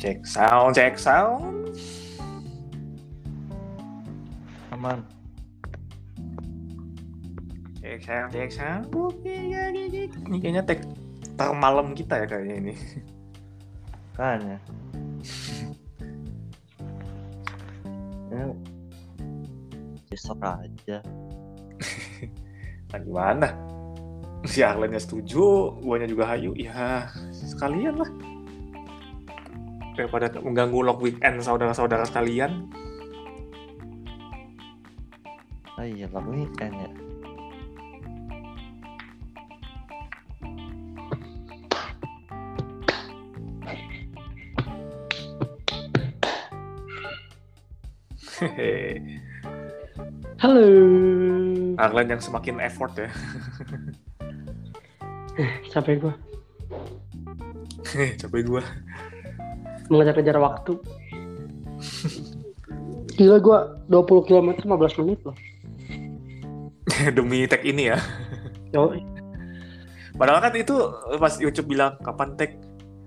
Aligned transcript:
Cek 0.00 0.24
sound, 0.24 0.72
cek 0.72 0.96
sound. 0.96 1.76
Aman. 4.72 5.04
Cek 7.84 8.00
sound, 8.00 8.32
cek 8.32 8.48
sound. 8.48 8.88
Ya, 9.20 9.68
ya, 9.68 9.68
ya. 9.68 10.08
Ini 10.08 10.36
kayaknya 10.40 10.64
tek 10.64 10.88
termalam 11.36 11.92
kita 11.92 12.24
ya 12.24 12.26
kayaknya 12.32 12.54
ini. 12.64 12.74
Kan 14.16 14.40
ya. 14.40 14.58
ya. 18.40 18.44
Besok 20.08 20.40
aja. 20.40 21.04
Nah 22.88 23.00
gimana? 23.04 23.52
Si 24.48 24.64
Arlennya 24.64 24.96
setuju, 24.96 25.76
guanya 25.84 26.08
juga 26.08 26.24
hayu. 26.24 26.56
Ya 26.56 27.12
sekalian 27.36 28.00
lah. 28.00 28.29
Daripada 30.00 30.32
mengganggu 30.40 30.80
log 30.80 31.04
weekend 31.04 31.44
saudara-saudara 31.44 32.08
sekalian. 32.08 32.72
Oh 35.76 35.84
iya, 35.84 36.08
lah 36.08 36.24
weekend 36.24 36.72
ya. 36.72 36.88
Hehe. 48.40 48.96
Halo. 50.40 50.64
Arlen 51.76 52.08
yang 52.08 52.24
semakin 52.24 52.56
effort 52.64 52.96
ya. 52.96 53.12
Capek 55.68 56.00
gua 56.00 56.16
Capek 58.20 58.40
gua. 58.48 58.64
Mengejar-kejar 59.90 60.38
waktu. 60.38 60.78
Gila 63.20 63.36
gua 63.42 63.58
20 63.92 64.28
km 64.30 64.48
15 64.64 65.00
menit 65.04 65.20
loh. 65.26 65.36
Demi 67.16 67.44
tag 67.44 67.66
ini 67.66 67.92
ya. 67.92 67.98
Yo, 68.70 68.94
Padahal 70.20 70.44
kan 70.44 70.52
itu 70.52 70.76
pas 71.16 71.32
Ucup 71.40 71.64
bilang 71.64 71.96
kapan 72.04 72.36
tag, 72.36 72.52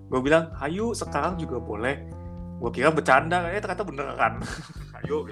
gue 0.09 0.19
bilang 0.21 0.49
hayu 0.57 0.97
sekarang 0.97 1.37
juga 1.37 1.61
boleh. 1.61 2.01
Gue 2.57 2.73
kira 2.73 2.89
bercanda, 2.89 3.53
eh 3.53 3.61
ternyata 3.61 3.85
beneran. 3.85 4.41
Hayu. 4.97 5.29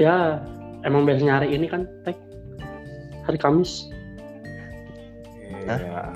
ya 0.00 0.40
emang 0.88 1.04
biasanya 1.04 1.44
hari 1.44 1.52
ini 1.52 1.68
kan 1.68 1.84
tag 2.08 2.16
hari 3.28 3.36
Kamis. 3.36 3.92
Iya. 5.68 6.08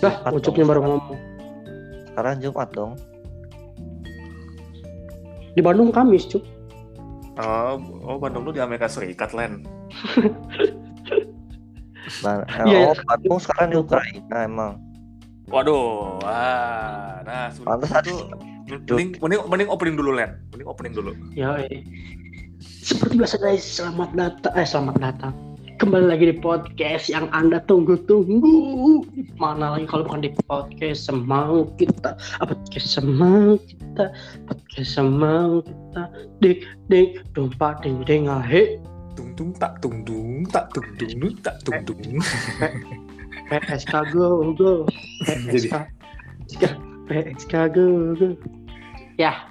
Dah, 0.00 0.14
ucupnya 0.32 0.64
baru 0.64 0.80
ngomong. 0.88 1.27
Sekarang 2.18 2.42
Jumat 2.42 2.74
dong. 2.74 2.98
Di 5.54 5.62
Bandung 5.62 5.94
Kamis, 5.94 6.26
Cuk. 6.26 6.42
Oh, 7.38 7.78
oh 8.02 8.18
Bandung 8.18 8.42
lu 8.42 8.50
di 8.50 8.58
Amerika 8.58 8.90
Serikat, 8.90 9.30
Len. 9.38 9.62
Ban 12.18 12.42
eh, 12.50 12.66
Iya, 12.66 12.90
oh, 12.90 12.98
Bandung 13.06 13.38
sekarang 13.38 13.70
di 13.70 13.78
Ukraina 13.78 14.34
emang. 14.42 14.82
Waduh, 15.46 16.18
ah, 16.26 17.22
nah 17.22 17.54
sudah 17.54 17.86
itu 17.86 18.18
mending, 18.66 19.14
mending, 19.22 19.40
mending 19.46 19.70
opening 19.70 19.94
dulu, 19.94 20.18
Len. 20.18 20.42
Mending 20.50 20.66
opening 20.66 20.98
dulu. 20.98 21.14
Ya. 21.38 21.54
Seperti 22.58 23.14
biasa 23.14 23.38
guys, 23.38 23.62
selamat 23.62 24.10
datang. 24.18 24.52
Eh, 24.58 24.66
selamat 24.66 24.96
datang. 24.98 25.47
Kembali 25.78 26.10
lagi 26.10 26.34
di 26.34 26.36
podcast 26.42 27.06
yang 27.06 27.30
Anda 27.30 27.62
tunggu-tunggu. 27.62 29.06
Mana 29.38 29.78
lagi 29.78 29.86
kalau 29.86 30.02
bukan 30.10 30.26
di 30.26 30.34
podcast 30.50 31.06
semau 31.06 31.70
kita. 31.78 32.18
Ah, 32.42 32.50
Podcast 32.50 32.98
semau 32.98 33.54
kita. 33.62 34.10
Podcast 34.50 34.98
semau 34.98 35.62
kita. 35.62 36.02
Dik, 36.42 36.66
dik, 36.90 37.22
dompa, 37.30 37.78
ding, 37.78 38.02
ding, 38.02 38.26
ahe. 38.26 38.82
Tung 39.14 39.38
tung 39.38 39.54
tak 39.54 39.78
tung 39.78 40.02
dung 40.02 40.42
tak 40.50 40.66
tung 40.74 40.82
dung 40.98 41.38
tak 41.46 41.62
tung 41.62 41.78
dung. 41.86 42.18
PSK 43.46 43.94
go, 44.10 44.50
go. 44.58 44.82
PSK. 45.30 45.78
PSK 47.06 47.54
go, 47.70 48.18
go. 48.18 48.34
Ya, 49.14 49.46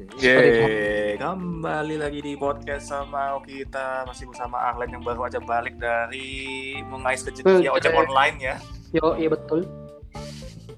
Yeay, 0.00 1.20
kembali 1.20 2.00
lagi 2.00 2.24
di 2.24 2.32
podcast 2.32 2.88
sama 2.88 3.36
kita 3.44 4.08
masih 4.08 4.32
bersama 4.32 4.56
Arlen 4.56 4.96
yang 4.96 5.04
baru 5.04 5.28
aja 5.28 5.36
balik 5.44 5.76
dari 5.76 6.80
mengais 6.88 7.20
rezeki 7.20 7.68
ya, 7.68 7.68
ojek 7.68 7.92
online 7.92 8.36
ya. 8.40 8.56
yo, 8.96 9.12
iya 9.20 9.28
betul. 9.28 9.68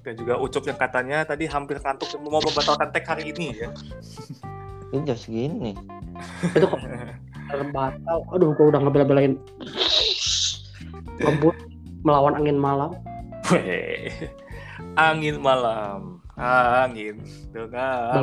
Dan 0.03 0.19
juga 0.19 0.35
Ucup 0.43 0.67
yang 0.67 0.75
katanya 0.75 1.23
tadi 1.23 1.47
hampir 1.47 1.79
kantuk 1.79 2.11
mau 2.19 2.43
membatalkan 2.43 2.91
tag 2.91 3.07
hari 3.07 3.31
ini 3.31 3.63
ya. 3.63 3.71
Ini 4.91 5.07
jam 5.07 5.15
segini. 5.15 5.71
Itu 6.59 6.67
kok 6.67 6.83
batal. 7.71 8.17
Aduh, 8.27 8.51
gua 8.59 8.75
udah 8.75 8.79
ngebela-belain 8.83 9.39
ngebut 11.23 11.55
melawan 12.03 12.43
angin 12.43 12.59
malam. 12.59 12.91
Weh, 13.55 14.11
angin 14.99 15.39
malam, 15.39 16.19
angin 16.35 17.23
dengar. 17.55 18.19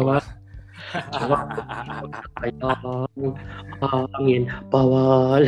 Angin 3.80 4.42
bawa 4.70 5.38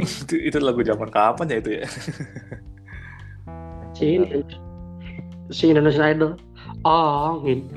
itu, 0.00 0.34
itu 0.40 0.58
lagu 0.60 0.80
zaman 0.80 1.08
kapan 1.12 1.46
ya 1.52 1.56
itu 1.60 1.70
ya? 1.80 1.84
si 3.92 4.04
ini 4.16 4.40
si 5.52 5.64
Indonesian 5.72 6.16
Idol 6.16 6.32
angin 6.84 7.68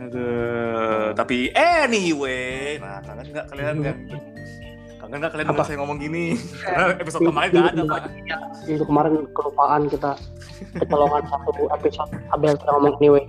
Aduh, 0.00 1.12
tapi 1.12 1.52
anyway, 1.52 2.80
nah 2.80 3.04
kangen 3.04 3.36
nggak 3.36 3.46
kalian 3.52 3.76
kan? 3.84 3.96
Kangen 4.96 5.16
nggak 5.20 5.32
kalian 5.36 5.46
Apa? 5.46 5.52
dengar 5.52 5.66
saya 5.68 5.78
ngomong 5.84 5.98
gini? 6.00 6.40
Karena 6.64 6.96
episode 7.04 7.20
kemarin 7.28 7.50
nggak 7.52 7.68
ada 7.76 7.82
pak. 7.84 8.02
minggu 8.64 8.84
kemarin 8.88 9.14
kelupaan 9.36 9.82
kita 9.92 10.16
kecolongan 10.80 11.24
satu 11.28 11.68
episode 11.76 12.10
Abel 12.32 12.56
kita 12.56 12.70
ngomong 12.80 12.94
anyway 12.96 13.24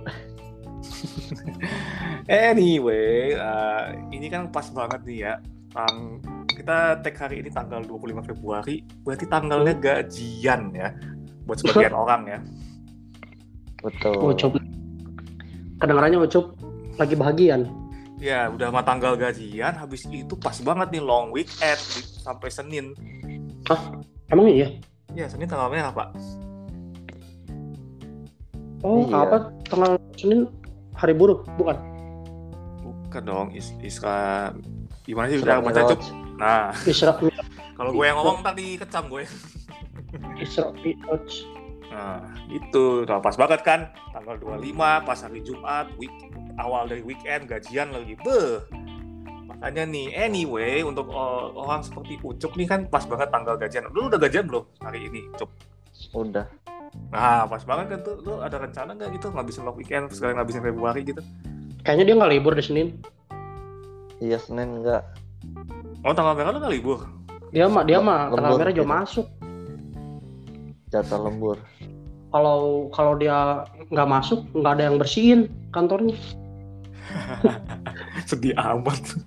Anyway, 2.28 3.34
uh, 3.34 3.92
ini 4.10 4.30
kan 4.30 4.48
pas 4.48 4.70
banget 4.70 5.00
nih 5.04 5.18
ya. 5.26 5.34
Tang 5.72 6.20
kita 6.52 7.00
tag 7.00 7.16
hari 7.16 7.40
ini 7.40 7.48
tanggal 7.48 7.80
25 7.82 8.28
Februari, 8.28 8.84
berarti 9.02 9.24
tanggalnya 9.24 9.74
gajian 9.74 10.68
ya 10.70 10.92
buat 11.42 11.58
sebagian 11.58 11.96
orang 11.96 12.22
ya. 12.28 12.38
Betul. 13.82 14.30
Ucup 14.30 14.52
kedengarannya 15.82 16.22
Ucup 16.22 16.54
lagi 16.94 17.18
bahagian 17.18 17.66
Ya, 18.22 18.46
udah 18.46 18.70
mah 18.70 18.86
tanggal 18.86 19.18
gajian, 19.18 19.74
habis 19.74 20.06
itu 20.06 20.38
pas 20.38 20.54
banget 20.62 20.94
nih 20.94 21.02
long 21.02 21.34
weekend 21.34 21.80
sampai 22.22 22.46
Senin. 22.54 22.94
emang 24.30 24.46
iya 24.46 24.70
Ya, 25.10 25.26
Senin 25.26 25.50
tanggal 25.50 25.66
merah, 25.66 25.90
Pak. 25.90 26.14
oh 28.86 29.10
Iya. 29.10 29.26
apa 29.26 29.36
tanggal 29.66 29.92
Senin 30.14 30.46
hari 30.96 31.12
buruh 31.16 31.44
bukan 31.56 31.76
Bukan 32.82 33.22
dong, 33.28 33.48
is 33.52 33.76
Isra 33.84 34.56
gimana 35.04 35.28
sih 35.28 35.36
Isra 35.44 35.60
cara 35.60 35.60
baca 35.60 35.82
Cuk? 35.92 36.00
Nah, 36.40 36.72
Isra 36.88 37.12
kalau 37.76 37.90
gue 37.92 38.04
yang 38.08 38.16
ngomong 38.16 38.40
tadi 38.40 38.80
kecam 38.80 39.12
gue. 39.12 39.28
Isra 40.44 40.72
Mi'raj 40.80 41.44
Nah, 41.92 42.24
itu 42.48 43.04
udah 43.04 43.20
pas 43.20 43.36
banget 43.36 43.60
kan 43.60 43.92
tanggal 44.16 44.40
25 44.40 44.80
pas 44.80 45.18
hari 45.20 45.44
Jumat, 45.44 45.92
week 46.00 46.12
awal 46.56 46.88
dari 46.88 47.04
weekend 47.04 47.44
gajian 47.44 47.92
lagi. 47.92 48.16
Beh. 48.24 48.64
Makanya 49.44 49.84
nih, 49.84 50.08
anyway 50.16 50.80
untuk 50.80 51.12
orang 51.12 51.84
seperti 51.84 52.16
Ucup 52.24 52.56
nih 52.56 52.64
kan 52.64 52.88
pas 52.88 53.04
banget 53.04 53.28
tanggal 53.28 53.60
gajian. 53.60 53.84
Lu 53.92 54.08
udah 54.08 54.16
gajian 54.16 54.48
belum 54.48 54.64
hari 54.80 55.04
ini, 55.12 55.28
Cup? 55.36 55.52
Udah. 56.16 56.48
Nah, 57.12 57.44
pas 57.44 57.62
banget 57.64 57.86
kan 57.92 58.00
tuh. 58.04 58.16
Lu 58.24 58.40
ada 58.40 58.56
rencana 58.56 58.96
nggak 58.96 59.10
gitu 59.20 59.26
ngabisin 59.32 59.62
long 59.64 59.76
weekend 59.76 60.08
sekalian 60.12 60.40
ngabisin 60.40 60.64
Februari 60.64 61.02
gitu? 61.04 61.20
kayaknya 61.82 62.04
dia 62.06 62.14
nggak 62.14 62.32
libur 62.38 62.54
di 62.54 62.62
Senin 62.62 62.88
Iya 64.22 64.38
Senin 64.38 64.78
enggak. 64.78 65.02
Oh, 66.06 66.14
tanggal 66.14 66.38
merah 66.38 66.54
lu 66.54 66.62
nggak 66.62 66.74
libur? 66.78 66.98
dia 67.52 67.68
mah 67.68 67.84
dia 67.84 68.00
mah 68.00 68.32
tanggal 68.32 68.56
merah 68.56 68.72
jauh 68.72 68.88
masuk 68.88 69.26
Jatah 70.88 71.20
lembur. 71.20 71.60
kalau 72.32 72.88
kalau 72.96 73.12
dia 73.20 73.68
nggak 73.92 74.08
masuk 74.08 74.40
nggak 74.56 74.72
ada 74.80 74.84
yang 74.88 74.96
bersihin 74.96 75.40
kantornya 75.68 76.16
Sedih 78.30 78.56
amat. 78.56 79.20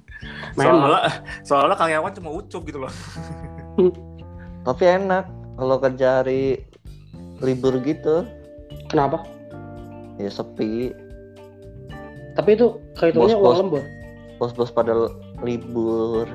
Memang. 0.57 0.89
Soalnya, 0.89 1.01
soalnya 1.45 1.75
karyawan 1.77 2.13
cuma 2.17 2.29
Ucup 2.33 2.65
gitu 2.65 2.81
loh. 2.81 2.93
Tapi 4.65 4.83
enak 4.89 5.27
kalau 5.59 5.77
kerja 5.77 6.23
hari 6.23 6.65
libur 7.39 7.79
gitu. 7.79 8.23
kenapa 8.87 9.23
Ya 10.15 10.27
sepi. 10.27 10.95
tapi 12.33 12.55
itu 12.55 12.75
Bos-bos. 12.95 13.31
uang 13.33 13.59
lembur 13.61 13.83
Bos-bos 14.35 14.69
pada 14.69 14.91
libur. 15.39 16.27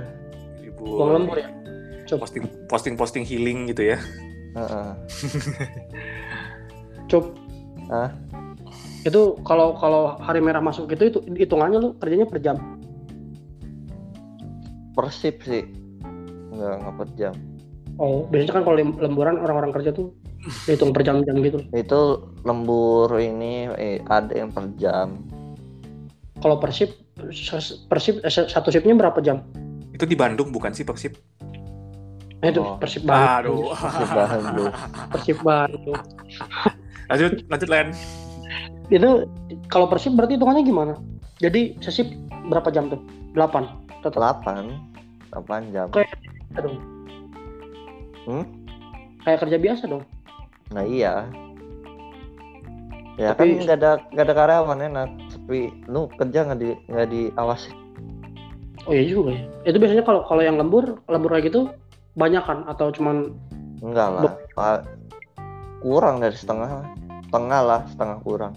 Ibu 0.60 0.82
uang 0.84 1.10
lembur 1.14 1.36
ya 1.36 1.48
posting 2.10 2.42
posting 2.66 2.94
posting 2.98 3.22
healing 3.22 3.70
gitu 3.70 3.94
ya. 3.94 3.98
Heeh. 4.50 4.90
Cup 7.10 7.38
Hah? 7.86 8.10
Itu 9.00 9.38
kalau 9.40 9.78
kalau 9.78 10.18
hari 10.18 10.42
merah 10.42 10.58
masuk 10.58 10.90
gitu 10.90 11.06
itu 11.06 11.18
hitungannya 11.38 11.78
lu 11.78 11.90
kerjanya 11.96 12.26
per 12.26 12.42
jam. 12.42 12.58
Persib 14.92 15.38
sih. 15.40 15.64
Nggak 16.50 16.74
nggak 16.82 16.94
per 16.98 17.08
jam. 17.14 17.34
Oh, 17.96 18.26
biasanya 18.26 18.58
kan 18.58 18.62
kalau 18.64 18.76
lem- 18.76 18.98
lemburan 18.98 19.38
orang-orang 19.38 19.70
kerja 19.70 19.90
tuh 19.92 20.10
dihitung 20.66 20.90
per 20.96 21.04
jam-jam 21.04 21.36
gitu. 21.44 21.58
Itu 21.76 22.32
lembur 22.44 23.12
ini 23.20 23.68
eh, 23.76 24.00
ada 24.08 24.32
yang 24.32 24.48
per 24.50 24.72
jam. 24.80 25.20
Kalau 26.40 26.56
persib 26.56 26.96
persib 27.88 28.24
eh, 28.24 28.32
satu 28.32 28.72
shiftnya 28.72 28.96
berapa 28.96 29.20
jam? 29.20 29.44
Itu 29.92 30.08
di 30.08 30.16
Bandung 30.16 30.48
bukan 30.48 30.72
sih 30.72 30.86
Persib? 30.88 31.12
Nah, 32.40 32.48
itu 32.48 32.60
Oh. 32.64 32.80
persib 32.80 33.04
Bandung. 33.04 33.68
Aduh. 33.68 33.76
Persib 33.76 34.08
Bandung. 34.16 34.72
Persib 35.12 35.38
Bandung. 35.44 35.98
lanjut, 37.12 37.32
lanjut 37.52 37.68
Len. 37.68 37.88
Itu 38.88 39.10
kalau 39.68 39.86
persib 39.92 40.16
berarti 40.16 40.40
hitungannya 40.40 40.64
gimana? 40.64 40.94
Jadi 41.36 41.76
sesip 41.84 42.08
berapa 42.48 42.72
jam 42.72 42.88
tuh? 42.88 43.00
8 43.36 44.00
tetap 44.00 44.40
8 44.40 44.72
8 45.36 45.74
jam. 45.76 45.86
dong. 46.56 46.76
Hmm? 48.24 48.44
Kayak 49.22 49.38
kerja 49.44 49.56
biasa 49.60 49.82
dong. 49.84 50.04
Nah 50.70 50.84
iya. 50.86 51.26
Ya 53.18 53.34
Tapi- 53.34 53.58
kan 53.58 53.64
nggak 53.66 53.78
ada 53.82 53.92
nggak 54.14 54.24
ada 54.30 54.34
karyawan 54.34 54.80
enak. 54.80 55.08
Tapi 55.34 55.58
lu 55.90 56.06
kerja 56.14 56.46
nggak 56.46 56.58
di 56.62 56.68
nggak 56.88 57.08
diawasi. 57.10 57.70
Oh 58.88 58.92
iya 58.96 59.04
juga 59.04 59.36
ya. 59.36 59.42
Itu 59.66 59.76
biasanya 59.76 60.04
kalau 60.06 60.24
kalau 60.24 60.40
yang 60.40 60.56
lembur, 60.56 60.96
lembur 61.10 61.36
kayak 61.36 61.52
gitu 61.52 61.68
banyak 62.16 62.40
kan 62.42 62.64
atau 62.64 62.88
cuman 62.94 63.34
Enggak 63.82 64.08
lah. 64.12 64.22
Pak. 64.56 64.80
Kurang 65.80 66.20
dari 66.20 66.36
setengah. 66.36 66.84
Setengah 67.28 67.60
lah, 67.62 67.80
setengah 67.88 68.18
kurang. 68.26 68.54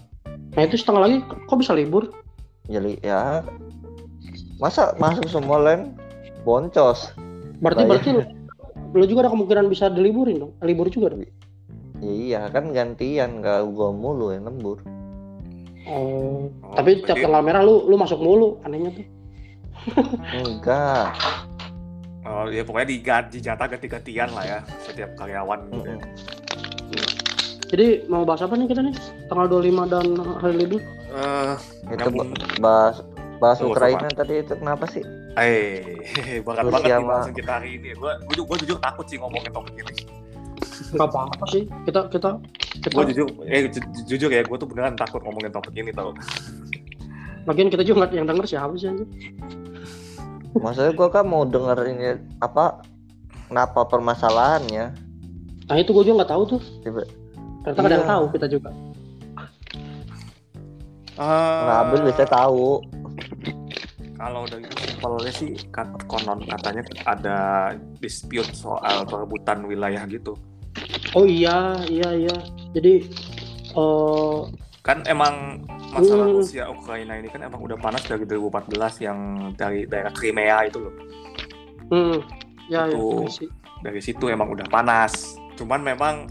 nah 0.54 0.62
itu 0.62 0.78
setengah 0.78 1.02
lagi 1.10 1.16
kok 1.26 1.58
bisa 1.58 1.74
libur? 1.74 2.14
Jadi 2.70 3.02
ya 3.02 3.42
masa 4.62 4.94
masuk 5.02 5.26
semua 5.26 5.58
lain 5.58 5.98
boncos. 6.46 7.10
Berarti 7.58 7.82
Bayar. 7.82 7.90
berarti 7.90 8.10
lu 8.94 9.04
juga 9.10 9.26
ada 9.26 9.34
kemungkinan 9.34 9.66
bisa 9.66 9.90
diliburin 9.90 10.46
dong. 10.46 10.52
Libur 10.62 10.86
juga 10.86 11.10
dong. 11.10 11.26
Ya, 12.04 12.12
iya 12.12 12.40
kan 12.48 12.68
gantian 12.70 13.40
nggak 13.40 13.64
gua 13.66 13.88
mulu 13.90 14.28
yang 14.28 14.44
lembur. 14.44 14.78
Oh, 15.84 16.48
Oh, 16.60 16.74
tapi 16.74 17.00
tiap 17.00 17.16
tanggal 17.18 17.40
merah 17.40 17.60
lu 17.60 17.84
lu 17.84 17.96
masuk 17.96 18.16
mulu 18.16 18.60
anehnya 18.60 18.92
tuh. 18.92 19.06
Enggak. 20.38 21.08
Oh, 22.24 22.48
ya 22.48 22.64
pokoknya 22.64 22.88
diganti 22.88 23.36
jatah 23.38 23.68
ganti-gantian 23.68 24.32
lah 24.32 24.44
ya 24.44 24.58
setiap 24.80 25.12
karyawan 25.14 25.60
gitu 25.66 25.84
ya. 25.86 25.96
Mm-mm. 25.96 27.04
Jadi 27.68 27.86
mau 28.06 28.24
bahas 28.24 28.40
apa 28.40 28.54
nih 28.54 28.64
kita 28.64 28.80
nih? 28.80 28.94
Tanggal 29.26 29.46
25 29.50 29.92
dan 29.92 30.06
hari 30.38 30.54
libur. 30.56 30.80
Eh, 31.10 31.54
Itu 31.84 32.08
Nyambung. 32.08 32.32
ba- 32.32 32.60
bahas 32.60 32.96
bahas 33.36 33.58
Oh, 33.60 33.68
Ukraina 33.68 34.08
tadi 34.08 34.40
itu 34.40 34.54
kenapa 34.56 34.84
sih? 34.86 35.02
eh, 35.34 36.00
berat 36.46 36.64
Rusia 36.64 36.72
banget 36.72 36.96
nih 36.96 37.04
bahasan 37.04 37.34
kita 37.34 37.50
hari 37.52 37.68
ini. 37.76 37.88
Gue 37.92 38.12
gue 38.24 38.56
jujur 38.62 38.78
takut 38.78 39.04
sih 39.04 39.18
ngomongin 39.18 39.50
topik 39.50 39.74
ini. 39.74 39.94
Enggak 40.94 41.10
apa-apa 41.10 41.44
sih. 41.50 41.62
Kita 41.84 42.00
kita 42.08 42.28
kita 42.80 42.94
Gue 42.94 43.04
jujur, 43.10 43.26
eh 43.44 43.66
ju- 43.66 43.82
ju- 43.84 44.04
jujur 44.08 44.30
ya, 44.30 44.40
gue 44.40 44.56
tuh 44.56 44.64
beneran 44.64 44.94
takut 44.94 45.20
ngomongin 45.20 45.50
topik 45.50 45.74
ini 45.74 45.90
tau. 45.90 46.14
bagian 47.44 47.68
kita 47.68 47.84
juga 47.84 48.02
nggak 48.02 48.12
yang 48.14 48.24
denger 48.24 48.46
siapa 48.48 48.72
sih 48.72 48.88
anjir. 48.88 49.04
Maksudnya 50.54 50.94
gua 50.94 51.10
kan 51.10 51.28
mau 51.28 51.44
denger 51.44 51.78
ini 51.84 52.06
apa 52.38 52.80
kenapa 53.44 53.84
permasalahannya? 53.84 54.96
Nah, 55.64 55.76
itu 55.76 55.90
gue 55.90 56.04
juga 56.04 56.22
nggak 56.22 56.32
tahu 56.32 56.42
tuh. 56.46 56.60
Tiba- 56.80 57.04
Ternyata 57.60 57.74
nggak 57.74 57.84
ada 57.84 57.92
yang 57.92 58.00
Iya. 58.00 58.12
tahu 58.12 58.24
kita 58.32 58.46
juga. 58.48 58.70
Nggak 61.14 61.78
Abel 61.80 62.00
bisa 62.04 62.24
tahu. 62.24 62.66
Kalau 64.14 64.42
dari 64.46 64.64
simpelnya 64.80 65.32
sih 65.34 65.52
konon 66.06 66.40
katanya 66.48 66.82
ada 67.04 67.38
dispute 67.98 68.48
soal 68.50 69.04
perebutan 69.04 69.62
wilayah 69.64 70.00
gitu. 70.06 70.32
Oh 71.14 71.26
iya, 71.26 71.78
iya, 71.86 72.08
iya. 72.14 72.36
Jadi 72.74 73.06
eh 73.74 74.38
Kan 74.84 75.00
emang 75.08 75.64
masalah 75.96 76.28
Hmm. 76.28 76.36
Rusia 76.36 76.68
Ukraina 76.68 77.16
ini 77.16 77.32
kan 77.32 77.40
emang 77.40 77.62
udah 77.64 77.78
panas 77.80 78.04
dari 78.04 78.28
2014 78.28 79.00
yang 79.00 79.18
dari 79.56 79.88
daerah 79.88 80.12
Crimea 80.12 80.68
itu 80.68 80.76
loh. 80.82 80.94
hmm, 81.88 82.18
ya, 82.68 82.90
ya, 82.90 82.92
Itu. 82.92 83.24
sih. 83.30 83.48
Dari 83.80 84.00
situ 84.04 84.28
emang 84.28 84.52
udah 84.52 84.68
panas. 84.68 85.40
Cuman 85.56 85.80
memang 85.80 86.28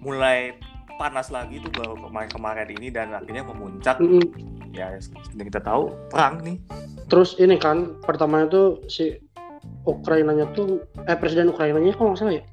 mulai 0.00 0.56
panas 0.96 1.28
lagi 1.28 1.58
tuh 1.58 1.72
baru 1.74 1.98
kemarin-kemarin 1.98 2.68
ini 2.70 2.88
dan 2.88 3.10
akhirnya 3.12 3.42
memuncak 3.42 3.98
Mm-mm. 3.98 4.22
ya 4.70 4.94
seperti 4.94 5.50
kita 5.50 5.58
tahu 5.58 5.90
perang 6.06 6.38
nih 6.46 6.56
Terus 7.10 7.34
ini 7.36 7.58
kan 7.58 7.98
pertamanya 7.98 8.46
tuh 8.46 8.66
si 8.86 9.18
Ukrainanya 9.84 10.46
tuh 10.54 10.80
eh 11.04 11.18
presiden 11.18 11.50
Ukrainanya 11.50 11.92
kok 11.92 12.04
nggak 12.04 12.18
salah 12.20 12.34
ya? 12.38 12.44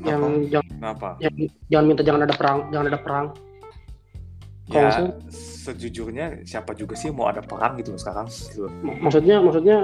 Yang 0.00 0.22
jangan, 0.48 0.70
kenapa 0.72 1.08
yang 1.20 1.34
jangan 1.68 1.84
minta 1.84 2.02
jangan 2.02 2.22
ada 2.24 2.34
perang, 2.36 2.58
jangan 2.72 2.86
ada 2.88 3.00
perang. 3.00 3.26
Kalau 4.70 4.86
ya 4.86 4.90
salah. 4.94 5.14
sejujurnya 5.66 6.26
siapa 6.46 6.72
juga 6.78 6.94
sih 6.94 7.10
mau 7.10 7.26
ada 7.26 7.42
perang 7.42 7.74
gitu 7.76 7.92
sekarang 7.98 8.30
gitu. 8.30 8.70
Maksudnya 8.82 9.42
maksudnya 9.42 9.76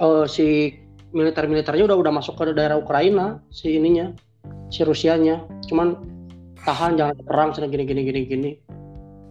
eh, 0.00 0.24
si 0.26 0.72
militer-militernya 1.14 1.84
udah 1.86 1.96
udah 2.00 2.12
masuk 2.12 2.34
ke 2.34 2.50
daerah 2.52 2.74
Ukraina 2.74 3.38
si 3.54 3.78
ininya 3.78 4.10
si 4.68 4.82
Rusianya 4.82 5.46
cuman 5.70 5.94
tahan 6.66 6.98
jangan 6.98 7.14
ada 7.14 7.22
perang 7.22 7.48
sana 7.54 7.70
gini 7.70 7.86
gini 7.86 8.02
gini 8.02 8.20
gini 8.26 8.50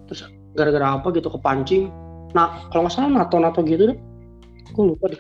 terus 0.08 0.24
gara-gara 0.56 0.96
apa 0.96 1.12
gitu 1.12 1.28
kepancing 1.28 1.92
nah 2.32 2.64
kalau 2.72 2.88
nggak 2.88 2.96
salah 2.96 3.12
NATO 3.12 3.36
NATO 3.42 3.60
gitu 3.68 3.92
deh 3.92 3.98
gue 4.72 4.84
lupa 4.96 5.12
deh 5.12 5.20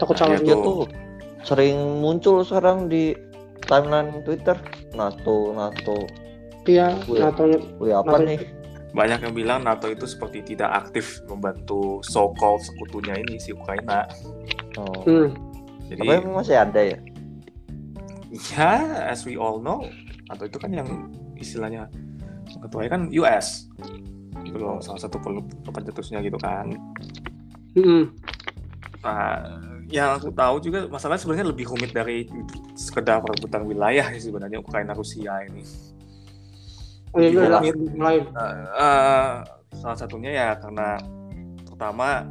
takut 0.00 0.16
Nah, 0.16 0.32
salah 0.32 0.38
tuh. 0.40 0.64
tuh 0.64 0.82
sering 1.44 1.76
muncul 2.00 2.40
sekarang 2.40 2.88
di 2.88 3.12
timeline 3.64 4.22
Twitter 4.22 4.56
NATO 4.92 5.52
NATO. 5.52 5.96
iya 6.64 6.96
Wih. 7.04 7.20
NATO 7.20 7.42
Wih 7.78 7.92
apa 7.92 8.16
NATO 8.16 8.24
nih? 8.24 8.40
banyak 8.94 9.26
yang 9.26 9.34
bilang 9.34 9.60
NATO 9.66 9.90
itu 9.90 10.06
seperti 10.06 10.54
tidak 10.54 10.86
aktif 10.86 11.18
membantu 11.26 11.98
so-called 12.06 12.62
sekutunya 12.62 13.18
ini 13.18 13.36
si 13.36 13.50
Ukraina 13.50 14.06
Oh. 14.74 15.06
hmm. 15.06 15.30
jadi 15.86 16.00
Apa 16.02 16.12
emang 16.18 16.34
masih 16.42 16.56
ada 16.58 16.80
ya? 16.82 16.98
ya 18.50 18.72
as 19.06 19.22
we 19.22 19.38
all 19.38 19.58
know 19.58 19.86
NATO 20.26 20.46
itu 20.46 20.58
kan 20.58 20.70
yang 20.70 20.88
istilahnya 21.38 21.86
ketuanya 22.58 22.90
kan 22.90 23.02
US 23.14 23.70
itu 24.42 24.58
loh 24.58 24.78
salah 24.78 24.98
satu 24.98 25.18
pencetusnya 25.70 26.22
gitu 26.22 26.38
kan 26.38 26.70
Hmm. 27.74 28.06
Nah, 29.02 29.42
yang 29.92 30.16
aku 30.16 30.32
tahu 30.32 30.56
juga 30.64 30.88
masalahnya 30.88 31.20
sebenarnya 31.20 31.46
lebih 31.52 31.68
rumit 31.68 31.92
dari 31.92 32.24
sekedar 32.72 33.20
perebutan 33.20 33.68
wilayah 33.68 34.08
sih 34.16 34.32
sebenarnya 34.32 34.60
Ukraina 34.60 34.96
Rusia 34.96 35.44
ini. 35.44 35.64
Oh, 37.14 37.22
iya, 37.22 37.30
iya, 37.30 37.72
lain 37.94 38.24
Eh, 38.34 38.66
eh, 38.74 39.32
salah 39.78 39.98
satunya 39.98 40.30
ya 40.34 40.48
karena 40.58 40.98
pertama 41.68 42.26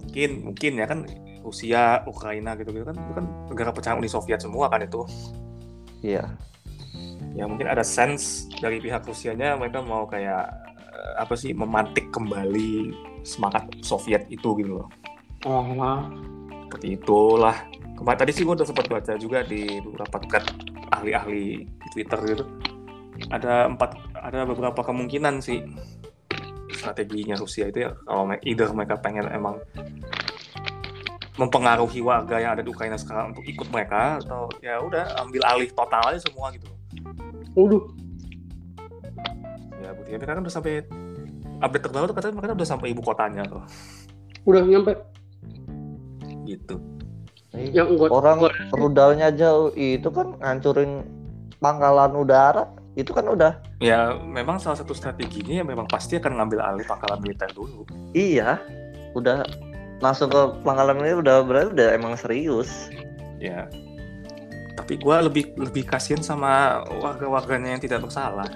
mungkin 0.00 0.30
mungkin 0.46 0.72
ya 0.80 0.86
kan 0.88 1.04
Rusia, 1.40 2.04
Ukraina 2.04 2.52
gitu-gitu 2.56 2.84
kan 2.84 2.96
itu 2.96 3.12
kan 3.16 3.26
negara 3.48 3.72
pecahan 3.72 3.96
Uni 3.96 4.08
Soviet 4.08 4.40
semua 4.40 4.68
kan 4.68 4.84
itu. 4.84 5.04
Iya. 6.04 6.32
Ya 7.36 7.44
mungkin 7.44 7.68
ada 7.68 7.84
sense 7.84 8.48
dari 8.60 8.80
pihak 8.80 9.04
Rusianya 9.04 9.56
mereka 9.56 9.80
mau 9.84 10.08
kayak 10.08 10.48
eh, 10.92 11.12
apa 11.20 11.34
sih 11.36 11.52
memantik 11.52 12.08
kembali 12.12 12.92
semangat 13.24 13.68
Soviet 13.84 14.24
itu 14.32 14.56
gitu 14.60 14.80
loh. 14.80 14.88
oh 15.48 15.72
lah 15.72 16.04
seperti 16.70 16.94
itulah. 16.94 17.66
Kemarin 17.98 18.18
tadi 18.22 18.30
sih 18.30 18.46
gue 18.46 18.54
udah 18.54 18.62
sempat 18.62 18.86
baca 18.86 19.18
juga 19.18 19.42
di 19.42 19.82
beberapa 19.82 20.22
thread 20.22 20.46
ahli-ahli 20.94 21.66
di 21.66 21.88
Twitter 21.90 22.18
gitu. 22.30 22.44
Ada 23.26 23.66
empat 23.66 23.98
ada 24.14 24.46
beberapa 24.46 24.86
kemungkinan 24.86 25.42
sih 25.42 25.66
strateginya 26.70 27.34
Rusia 27.34 27.66
itu 27.66 27.84
ya 27.84 27.90
kalau 28.06 28.30
either 28.46 28.70
mereka 28.70 28.96
pengen 29.02 29.26
emang 29.28 29.58
mempengaruhi 31.36 32.00
warga 32.00 32.38
yang 32.38 32.54
ada 32.54 32.62
di 32.62 32.70
Ukraina 32.70 32.94
sekarang 32.94 33.34
untuk 33.34 33.42
ikut 33.44 33.66
mereka 33.74 34.22
atau 34.22 34.46
ya 34.62 34.78
udah 34.78 35.18
ambil 35.26 35.42
alih 35.50 35.68
total 35.74 36.14
aja 36.14 36.22
semua 36.22 36.54
gitu. 36.54 36.70
Waduh, 37.58 37.84
ya 39.82 39.90
buktinya 39.90 40.18
mereka 40.22 40.32
kan 40.38 40.42
udah 40.46 40.54
sampai 40.54 40.74
update 41.60 41.84
terbaru 41.84 42.04
tuh 42.08 42.16
katanya 42.16 42.34
mereka 42.38 42.52
udah 42.54 42.68
sampai 42.68 42.88
ibu 42.94 43.02
kotanya 43.02 43.42
tuh. 43.44 43.64
Udah 44.46 44.62
nyampe 44.64 44.94
gitu. 46.50 46.82
Yang 47.54 47.98
gua 47.98 48.08
orang 48.14 48.36
gua- 48.46 48.54
rudalnya 48.74 49.34
jauh 49.34 49.74
itu 49.74 50.06
kan 50.10 50.38
ngancurin 50.38 51.06
pangkalan 51.58 52.14
udara. 52.14 52.66
Itu 52.98 53.14
kan 53.14 53.26
udah. 53.30 53.58
Ya 53.78 54.18
memang 54.18 54.58
salah 54.58 54.78
satu 54.78 54.94
strateginya 54.94 55.62
ya 55.62 55.64
memang 55.64 55.86
pasti 55.86 56.18
akan 56.18 56.42
ngambil 56.42 56.58
alih 56.58 56.86
pangkalan 56.86 57.22
militer 57.22 57.50
dulu. 57.54 57.86
Iya. 58.14 58.58
Udah 59.14 59.46
langsung 60.02 60.30
ke 60.32 60.42
pangkalan 60.66 60.98
ini 61.02 61.14
udah 61.22 61.42
berarti 61.46 61.68
udah 61.74 61.88
emang 61.94 62.14
serius. 62.18 62.90
Ya. 63.38 63.70
Tapi 64.74 64.96
gue 64.96 65.16
lebih 65.26 65.44
lebih 65.60 65.84
kasihan 65.86 66.22
sama 66.24 66.82
warga-warganya 66.98 67.78
yang 67.78 67.82
tidak 67.82 68.02
bersalah. 68.06 68.48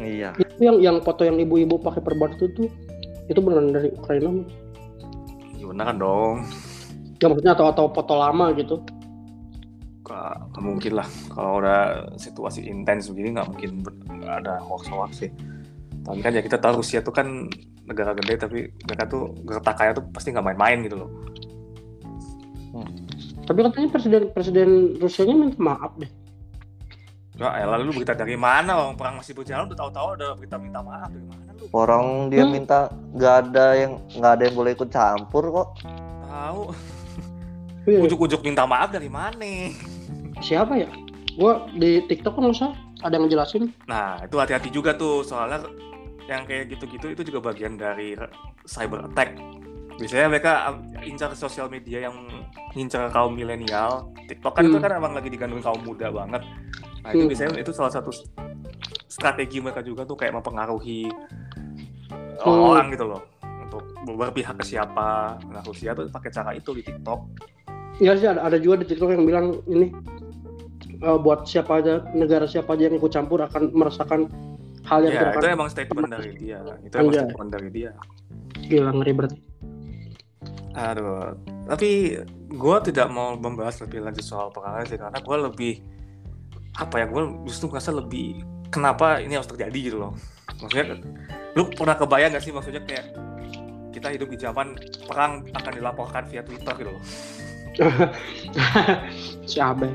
Iya. 0.00 0.32
Yang 0.58 0.76
yang 0.80 0.96
foto 1.02 1.26
yang 1.26 1.36
ibu-ibu 1.38 1.80
pakai 1.82 2.00
perban 2.00 2.32
itu 2.34 2.46
tuh 2.56 2.68
itu 3.28 3.40
beneran 3.40 3.72
dari 3.72 3.88
Ukraina 3.94 4.30
Ya 5.56 5.64
beneran 5.70 5.96
dong. 5.96 6.36
Ya 7.24 7.32
maksudnya 7.32 7.56
atau 7.56 7.66
atau 7.72 7.84
foto 7.88 8.14
lama 8.20 8.52
gitu 8.52 8.84
Nggak 10.04 10.52
nggak 10.52 10.62
mungkin 10.68 10.92
lah. 11.00 11.08
Kalau 11.32 11.64
udah 11.64 11.80
situasi 12.20 12.68
intens 12.68 13.08
begini 13.08 13.40
nggak 13.40 13.48
mungkin 13.48 13.70
nggak 14.20 14.36
ada 14.44 14.60
hoax-hoax 14.60 15.24
sih. 15.24 15.32
Tapi 16.04 16.20
kan 16.20 16.36
ya 16.36 16.44
kita 16.44 16.60
tahu 16.60 16.84
Rusia 16.84 17.00
tuh 17.00 17.16
kan 17.16 17.48
negara 17.88 18.12
gede 18.12 18.36
tapi 18.36 18.58
mereka 18.84 19.08
tuh 19.08 19.32
gertakannya 19.48 19.96
tuh 19.96 20.04
pasti 20.12 20.28
nggak 20.32 20.44
main-main 20.44 20.84
gitu 20.84 21.00
loh. 21.00 21.10
tapi 23.44 23.60
katanya 23.60 23.88
presiden 23.92 24.22
presiden 24.32 24.68
Rusianya 24.98 25.36
minta 25.36 25.60
maaf 25.60 25.92
deh 26.00 26.08
Ya 27.34 27.50
elah 27.60 27.82
lu 27.82 27.90
berita 27.90 28.14
dari 28.14 28.38
mana 28.38 28.78
orang 28.78 28.94
perang 28.94 29.14
masih 29.18 29.34
berjalan 29.34 29.66
udah 29.66 29.78
tahu-tahu 29.78 30.08
ada 30.16 30.38
berita 30.38 30.54
minta 30.54 30.80
maaf 30.80 31.10
dari 31.10 31.26
mana 31.26 31.50
lu? 31.58 31.66
Orang 31.74 32.30
dia 32.30 32.46
Hmm. 32.46 32.54
minta 32.54 32.88
nggak 33.10 33.34
ada 33.42 33.66
yang 33.74 33.92
nggak 34.14 34.32
ada 34.38 34.42
yang 34.46 34.54
boleh 34.54 34.70
ikut 34.72 34.86
campur 34.86 35.44
kok. 35.50 35.68
Tahu. 36.30 36.62
Iya. 37.84 38.00
Ujuk-ujuk 38.00 38.40
minta 38.40 38.64
maaf 38.64 38.90
dari 38.90 39.08
mana? 39.08 39.70
siapa 40.42 40.76
ya 40.76 40.90
gua 41.34 41.64
di 41.72 42.04
TikTok 42.04 42.36
kan 42.36 42.44
masa 42.46 42.66
ada 43.00 43.16
yang 43.16 43.24
ngejelasin 43.26 43.70
Nah, 43.86 44.20
itu 44.20 44.36
hati-hati 44.36 44.68
juga 44.68 44.92
tuh 44.92 45.22
soalnya 45.22 45.62
yang 46.24 46.44
kayak 46.44 46.72
gitu-gitu 46.72 47.12
itu 47.12 47.22
juga 47.24 47.40
bagian 47.44 47.76
dari 47.76 48.12
cyber 48.64 49.08
attack. 49.08 49.36
Biasanya 49.94 50.26
mereka 50.26 50.52
um, 50.68 50.82
incar 51.00 51.30
sosial 51.32 51.68
media 51.68 52.08
yang 52.08 52.16
ngincar 52.72 53.08
kaum 53.08 53.32
milenial. 53.32 54.10
TikTok 54.26 54.58
kan 54.58 54.64
itu 54.64 54.74
Hmm. 54.74 54.84
kan 54.84 54.92
emang 54.96 55.12
lagi 55.14 55.28
digandung 55.28 55.60
kaum 55.60 55.80
muda 55.80 56.10
banget. 56.10 56.42
Nah, 57.00 57.10
itu 57.12 57.24
Hmm. 57.24 57.30
biasanya 57.30 57.60
itu 57.60 57.70
salah 57.70 57.92
satu 57.92 58.10
strategi 59.06 59.60
mereka 59.60 59.80
juga 59.80 60.02
tuh 60.02 60.16
kayak 60.16 60.34
mempengaruhi 60.34 61.06
Hmm. 62.42 62.74
orang 62.74 62.90
gitu 62.90 63.06
loh 63.06 63.22
untuk 63.62 63.80
berpihak 64.04 64.58
ke 64.58 64.64
siapa. 64.66 65.38
Nah, 65.46 65.62
Rusia 65.62 65.94
tuh 65.94 66.08
pakai 66.08 66.30
cara 66.30 66.50
itu 66.52 66.74
di 66.74 66.82
TikTok. 66.82 67.20
Ya 68.02 68.12
sih 68.18 68.26
ada, 68.26 68.42
ada 68.42 68.58
juga 68.58 68.82
di 68.82 68.86
TikTok 68.90 69.10
yang 69.14 69.24
bilang 69.26 69.46
ini 69.70 69.94
eh, 71.02 71.18
buat 71.20 71.46
siapa 71.46 71.78
aja 71.82 72.02
negara 72.14 72.46
siapa 72.46 72.74
aja 72.74 72.90
yang 72.90 72.98
ikut 72.98 73.12
campur 73.12 73.42
akan 73.42 73.70
merasakan 73.74 74.30
hal 74.84 75.00
yang 75.06 75.14
Ya, 75.16 75.32
itu 75.32 75.46
emang 75.48 75.68
statement 75.72 76.12
dari 76.12 76.32
dia. 76.36 76.60
Itu 76.84 76.94
emang 77.00 77.12
Anjay. 77.12 77.24
statement 77.24 77.50
dari 77.52 77.68
dia. 77.72 77.90
gila 78.64 78.96
ngeri 78.96 79.12
berarti 79.12 79.38
Aduh, 80.74 81.38
tapi 81.70 82.18
gue 82.50 82.76
tidak 82.90 83.06
mau 83.06 83.38
membahas 83.38 83.78
lebih 83.86 84.02
lanjut 84.02 84.26
soal 84.26 84.50
perkara 84.50 84.82
sih 84.82 84.98
karena 84.98 85.22
gue 85.22 85.36
lebih 85.46 85.72
apa 86.74 86.98
ya 86.98 87.06
gue 87.06 87.22
justru 87.46 87.70
merasa 87.70 87.94
lebih 87.94 88.42
kenapa 88.74 89.22
ini 89.22 89.38
harus 89.38 89.46
terjadi 89.46 89.78
gitu 89.78 89.96
loh. 90.02 90.12
Maksudnya, 90.58 90.98
lu 91.54 91.70
pernah 91.70 91.94
kebayang 91.94 92.34
gak 92.34 92.42
sih 92.42 92.50
maksudnya 92.50 92.82
kayak 92.82 93.14
kita 93.94 94.10
hidup 94.18 94.26
di 94.34 94.38
zaman 94.42 94.74
perang 95.06 95.46
akan 95.54 95.72
dilaporkan 95.78 96.26
via 96.26 96.42
Twitter 96.42 96.74
gitu 96.74 96.90
loh. 96.90 97.02
si 99.50 99.58
Abe 99.60 99.90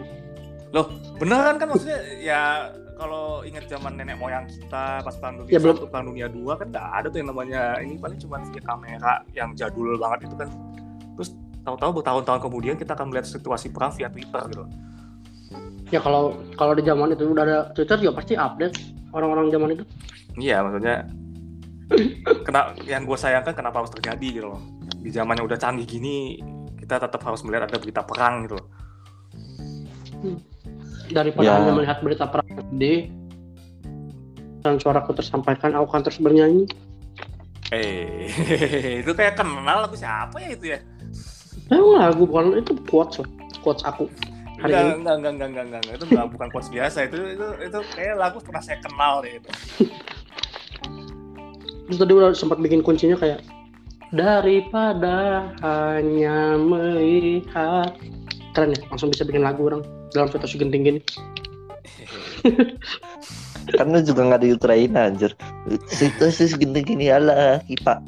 Loh, 0.69 0.85
beneran 1.17 1.57
kan 1.57 1.67
maksudnya 1.73 1.99
ya 2.21 2.69
kalau 2.99 3.41
ingat 3.47 3.65
zaman 3.71 3.95
nenek 3.95 4.19
moyang 4.19 4.45
kita 4.45 5.01
pas 5.01 5.15
perang 5.17 5.41
dunia 5.41 5.55
Ya, 5.55 5.59
satu, 5.63 5.87
perang 5.87 6.05
dunia 6.11 6.27
dua 6.27 6.59
kan 6.59 6.67
nggak 6.69 6.87
ada 6.99 7.07
tuh 7.07 7.17
yang 7.23 7.29
namanya 7.31 7.61
ini 7.79 7.95
paling 7.95 8.19
cuma 8.19 8.43
via 8.43 8.61
kamera 8.61 9.13
yang 9.33 9.55
jadul 9.55 9.95
banget 9.95 10.29
itu 10.29 10.35
kan. 10.35 10.49
Terus 11.15 11.29
tahu-tahu 11.63 12.03
bertahun-tahun 12.03 12.39
kemudian 12.43 12.75
kita 12.75 12.93
akan 12.93 13.09
melihat 13.09 13.25
situasi 13.31 13.71
perang 13.71 13.95
via 13.95 14.11
Twitter 14.11 14.43
gitu. 14.51 14.65
ya 15.89 15.97
kalau 15.97 16.37
kalau 16.53 16.77
di 16.77 16.85
zaman 16.85 17.17
itu 17.17 17.25
udah 17.25 17.43
ada 17.49 17.59
Twitter 17.73 17.97
juga 17.97 18.21
pasti 18.21 18.37
update 18.37 18.77
orang-orang 19.09 19.49
zaman 19.49 19.73
itu 19.73 19.83
Iya, 20.37 20.61
maksudnya 20.61 21.09
kena 22.45 22.77
yang 22.85 23.09
gue 23.09 23.17
sayangkan 23.17 23.57
kenapa 23.57 23.81
harus 23.81 23.89
terjadi 23.89 24.27
gitu 24.29 24.47
loh. 24.53 24.61
Di 25.01 25.09
zaman 25.09 25.41
yang 25.41 25.49
udah 25.49 25.57
canggih 25.57 25.89
gini 25.89 26.37
kita 26.89 27.05
tetap 27.05 27.21
harus 27.21 27.45
melihat 27.45 27.69
ada 27.69 27.77
berita 27.77 28.01
perang 28.01 28.49
gitu 28.49 28.57
loh. 28.57 28.67
daripada 31.13 31.45
Ya. 31.45 31.53
hanya 31.61 31.71
melihat 31.77 32.01
berita 32.01 32.25
perang 32.25 32.49
gede 32.49 33.13
dan 34.65 34.81
suaraku 34.81 35.13
tersampaikan 35.13 35.77
aku 35.77 35.85
akan 35.85 36.01
terus 36.01 36.17
bernyanyi 36.17 36.65
Eh, 37.69 38.25
itu 39.05 39.11
kayak 39.13 39.37
kenal 39.37 39.85
aku 39.85 39.93
siapa 39.93 40.41
ya 40.41 40.49
itu 40.57 40.65
ya? 40.73 40.81
Emang 41.69 42.01
lagu 42.01 42.25
bukan 42.25 42.57
itu 42.57 42.73
quotes 42.89 43.21
loh 43.21 43.29
quotes 43.61 43.85
aku 43.85 44.09
hari 44.57 44.73
Enggak, 44.73 44.81
ini 44.81 44.93
enggak, 44.97 45.15
enggak, 45.21 45.31
enggak, 45.31 45.45
enggak, 45.45 45.63
enggak, 45.69 45.93
itu 45.93 46.05
enggak 46.09 46.25
bukan 46.33 46.47
quotes 46.49 46.69
biasa 46.73 46.97
itu 47.05 47.17
itu 47.37 47.47
itu 47.69 47.79
kayak 47.93 48.15
lagu 48.17 48.41
pernah 48.41 48.61
saya 48.65 48.81
kenal 48.81 49.21
deh 49.21 49.37
itu. 49.37 49.49
terus 51.85 51.97
tadi 52.01 52.11
udah 52.17 52.33
sempat 52.33 52.57
bikin 52.57 52.81
kuncinya 52.81 53.13
kayak 53.13 53.45
daripada 54.09 55.49
hanya 55.61 56.57
melihat 56.57 57.93
keren 58.57 58.73
ya 58.73 58.81
langsung 58.89 59.13
bisa 59.13 59.25
bikin 59.25 59.45
lagu 59.45 59.69
orang 59.69 59.85
dalam 60.09 60.29
situasi 60.31 60.57
genting 60.57 60.81
gini 60.81 61.01
lu 63.89 64.01
juga 64.01 64.21
nggak 64.25 64.41
di 64.41 64.49
Ukraina 64.55 65.09
anjir. 65.09 65.33
Situasi 65.89 66.49
segini 66.49 66.81
gini 66.81 67.05
ala 67.11 67.61
kipa. 67.65 68.01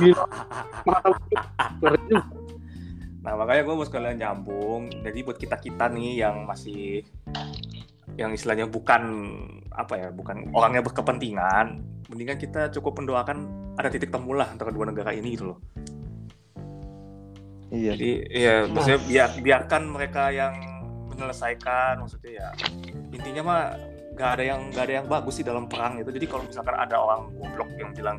Juga. 0.00 0.24
Nah 3.20 3.36
makanya 3.36 3.68
gue 3.68 3.76
mau 3.76 3.84
sekalian 3.84 4.16
nyambung. 4.16 4.88
Jadi 5.04 5.18
buat 5.20 5.36
kita 5.36 5.60
kita 5.60 5.92
nih 5.92 6.24
yang 6.24 6.48
masih 6.48 7.04
yang 8.20 8.36
istilahnya 8.36 8.68
bukan 8.68 9.02
apa 9.72 9.94
ya, 9.96 10.08
bukan 10.12 10.52
orangnya 10.52 10.84
berkepentingan, 10.84 11.80
mendingan 12.12 12.36
kita 12.36 12.68
cukup 12.76 13.00
mendoakan 13.00 13.48
ada 13.80 13.88
titik 13.88 14.12
temu 14.12 14.36
lah 14.36 14.52
antara 14.52 14.68
dua 14.68 14.92
negara 14.92 15.16
ini 15.16 15.32
gitu 15.32 15.56
loh. 15.56 15.58
Iya. 17.70 17.96
Jadi 17.96 18.10
ya 18.28 18.54
maksudnya 18.66 19.00
biar 19.06 19.30
biarkan 19.40 19.82
mereka 19.88 20.28
yang 20.34 20.52
menyelesaikan 21.06 22.02
maksudnya 22.02 22.32
ya 22.34 22.48
intinya 23.14 23.42
mah 23.46 23.62
nggak 24.18 24.30
ada 24.36 24.44
yang 24.44 24.60
nggak 24.74 24.84
ada 24.84 24.94
yang 25.00 25.06
bagus 25.06 25.40
sih 25.40 25.46
dalam 25.46 25.64
perang 25.70 26.02
itu. 26.02 26.10
Jadi 26.12 26.26
kalau 26.28 26.44
misalkan 26.44 26.76
ada 26.76 26.98
orang 26.98 27.30
goblok 27.38 27.70
yang 27.78 27.90
bilang, 27.94 28.18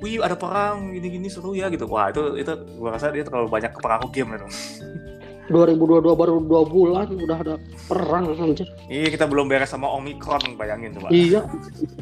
wih 0.00 0.18
ada 0.24 0.34
perang 0.34 0.90
gini-gini 0.96 1.28
seru 1.30 1.52
ya 1.52 1.68
gitu, 1.70 1.86
wah 1.86 2.10
itu 2.10 2.40
itu 2.40 2.52
gua 2.80 2.96
rasa 2.96 3.12
dia 3.12 3.22
terlalu 3.22 3.46
banyak 3.52 3.70
kepengaruh 3.76 4.10
game 4.10 4.34
itu. 4.34 4.48
2022 5.48 6.02
baru 6.16 6.34
dua 6.42 6.62
bulan 6.66 7.06
udah 7.12 7.38
ada 7.38 7.54
perang 7.86 8.34
anjir 8.34 8.66
Iya 8.90 9.08
kita 9.10 9.26
belum 9.30 9.46
beres 9.46 9.70
sama 9.70 9.86
Omicron 9.94 10.58
bayangin 10.58 10.94
coba. 10.98 11.08
iya 11.10 11.46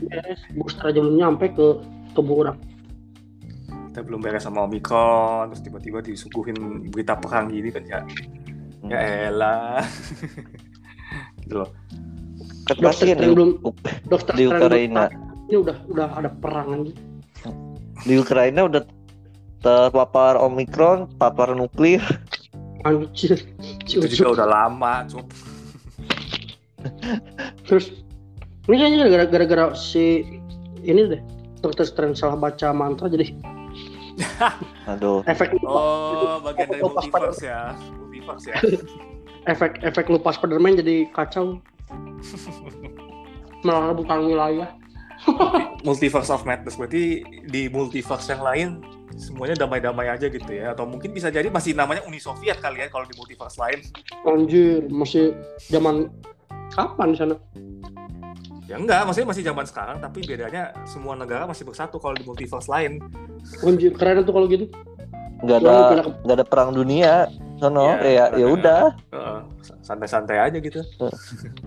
Beres. 0.09 0.41
booster 0.57 0.89
aja 0.89 0.99
belum 1.01 1.17
nyampe 1.17 1.53
ke 1.53 1.67
tubuh 2.13 2.47
orang 2.47 2.57
Kita 3.93 4.01
belum 4.03 4.21
beres 4.25 4.43
sama 4.43 4.65
Omicron 4.65 5.53
terus 5.53 5.63
tiba-tiba 5.63 5.99
disuguhin 6.01 6.57
berita 6.91 7.15
perang 7.15 7.47
gini 7.47 7.71
kan 7.71 7.85
ya. 7.87 8.01
Ya 8.85 9.01
elah. 9.31 9.81
gitu 11.47 11.63
loh. 11.63 11.71
Dokter 12.67 13.07
yang 13.13 13.37
belum 13.37 13.51
dokter 14.09 14.33
di 14.35 14.45
Ukraina. 14.49 15.09
ini 15.47 15.57
udah 15.61 15.77
udah 15.89 16.09
ada 16.17 16.31
perang 16.33 16.69
anjir 16.81 16.97
di 18.03 18.15
Ukraina 18.19 18.67
udah 18.67 18.83
terpapar 19.63 20.37
Omikron, 20.37 21.09
papar 21.17 21.57
nuklir. 21.57 22.03
Anjir 22.85 23.41
Itu 23.85 24.05
juga 24.07 24.43
udah 24.43 24.47
lama, 24.47 25.09
cup. 25.09 25.27
terus 27.67 27.97
ini 28.69 28.77
kayaknya 28.77 29.09
gara- 29.09 29.31
gara-gara 29.31 29.65
si 29.73 30.21
ini 30.81 31.09
deh 31.09 31.23
dokter 31.61 31.89
Strange 31.89 32.21
salah 32.21 32.37
baca 32.37 32.77
mantra 32.77 33.09
jadi 33.09 33.33
Aduh. 34.93 35.25
efek 35.25 35.57
Oh, 35.65 36.39
bagian 36.39 36.69
dari 36.71 36.81
Lupa 36.81 37.03
multiverse 37.03 37.43
ya. 37.43 37.73
Multiverse 37.99 38.47
ya. 38.47 38.57
efek 39.53 39.81
efek 39.81 40.09
lupa 40.09 40.33
Spiderman 40.33 40.77
jadi 40.77 41.09
kacau 41.11 41.61
melabukan 43.61 44.25
wilayah 44.25 44.69
multiverse 45.83 46.29
of 46.29 46.45
madness 46.45 46.77
berarti 46.77 47.21
di 47.49 47.69
multiverse 47.69 48.29
yang 48.29 48.41
lain 48.41 48.69
semuanya 49.15 49.55
damai-damai 49.57 50.11
aja 50.11 50.27
gitu 50.27 50.51
ya. 50.51 50.75
Atau 50.75 50.85
mungkin 50.85 51.11
bisa 51.11 51.31
jadi 51.31 51.47
masih 51.49 51.73
namanya 51.73 52.03
Uni 52.05 52.19
Soviet 52.19 52.59
kali 52.59 52.83
ya 52.83 52.89
kalau 52.91 53.07
di 53.07 53.15
multiverse 53.15 53.59
lain. 53.59 53.79
Anjir 54.27 54.87
masih 54.91 55.35
zaman 55.71 56.11
kapan 56.73 57.09
di 57.15 57.19
sana? 57.19 57.35
Ya 58.65 58.81
enggak 58.81 59.05
maksudnya 59.05 59.29
masih 59.29 59.45
zaman 59.45 59.65
sekarang 59.69 59.97
tapi 60.01 60.25
bedanya 60.25 60.73
semua 60.89 61.13
negara 61.13 61.45
masih 61.45 61.69
bersatu 61.69 62.01
kalau 62.01 62.17
di 62.17 62.25
multiverse 62.25 62.67
lain. 62.67 62.99
Anjir 63.61 63.93
keren 63.95 64.25
tuh 64.25 64.33
kalau 64.33 64.47
gitu. 64.49 64.67
Nggak 65.45 65.57
ada 65.61 65.75
nggak 66.25 66.37
ada 66.41 66.47
perang 66.47 66.71
dunia. 66.73 67.29
Sono 67.55 67.87
Iya, 67.87 68.03
ya 68.03 68.11
ya 68.11 68.27
karena- 68.35 68.51
udah. 68.51 68.83
Heeh, 69.15 69.39
santai-santai 69.81 70.39
aja 70.43 70.59
gitu. 70.59 70.81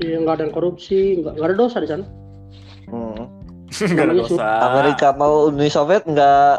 Iya 0.04 0.20
nggak 0.20 0.36
ada 0.36 0.44
yang 0.44 0.54
korupsi 0.54 1.24
nggak 1.24 1.34
nggak 1.40 1.48
ada 1.48 1.56
dosa 1.56 1.78
di 1.80 1.88
sana. 1.88 2.06
Hmm. 2.92 3.24
nggak 3.96 4.04
ada 4.04 4.16
dosa. 4.18 4.48
Amerika 4.68 5.08
mau 5.16 5.48
Uni 5.48 5.70
Soviet 5.70 6.04
nggak 6.04 6.54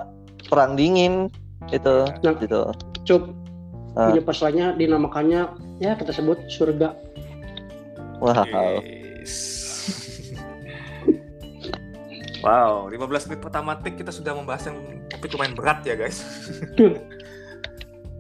perang 0.48 0.74
dingin 0.74 1.28
itu 1.68 1.96
Nah. 2.24 2.34
gitu. 2.40 2.72
Ah. 3.98 4.12
ini 4.14 4.20
pasalnya 4.22 4.76
dinamakannya 4.76 5.48
ya 5.80 5.96
kita 5.96 6.12
sebut 6.12 6.38
surga 6.48 6.94
Wow. 8.18 8.82
Yes. 8.82 9.34
Wow, 12.42 12.90
15 12.90 13.30
menit 13.30 13.40
pertama 13.42 13.78
take 13.78 13.98
kita 13.98 14.10
sudah 14.14 14.34
membahas 14.34 14.70
yang 14.70 14.78
topik 15.10 15.34
lumayan 15.34 15.54
berat 15.58 15.82
ya 15.86 15.94
guys. 15.98 16.22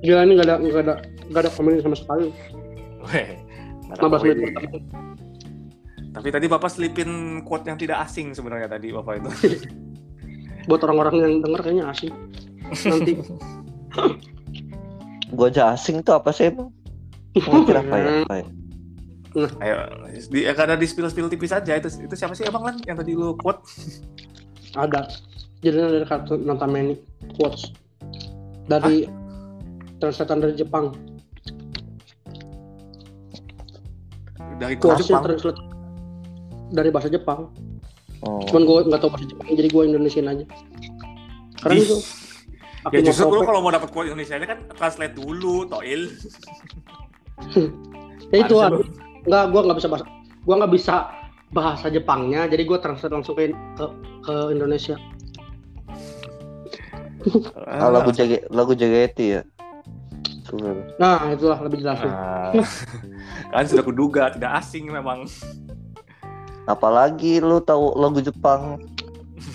Gila 0.02 0.22
ini 0.26 0.38
gak 0.38 0.46
ada 0.46 0.54
gak 0.62 0.82
ada 0.86 0.94
gak 1.30 1.40
ada 1.46 1.50
komedi 1.54 1.82
sama 1.82 1.98
sekali. 1.98 2.30
Weh, 3.10 3.38
nggak 3.90 3.98
ada 3.98 4.02
15 4.06 4.22
menit 4.26 4.38
pertama. 4.50 4.70
Tapi 6.18 6.28
tadi 6.34 6.46
Bapak 6.50 6.70
selipin 6.70 7.10
quote 7.46 7.66
yang 7.70 7.78
tidak 7.78 8.02
asing 8.06 8.34
sebenarnya 8.34 8.66
tadi 8.66 8.90
Bapak 8.90 9.22
itu. 9.22 9.30
Buat 10.68 10.84
orang-orang 10.84 11.16
yang 11.24 11.34
denger 11.40 11.60
kayaknya 11.64 11.84
asing. 11.90 12.12
Nanti 12.84 13.12
Gua 15.36 15.52
aja 15.52 15.76
asing 15.76 16.00
tuh 16.00 16.16
apa 16.16 16.32
sih 16.32 16.48
emang? 16.48 16.72
Mau 17.44 17.60
kira 17.68 17.84
apa 17.84 17.96
ya? 18.00 18.08
Apa 18.24 18.34
ya? 18.40 18.46
Ayo, 19.60 19.76
di, 20.32 20.48
ya, 20.48 20.56
karena 20.56 20.74
di 20.74 20.88
spill-spill 20.88 21.28
tipis 21.28 21.52
aja 21.52 21.76
itu 21.76 21.88
itu 22.00 22.14
siapa 22.16 22.32
sih 22.32 22.48
Abang 22.48 22.64
Lan 22.64 22.80
yang 22.88 22.96
tadi 22.96 23.12
lu 23.12 23.36
quote? 23.36 23.60
ada. 24.84 25.04
Jadinya 25.60 25.90
dari 25.90 26.06
kartu 26.06 26.38
Natameni 26.38 26.94
quotes 27.36 27.74
dari 28.70 29.04
translator 30.00 30.38
dari 30.38 30.54
Jepang. 30.56 30.94
Dari 34.58 34.74
quote 34.80 34.96
Quotesnya 34.96 35.18
Jepang. 35.18 35.24
translate 35.28 35.60
dari 36.72 36.88
bahasa 36.88 37.08
Jepang. 37.12 37.40
Oh. 38.22 38.42
Cuman 38.46 38.62
gue 38.64 38.78
nggak 38.90 39.00
tahu 39.00 39.10
bahasa 39.14 39.26
Jepang, 39.26 39.46
jadi 39.52 39.68
gue 39.68 39.82
Indonesian 39.84 40.26
aja. 40.26 40.44
Karena 41.58 41.76
itu. 41.78 41.96
Ya 42.88 43.02
justru 43.02 43.26
Akinosope- 43.28 43.46
kalau 43.46 43.60
mau 43.60 43.70
dapat 43.70 43.88
quote 43.90 44.08
Indonesia 44.08 44.38
kan 44.38 44.58
translate 44.72 45.14
dulu, 45.14 45.66
Toil. 45.66 46.08
ya 48.32 48.36
itu 48.38 48.54
Harusnya 48.56 48.66
ah. 48.66 48.70
lu- 48.74 48.90
nggak 49.28 49.44
gue 49.50 49.60
nggak 49.60 49.78
bisa 49.78 49.88
bahasa 49.88 50.04
gue 50.38 50.54
nggak 50.56 50.72
bisa 50.72 50.94
bahasa 51.48 51.86
Jepangnya 51.88 52.44
jadi 52.44 52.62
gue 52.64 52.78
translate 52.78 53.12
langsung 53.12 53.34
ke 53.36 53.48
ke, 53.76 53.84
ke 54.24 54.34
Indonesia 54.50 54.96
Ah, 57.66 57.90
lagu 57.90 58.08
jaga 58.08 58.40
lagu 58.48 58.72
JGT 58.72 59.18
ya. 59.20 59.42
Nah 60.96 61.28
itulah 61.28 61.60
lebih 61.60 61.82
jelas 61.82 62.00
Ah, 62.00 62.56
kan 63.52 63.64
sudah 63.68 63.84
kuduga 63.84 64.32
tidak 64.32 64.64
asing 64.64 64.88
memang. 64.88 65.28
Apalagi 66.68 67.40
lu 67.40 67.58
tahu 67.58 67.96
lagu 67.96 68.20
Jepang? 68.20 68.76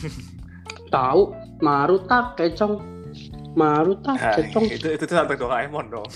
tahu 0.96 1.30
Maruta 1.62 2.34
kecong 2.34 2.82
Maruta 3.54 4.18
Ah, 4.18 4.34
kecong 4.34 4.66
itu 4.66 4.88
itu 4.90 5.04
tuh 5.06 5.14
sampai 5.14 5.38
Doraemon 5.38 5.94
dong. 5.94 6.10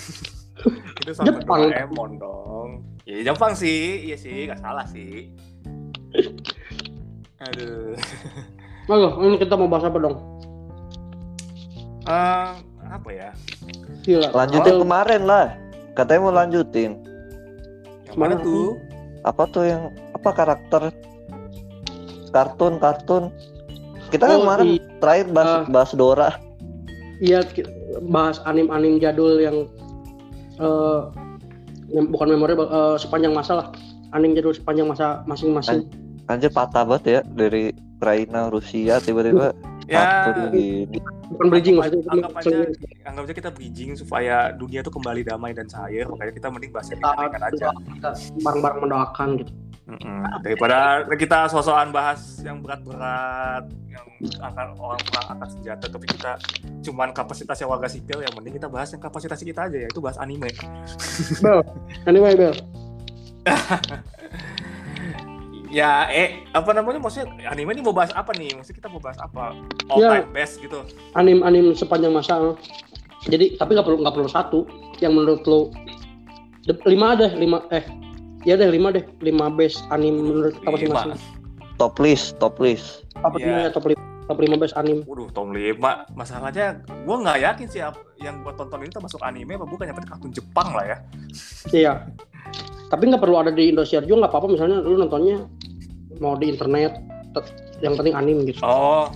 itu 1.05 1.11
sampai 1.13 1.37
Jepang. 1.37 1.69
Doraemon 1.69 2.11
dong. 2.17 2.69
Ya 3.05 3.21
Jepang 3.23 3.53
sih, 3.53 4.09
iya 4.09 4.17
sih, 4.17 4.49
nggak 4.49 4.57
salah 4.59 4.83
sih. 4.89 5.29
Aduh. 7.39 7.93
Halo, 8.89 9.19
ini 9.21 9.35
kita 9.37 9.53
mau 9.53 9.69
bahas 9.69 9.85
apa 9.85 9.99
dong? 9.99 10.15
Eh, 12.07 12.49
apa 12.87 13.09
ya? 13.11 13.29
Gila. 14.01 14.31
Lanjutin 14.31 14.73
Oh, 14.73 14.81
kemarin 14.81 15.21
lah. 15.27 15.45
Katanya 15.91 16.19
mau 16.23 16.33
lanjutin. 16.33 16.91
Yang 18.07 18.15
mana 18.17 18.33
Mana? 18.33 18.43
tuh? 18.43 18.79
Apa 19.27 19.43
tuh 19.51 19.67
yang 19.67 19.91
apa 20.27 20.35
karakter 20.35 20.81
kartun 22.29 22.73
kartun? 22.77 23.23
Kita 24.07 24.23
kan 24.23 24.35
Oh, 24.37 24.43
kemarin 24.43 24.67
i- 24.69 24.83
terakhir 24.99 25.25
bahas, 25.31 25.49
Ah. 25.49 25.63
bahas 25.65 25.91
Dora. 25.93 26.29
Iya, 27.17 27.39
bahas 28.05 28.43
anim-anim 28.43 28.99
jadul 28.99 29.39
yang 29.39 29.57
eh 30.57 31.01
yang 31.87 32.11
bukan 32.11 32.27
memori 32.29 32.53
eh, 32.53 32.95
sepanjang 32.99 33.31
masa 33.31 33.53
lah. 33.55 33.67
Anim 34.11 34.35
jadul 34.35 34.51
sepanjang 34.51 34.87
masa 34.87 35.23
masing-masing. 35.23 35.87
Anjir 36.27 36.51
patah 36.51 36.83
banget 36.83 37.03
ya 37.07 37.19
dari 37.25 37.71
Ukraina, 37.95 38.51
Rusia 38.51 38.99
tiba-tiba 38.99 39.55
Ya. 39.87 40.27
Bukan 41.31 41.47
bridging 41.47 41.79
maksudnya. 41.79 42.03
anggap 42.11 42.31
aja, 42.35 42.59
anggap 43.07 43.23
aja 43.23 43.33
kita 43.33 43.49
bridging 43.51 43.95
supaya 43.95 44.51
dunia 44.51 44.83
tuh 44.83 44.91
kembali 44.91 45.23
damai 45.23 45.55
dan 45.55 45.63
cair. 45.63 46.03
Makanya 46.03 46.35
kita 46.35 46.47
mending 46.51 46.71
bahas 46.75 46.91
yang 46.91 46.99
kita, 46.99 47.11
ringan 47.17 47.43
aja. 47.45 47.67
kita 47.71 48.09
bareng-bareng 48.43 48.79
mendoakan 48.83 49.29
gitu. 49.39 49.51
Mm-mm. 49.87 50.19
Daripada 50.43 51.07
kita 51.15 51.47
sosokan 51.47 51.95
bahas 51.95 52.19
yang 52.43 52.59
berat-berat, 52.59 53.71
yang 53.87 54.03
akan 54.43 54.75
orang 54.75 54.99
perang 55.07 55.27
angkat 55.31 55.49
senjata, 55.55 55.85
tapi 55.87 56.05
kita 56.11 56.35
cuman 56.83 57.15
kapasitasnya 57.15 57.71
warga 57.71 57.87
sipil, 57.87 58.19
yang 58.19 58.35
mending 58.35 58.59
kita 58.59 58.67
bahas 58.67 58.91
yang 58.91 58.99
kapasitas 58.99 59.39
kita 59.39 59.71
aja, 59.71 59.77
yaitu 59.87 60.03
bahas 60.03 60.19
anime. 60.19 60.51
Bel, 61.43 61.63
anyway 62.03 62.35
Bel. 62.35 62.51
Ya, 65.67 66.07
eh, 66.07 66.47
apa 66.55 66.71
namanya? 66.71 66.95
Maksudnya 67.03 67.27
anime 67.51 67.75
ini 67.75 67.83
mau 67.83 67.91
bahas 67.91 68.15
apa 68.15 68.31
nih? 68.31 68.55
Maksudnya 68.55 68.79
kita 68.79 68.87
mau 68.87 69.03
bahas 69.03 69.19
apa? 69.19 69.51
All 69.91 69.99
Ya. 69.99 70.23
time 70.23 70.31
best 70.31 70.63
gitu. 70.63 70.79
anim-anim 71.11 71.75
sepanjang 71.75 72.15
masa. 72.15 72.55
Jadi 73.27 73.59
tapi 73.59 73.75
nggak 73.75 73.83
perlu 73.83 73.99
nggak 73.99 74.15
perlu 74.15 74.29
satu. 74.31 74.59
Yang 75.03 75.11
menurut 75.19 75.41
lo 75.43 75.59
lima 76.87 77.19
deh 77.19 77.31
lima 77.35 77.67
eh 77.75 77.83
ya 78.47 78.55
deh 78.55 78.71
lima 78.71 78.95
deh 78.95 79.03
lima 79.19 79.51
base 79.51 79.83
anim 79.91 80.15
menurut 80.15 80.55
kita 80.55 80.71
masing-masing. 80.71 81.19
Top 81.75 81.99
list, 81.99 82.39
top 82.39 82.55
list. 82.63 83.03
Apa 83.19 83.35
lima 83.37 83.67
ya 83.67 83.69
top 83.69 83.91
lima 83.91 83.99
top 84.27 84.39
lima 84.39 84.55
base 84.55 84.75
anim. 84.75 85.03
Waduh, 85.07 85.31
Tom 85.31 85.55
5. 85.55 85.79
Masalahnya 86.15 86.83
gue 86.83 87.15
nggak 87.15 87.39
yakin 87.43 87.67
sih 87.67 87.79
yang 88.19 88.43
gue 88.43 88.53
tonton 88.55 88.83
ini 88.83 88.91
termasuk 88.91 89.23
anime 89.23 89.55
apa 89.55 89.63
bukan, 89.67 89.87
yang 89.87 89.95
penting 89.95 90.11
kartun 90.11 90.31
Jepang 90.35 90.75
lah 90.75 90.85
ya. 90.87 90.97
Iya. 91.71 91.93
Tapi 92.87 93.03
nggak 93.07 93.23
perlu 93.23 93.39
ada 93.39 93.51
di 93.51 93.71
Indosiar 93.71 94.03
juga 94.03 94.27
nggak 94.27 94.31
apa-apa 94.35 94.47
misalnya 94.51 94.83
lu 94.83 94.99
nontonnya 94.99 95.47
mau 96.19 96.35
di 96.35 96.51
internet 96.51 96.99
yang 97.79 97.95
penting 97.95 98.15
anim 98.15 98.43
gitu. 98.43 98.59
Oh, 98.65 99.07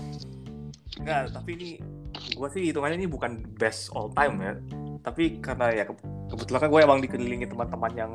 enggak, 1.02 1.34
tapi 1.34 1.50
ini 1.60 1.70
gue 2.14 2.48
sih 2.52 2.72
hitungannya 2.72 3.04
ini 3.04 3.08
bukan 3.10 3.44
best 3.58 3.92
all 3.92 4.12
time 4.16 4.40
ya. 4.40 4.54
Tapi 5.02 5.42
karena 5.42 5.74
ya 5.74 5.84
ke- 5.90 5.98
kebetulan 6.30 6.60
kan 6.62 6.70
gue 6.70 6.82
emang 6.86 7.00
dikelilingi 7.02 7.50
teman-teman 7.50 7.92
yang 7.98 8.14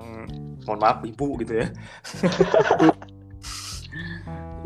mohon 0.66 0.82
maaf 0.82 0.98
ibu 1.06 1.38
gitu 1.40 1.62
ya. 1.62 1.66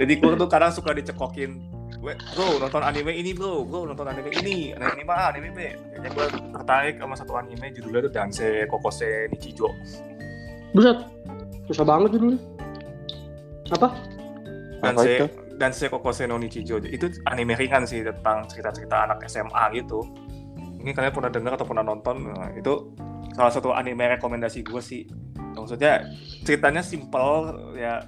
Jadi 0.00 0.12
gue 0.16 0.32
tuh 0.32 0.48
kadang 0.48 0.72
suka 0.72 0.96
dicekokin 0.96 1.60
gue 2.00 2.16
bro 2.32 2.56
nonton 2.56 2.80
anime 2.80 3.12
ini 3.12 3.36
bro 3.36 3.60
bro 3.60 3.84
nonton 3.84 4.08
anime 4.08 4.32
ini 4.40 4.72
anime 4.72 5.12
A 5.12 5.36
anime 5.36 5.52
B 5.52 5.68
kayaknya 5.68 6.08
gue 6.16 6.26
tertarik 6.56 6.96
sama 6.96 7.12
satu 7.12 7.36
anime 7.36 7.76
judulnya 7.76 8.08
tuh 8.08 8.12
Danse 8.16 8.64
Kokose 8.72 9.28
Nichijo 9.28 9.68
Buset. 10.70 10.98
Susah 11.66 11.84
banget 11.86 12.18
judulnya. 12.18 12.40
Apa? 13.74 13.88
Apa 13.90 14.82
Danse 14.82 15.10
itu? 15.10 15.26
Danse 15.58 15.84
Kokose 15.90 16.24
no 16.30 16.38
Nichijo 16.38 16.78
itu 16.80 17.10
anime 17.26 17.58
ringan 17.58 17.84
sih 17.84 18.06
tentang 18.06 18.46
cerita-cerita 18.46 19.10
anak 19.10 19.26
SMA 19.26 19.64
gitu. 19.76 20.06
Mungkin 20.80 20.94
kalian 20.96 21.12
pernah 21.12 21.30
dengar 21.30 21.52
atau 21.60 21.66
pernah 21.68 21.84
nonton 21.84 22.32
Nah, 22.32 22.56
itu 22.56 22.96
salah 23.36 23.52
satu 23.52 23.76
anime 23.76 24.16
rekomendasi 24.16 24.64
gue 24.64 24.80
sih. 24.80 25.04
Maksudnya 25.70 26.02
ceritanya 26.42 26.82
simple 26.82 27.30
ya 27.78 28.02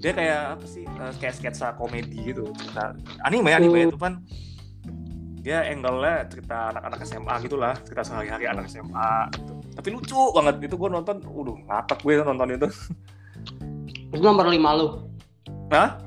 dia 0.00 0.16
kayak 0.16 0.56
apa 0.56 0.64
sih 0.64 0.88
eh, 0.88 1.12
kayak 1.20 1.36
sketsa 1.36 1.76
komedi 1.76 2.32
gitu 2.32 2.48
cerita 2.56 2.96
anime 3.20 3.52
anime 3.52 3.84
Hmm. 3.84 3.88
itu 3.92 3.98
kan 4.00 4.12
dia 5.38 5.60
angle-nya 5.68 6.24
cerita 6.24 6.72
anak-anak 6.72 7.04
SMA 7.04 7.34
gitulah 7.44 7.76
cerita 7.84 8.00
sehari-hari 8.00 8.48
anak 8.48 8.64
SMA 8.66 9.12
gitu. 9.30 9.52
tapi 9.76 9.88
lucu 9.92 10.16
banget 10.32 10.56
itu 10.64 10.74
gue 10.74 10.88
nonton 10.88 11.20
udah 11.20 11.56
ngakak 11.68 12.00
gue 12.00 12.12
nonton 12.18 12.48
itu 12.50 12.68
Itu 14.08 14.22
nomor 14.22 14.48
lima 14.48 14.72
lu. 14.72 15.04
Hah? 15.68 16.00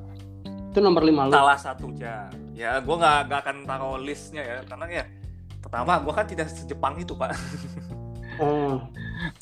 Itu 0.72 0.82
nomor 0.82 1.06
lima 1.06 1.30
lu. 1.30 1.32
salah 1.32 1.54
satunya 1.54 2.34
ya 2.52 2.82
gue 2.82 2.96
nggak 2.98 3.30
nggak 3.30 3.40
akan 3.46 3.56
taruh 3.64 4.02
listnya 4.02 4.42
ya 4.42 4.58
karena 4.66 4.86
ya 4.90 5.04
pertama 5.62 6.02
gue 6.02 6.14
kan 6.18 6.26
tidak 6.26 6.50
sejepang 6.50 6.98
itu 6.98 7.14
pak 7.14 7.38
Oh. 8.40 8.80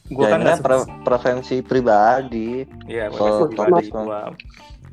Gue 0.08 0.26
Ya, 0.26 0.30
kan 0.34 0.42
kan 0.42 0.58
pre- 0.60 0.90
preferensi 1.04 1.62
pribadi. 1.62 2.66
Iya, 2.90 3.14
gue 3.14 3.52
pribadi 3.52 3.88
gua. 3.90 4.34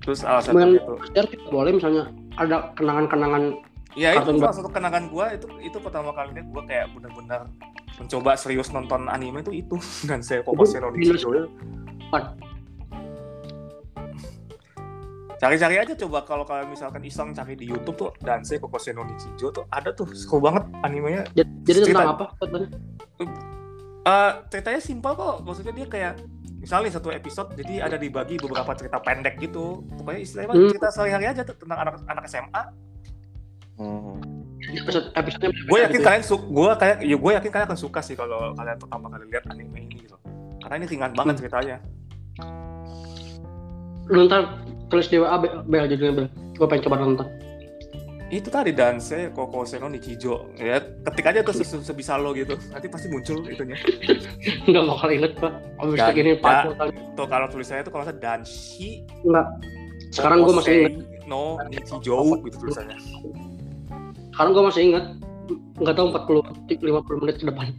Terus 0.05 0.21
alasan 0.23 0.53
Cuman- 0.53 0.77
itu. 0.77 0.95
Boleh 1.49 1.73
misalnya 1.73 2.13
ada 2.37 2.73
kenangan-kenangan 2.77 3.57
Ya 3.95 4.11
itu 4.19 4.27
salah 4.43 4.51
satu 4.51 4.71
kenangan 4.75 5.07
gua 5.07 5.31
itu 5.31 5.47
itu 5.63 5.79
pertama 5.79 6.11
kalinya 6.11 6.43
gua 6.51 6.67
kayak 6.67 6.91
benar-benar 6.99 7.47
mencoba 7.95 8.35
serius 8.35 8.75
nonton 8.75 9.07
anime 9.07 9.47
itu 9.47 9.63
itu 9.63 9.77
dan 10.11 10.19
saya 10.19 10.43
Nichijo 10.43 11.31
itu. 11.31 11.47
Apa? 12.11 12.35
Cari-cari 15.39 15.77
aja 15.79 15.95
coba 15.95 16.27
kalau 16.27 16.43
kalian 16.43 16.75
misalkan 16.75 17.07
iseng 17.07 17.31
cari 17.31 17.55
di 17.55 17.71
YouTube 17.71 17.95
tuh 17.95 18.11
dan 18.19 18.43
saya 18.43 18.59
Kokose 18.59 18.91
no 18.91 19.07
Nichijo 19.07 19.55
tuh 19.55 19.63
ada 19.71 19.95
tuh 19.95 20.11
seru 20.11 20.43
banget 20.43 20.67
animenya. 20.83 21.23
Jadi, 21.31 21.51
jadi 21.63 21.79
Cerita- 21.87 22.03
tentang 22.03 22.11
apa? 22.19 22.27
Ceritanya? 24.05 24.31
Eh 24.31 24.33
ceritanya 24.49 24.81
simpel 24.81 25.13
kok, 25.15 25.37
maksudnya 25.41 25.73
dia 25.73 25.87
kayak 25.87 26.15
misalnya 26.55 26.91
satu 26.91 27.09
episode 27.09 27.53
jadi 27.55 27.83
ada 27.83 27.97
dibagi 27.97 28.37
beberapa 28.37 28.73
cerita 28.73 28.97
pendek 28.99 29.37
gitu. 29.39 29.81
Pokoknya 29.95 30.21
istilahnya 30.21 30.53
Hmm. 30.53 30.69
cerita 30.71 30.89
sehari-hari 30.91 31.27
aja 31.27 31.43
tuh 31.43 31.57
tentang 31.57 31.79
anak 31.79 31.95
anak 32.05 32.25
SMA. 32.27 32.63
Hmm. 33.75 34.21
Episode 34.65 35.13
episode 35.13 35.43
gue 35.45 35.79
yakin 35.79 36.01
kalian 36.01 36.23
su 36.23 36.41
gue 36.41 36.71
kayak 36.75 36.97
ya 37.01 37.17
gue 37.17 37.33
yakin 37.35 37.51
kalian 37.51 37.67
akan 37.67 37.77
suka 37.79 38.01
sih 38.01 38.13
kalau 38.13 38.55
kalian 38.55 38.81
pertama 38.81 39.13
kali 39.13 39.29
lihat 39.29 39.45
anime 39.47 39.77
ini 39.79 40.01
gitu 40.01 40.17
karena 40.59 40.75
ini 40.75 40.87
ringan 40.89 41.13
banget 41.13 41.35
ceritanya 41.37 41.77
Lu 44.07 44.25
ntar 44.25 44.57
tulis 44.89 45.05
di 45.07 45.17
WA 45.17 45.37
Bel 45.63 45.85
judulnya 45.87 46.15
Bel. 46.17 46.27
gue 46.55 46.67
pengen 46.67 46.83
coba 46.83 46.97
nonton 46.97 47.27
itu 48.35 48.49
tadi 48.51 48.73
danse 48.73 49.31
Koko 49.31 49.63
Seno 49.63 49.87
Nichijo 49.87 50.51
ya 50.57 50.81
ketik 50.81 51.27
aja 51.29 51.41
tuh 51.45 51.55
se- 51.55 51.67
se- 51.67 51.85
sebisa 51.85 52.17
lo 52.17 52.33
gitu. 52.33 52.57
Nanti 52.73 52.89
pasti 52.89 53.07
muncul 53.07 53.45
itunya. 53.47 53.77
Nggak 54.69 54.85
bakal 54.89 55.09
inget 55.13 55.33
pak. 55.39 55.53
Abis 55.79 55.99
Dan- 56.01 56.15
gini 56.17 56.33
ya. 56.35 56.43
pak 56.43 56.63
tuh 57.15 57.27
kalau 57.29 57.47
tulisannya 57.53 57.85
tuh 57.85 57.93
kalau 57.93 58.05
saya 58.09 58.17
danshi. 58.17 59.05
Nggak 59.23 59.47
sekarang 60.11 60.43
gue 60.43 60.55
masih 60.55 60.73
inget 60.79 60.95
no 61.27 61.59
Nichijo 61.69 62.17
gitu 62.43 62.57
tulisannya. 62.59 62.99
Sekarang 64.33 64.51
gue 64.53 64.65
masih 64.67 64.83
inget 64.89 65.05
nggak 65.75 65.95
tahu 65.95 66.07
40 66.11 66.81
50 66.81 67.21
menit 67.23 67.37
ke 67.39 67.45
depan. 67.51 67.67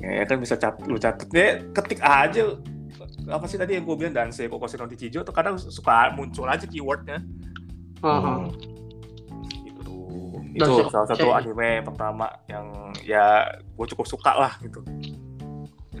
Ya, 0.00 0.22
ya 0.22 0.24
kan 0.24 0.40
bisa 0.40 0.56
cat 0.56 0.80
lu 0.88 0.96
catet. 0.96 1.28
Ya 1.28 1.60
ketik 1.76 2.00
aja. 2.00 2.56
Apa 3.28 3.44
sih 3.44 3.60
tadi 3.60 3.76
yang 3.76 3.84
gue 3.84 3.96
bilang 4.00 4.16
danse 4.16 4.48
Koko 4.48 4.64
Seno 4.64 4.88
Nichijo 4.88 5.20
tuh 5.20 5.34
kadang 5.36 5.60
suka 5.60 6.08
muncul 6.16 6.48
aja 6.48 6.64
keywordnya. 6.64 7.20
Hmm. 7.98 8.50
gitu. 9.64 9.82
Tuh 9.82 10.40
Dan 10.54 10.66
itu 10.68 10.74
saya- 10.80 10.90
salah 10.90 11.08
satu 11.10 11.26
saya- 11.28 11.36
anime 11.42 11.70
pertama 11.82 12.26
yang 12.46 12.66
ya 13.02 13.26
gue 13.54 13.86
cukup 13.90 14.06
suka 14.06 14.32
lah 14.34 14.52
gitu. 14.60 14.80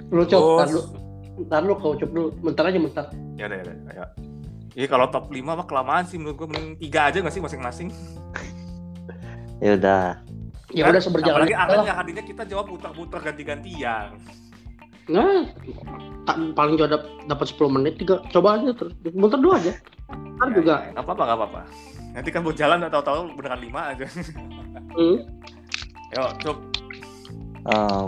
Lu 0.08 0.22
cok 0.24 0.40
ntar 0.56 0.66
Terus- 0.66 0.90
lu 1.36 1.42
ntar 1.44 1.60
lu 1.62 1.74
kau 1.76 1.94
cok 1.94 2.10
dulu. 2.10 2.28
Bentar 2.40 2.64
aja 2.66 2.78
bentar. 2.78 3.06
Ya 3.38 3.46
deh 3.46 3.58
ya 3.60 3.64
deh, 3.66 3.76
ya 3.94 4.06
Iya 4.74 4.86
kalau 4.86 5.10
top 5.10 5.26
5 5.28 5.58
mah 5.58 5.66
kelamaan 5.66 6.06
sih 6.06 6.22
menurut 6.22 6.38
gue 6.38 6.48
mending 6.48 6.78
tiga 6.78 7.10
aja 7.10 7.18
gak 7.18 7.34
sih 7.34 7.42
masing-masing? 7.42 7.90
Ya 9.58 9.74
udah. 9.74 10.22
ya 10.70 10.84
udah 10.86 11.00
seberjalan 11.02 11.48
apalagi 11.48 11.54
lah. 11.56 11.82
yang 11.82 11.98
hadinya 11.98 12.22
kita 12.22 12.42
jawab 12.44 12.68
putar-putar 12.68 13.24
ganti-gantian 13.24 14.20
Nah, 15.08 15.48
tak- 16.22 16.52
paling 16.52 16.74
juga 16.74 16.94
dap- 16.94 17.08
dapat 17.24 17.46
10 17.48 17.70
menit 17.70 17.96
juga. 17.96 18.20
Coba 18.28 18.56
aja 18.56 18.72
terus. 18.72 18.92
Bentar 19.00 19.36
dulu 19.36 19.52
aja. 19.52 19.72
Ntar 20.08 20.48
Ya, 20.48 20.54
juga. 20.54 20.74
ya, 20.78 20.88
nggak 20.92 21.04
apa-apa 21.04 21.22
nggak 21.24 21.38
apa-apa 21.38 21.60
nanti 22.08 22.30
kan 22.30 22.40
buat 22.40 22.56
jalan 22.56 22.80
atau 22.80 22.98
tahu 22.98 23.20
beneran 23.32 23.60
lima 23.60 23.92
aja 23.92 24.06
Hmm. 24.90 25.18
yuk 26.10 26.30
cuk 26.40 26.58
Eh, 27.68 28.06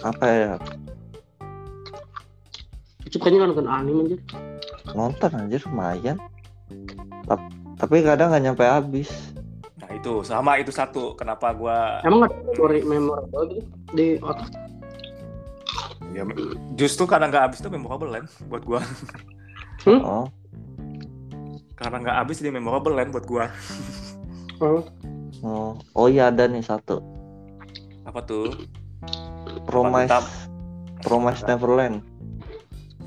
apa 0.00 0.24
ya? 0.24 0.54
Cukup 3.04 3.20
kayaknya 3.20 3.38
kan 3.38 3.48
nonton 3.50 3.68
anime 3.68 4.00
aja. 4.04 4.16
Nonton 4.90 5.30
aja 5.36 5.56
lumayan. 5.62 6.16
Tap- 7.24 7.52
Tapi 7.76 8.00
kadang 8.00 8.30
nggak 8.30 8.42
nyampe 8.42 8.64
habis. 8.64 9.10
nah 9.76 9.90
itu 9.92 10.24
sama 10.24 10.56
itu 10.56 10.72
satu 10.72 11.12
kenapa 11.12 11.52
gua 11.52 12.00
Emang 12.00 12.24
ada 12.24 12.34
memori 12.48 12.80
memorable 12.80 13.44
gitu 13.52 13.62
di 13.92 14.06
otak? 14.16 14.48
Ya 16.14 16.22
justru 16.72 17.04
karena 17.04 17.26
nggak 17.26 17.44
habis 17.44 17.58
itu 17.58 17.68
memorable 17.68 18.08
kan 18.08 18.24
buat 18.46 18.62
gua 18.62 18.80
Oh, 19.84 20.24
karena 21.74 22.00
nggak 22.00 22.16
habis 22.16 22.40
jadi 22.40 22.48
memorable 22.48 22.94
kan 22.94 23.10
buat 23.10 23.26
gua 23.26 23.52
Oh, 24.56 24.80
oh, 25.42 25.70
oh 25.92 26.06
iya 26.06 26.30
ada 26.30 26.46
nih 26.46 26.62
satu. 26.62 27.02
apa 28.04 28.20
tuh 28.20 28.54
Promise, 29.64 30.06
Mantap. 30.06 30.24
Promise 31.00 31.42
Neverland. 31.44 32.00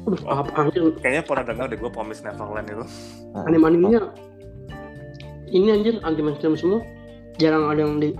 aduh, 0.03 0.19
Oh. 0.21 0.37
apa 0.37 0.51
anjir 0.57 0.83
kayaknya 0.99 1.23
pernah 1.23 1.43
dengar 1.45 1.65
deh 1.67 1.77
gua 1.77 1.89
Promise 1.89 2.21
Neverland 2.21 2.67
itu 2.67 2.85
anime-animenya 3.39 4.01
ini 5.47 5.71
anjir 5.71 5.95
anti 6.01 6.19
mainstream 6.19 6.53
semua. 6.53 6.83
Jarang 7.37 7.71
ada 7.71 7.79
yang 7.79 7.97
di 7.97 8.11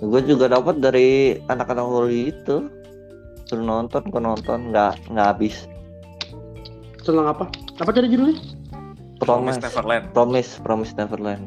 Gue 0.00 0.18
juga 0.22 0.48
dapat 0.48 0.78
dari 0.78 1.08
anak-anak 1.44 1.84
Woli 1.84 2.32
itu. 2.32 2.66
Suruh 3.52 3.68
nonton, 3.68 4.00
gue 4.08 4.16
nonton 4.16 4.72
nggak 4.72 5.12
nggak 5.12 5.26
habis. 5.28 5.68
tentang 7.04 7.36
apa? 7.36 7.44
Apa 7.84 7.92
tadi 7.92 8.08
judulnya? 8.08 8.40
Promise 9.20 9.60
Promise, 9.60 9.60
Neverland 9.60 10.04
Promise, 10.16 10.52
Promise 10.64 10.92
Neverland. 10.96 11.44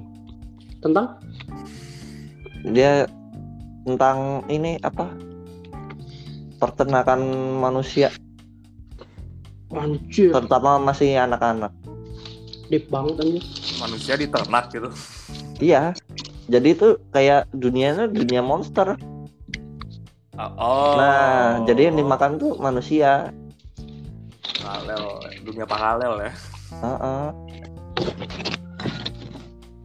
Tentang 0.86 1.18
Dia 2.62 3.10
tentang 3.89 4.46
ini 4.54 4.78
apa? 4.86 5.10
Pertenakan 6.62 7.26
manusia, 7.58 8.13
anjir, 9.74 10.30
terutama 10.30 10.78
masih 10.78 11.18
anak-anak. 11.18 11.74
deep 12.70 12.86
banget 12.94 13.18
anjir. 13.18 13.41
manusia 13.82 14.13
diternak 14.13 14.70
gitu 14.70 14.94
Iya. 15.58 15.98
Jadi 16.54 16.70
itu 16.70 17.02
kayak 17.10 17.50
dunianya 17.50 18.06
dunia 18.06 18.46
monster. 18.46 18.94
Oh 20.38 20.95
Nah, 21.00 21.63
jadi 21.63 21.91
yang 21.91 21.98
dimakan 22.00 22.38
tuh 22.38 22.60
manusia. 22.60 23.32
paralel 24.60 25.06
dunia 25.45 25.65
paralel 25.69 26.13
ya 26.26 26.32
Heeh. 26.82 27.26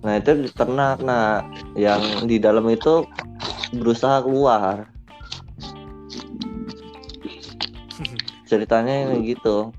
Nah 0.00 0.12
itu 0.16 0.30
diternak. 0.48 0.98
Nah 1.04 1.44
yang 1.76 2.00
di 2.24 2.40
dalam 2.40 2.64
itu 2.72 3.04
berusaha 3.76 4.24
keluar. 4.24 4.88
Ceritanya 8.48 9.06
ini 9.12 9.36
gitu. 9.36 9.70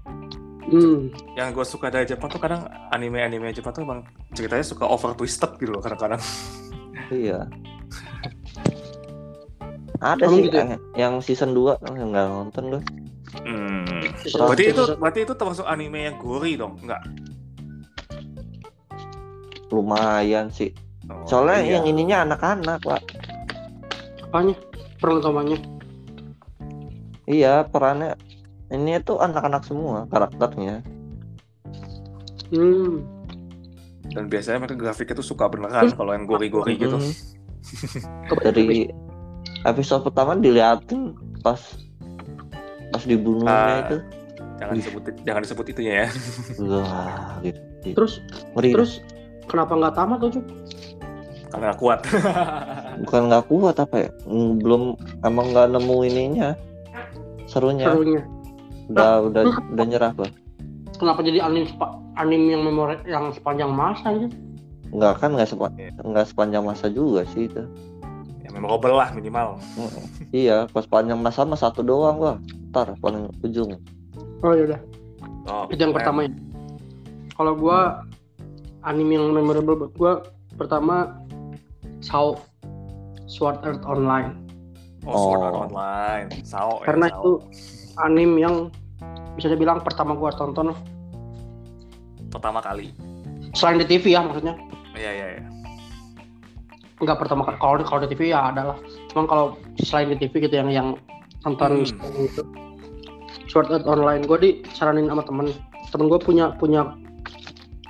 Hmm. 0.72 1.12
yang 1.36 1.52
gue 1.52 1.68
suka 1.68 1.92
dari 1.92 2.08
Jepang 2.08 2.32
tuh 2.32 2.40
kadang 2.40 2.64
anime-anime 2.96 3.52
Jepang 3.52 3.76
tuh 3.76 3.84
emang 3.84 4.08
ceritanya 4.32 4.64
suka 4.64 4.88
over 4.88 5.12
twisted 5.20 5.52
gitu 5.60 5.76
loh 5.76 5.84
kadang-kadang 5.84 6.22
Iya. 7.12 7.44
Ada 10.02 10.26
Emang 10.26 10.34
sih 10.36 10.44
gitu 10.50 10.56
ya? 10.58 10.62
yang, 10.62 10.72
yang 10.98 11.14
season 11.22 11.54
2 11.54 11.78
yang 11.94 12.10
nggak 12.10 12.26
nonton 12.28 12.64
gue. 12.68 12.82
hmm. 13.40 14.02
Season- 14.20 14.44
berarti 14.44 14.64
itu 14.68 14.84
berarti 14.98 15.20
itu 15.24 15.34
termasuk 15.34 15.64
anime 15.64 16.04
yang 16.04 16.18
gory 16.18 16.58
dong 16.58 16.76
enggak 16.82 17.00
Lumayan 19.70 20.52
sih. 20.52 20.76
Oh, 21.08 21.24
Soalnya 21.24 21.64
iya. 21.64 21.72
yang 21.80 21.86
ininya 21.88 22.18
anak-anak, 22.26 22.84
Pak. 22.84 23.02
apanya? 24.28 24.56
Perlengkapannya. 25.00 25.60
Iya, 27.24 27.64
perannya 27.66 28.20
ini 28.68 29.00
tuh 29.00 29.20
anak-anak 29.20 29.64
semua 29.64 30.08
karakternya. 30.08 30.84
Hmm. 32.52 33.00
dan 34.12 34.28
biasanya 34.28 34.60
mereka 34.60 34.76
grafiknya 34.76 35.16
tuh 35.16 35.24
suka 35.24 35.48
beneran 35.48 35.88
kalau 35.96 36.12
yang 36.12 36.28
gory-gory 36.28 36.76
gitu 36.76 37.00
Mm. 37.00 37.16
Kebanyakan 38.28 38.52
Dari 38.52 38.92
episode 39.64 40.02
pertama 40.04 40.34
diliatin 40.34 41.14
pas 41.40 41.60
pas 42.90 43.04
dibunuhnya 43.04 43.52
Ah. 43.52 43.80
itu. 43.82 43.98
jangan 44.58 44.72
Wih. 44.72 44.80
disebut 44.80 45.02
jangan 45.22 45.42
disebut 45.42 45.66
itunya 45.68 45.94
ya 45.96 46.08
Wah, 46.70 47.42
gitu. 47.42 47.60
Terus 47.94 48.14
Ngeri. 48.54 48.70
terus 48.72 48.92
kenapa 49.46 49.74
nggak 49.74 49.94
tamat 49.96 50.18
tuh 50.20 50.30
Cuk? 50.32 50.46
karena 51.50 51.64
nggak 51.68 51.80
kuat 51.80 52.00
Bukan 53.02 53.22
nggak 53.28 53.46
kuat 53.48 53.76
apa 53.76 53.96
ya? 53.98 54.10
Mm, 54.24 54.52
Belum 54.60 54.82
emang 55.22 55.50
nggak 55.50 55.68
nemu 55.70 55.96
ininya. 56.06 56.50
Serunya. 57.44 57.88
serunya? 57.88 58.22
Udah 58.88 59.26
udah 59.26 59.42
udah 59.70 59.86
nyerah 59.86 60.12
gua. 60.14 60.30
Kenapa 60.94 61.20
jadi 61.22 61.42
anime 61.42 61.66
sepa- 61.66 61.98
anime 62.14 62.52
yang 62.52 62.62
memori 62.62 63.00
yang 63.04 63.32
sepanjang 63.32 63.68
masa 63.68 64.14
aja? 64.14 64.28
Nggak 64.88 65.14
kan 65.18 65.30
nggak 65.34 65.50
sepa- 65.50 65.74
nggak 65.98 66.26
sepanjang 66.26 66.62
masa 66.62 66.88
juga 66.88 67.26
sih 67.28 67.50
itu. 67.50 67.64
Ya 68.52 68.60
memorable 68.60 68.92
lah 69.00 69.10
minimal 69.16 69.56
Mm. 69.80 70.04
iya, 70.36 70.58
pas 70.68 70.84
sepanjang 70.84 71.20
masa 71.24 71.48
mah 71.48 71.56
satu 71.56 71.80
doang 71.80 72.20
gua. 72.20 72.34
Ntar 72.72 72.96
paling 73.00 73.32
ujung. 73.44 73.80
Oh 74.44 74.52
ya 74.52 74.68
udah, 74.68 74.80
oh, 75.48 75.64
itu 75.72 75.80
yang 75.80 75.96
pertama 75.96 76.28
ya. 76.28 76.32
Kalau 77.36 77.56
gua 77.56 78.04
anime 78.84 79.16
yang 79.16 79.32
memorable 79.32 79.88
buat 79.88 79.92
gua 79.96 80.14
pertama 80.58 81.16
Sao 82.02 82.38
Sword 83.30 83.62
Art 83.64 83.82
Online 83.86 84.34
oh, 85.06 85.14
Sword 85.32 85.42
Art 85.42 85.56
Oh. 85.56 85.64
Online 85.70 86.28
Sao 86.44 86.82
ya, 86.82 86.86
karena 86.92 87.06
Sao. 87.10 87.18
itu 87.18 87.32
anime 88.02 88.36
yang 88.42 88.56
bisa 89.38 89.48
dibilang 89.54 89.80
pertama 89.86 90.18
gua 90.18 90.34
tonton 90.34 90.74
pertama 92.34 92.60
kali 92.60 92.92
selain 93.54 93.80
di 93.80 93.86
TV 93.88 94.18
ya 94.18 94.26
maksudnya 94.26 94.58
iya 94.98 95.12
iya 95.14 95.28
iya 95.40 95.44
nggak 97.02 97.18
pertama 97.18 97.42
kali. 97.44 97.58
Kalau 97.58 97.76
kalau 97.82 98.00
di 98.06 98.10
TV 98.14 98.22
ya 98.32 98.54
adalah 98.54 98.78
cuman 99.12 99.26
kalau 99.26 99.46
selain 99.82 100.14
di 100.14 100.18
TV 100.22 100.46
gitu 100.46 100.56
yang 100.56 100.70
yang 100.70 100.88
nonton 101.42 101.82
Hmm. 101.82 102.30
gitu 102.30 102.44
Sword 103.50 103.68
Art 103.68 103.84
Online 103.90 104.24
gue 104.24 104.38
disaranin 104.40 105.12
sama 105.12 105.26
temen. 105.28 105.52
Temen 105.92 106.08
gue 106.08 106.20
punya 106.22 106.56
punya 106.56 106.96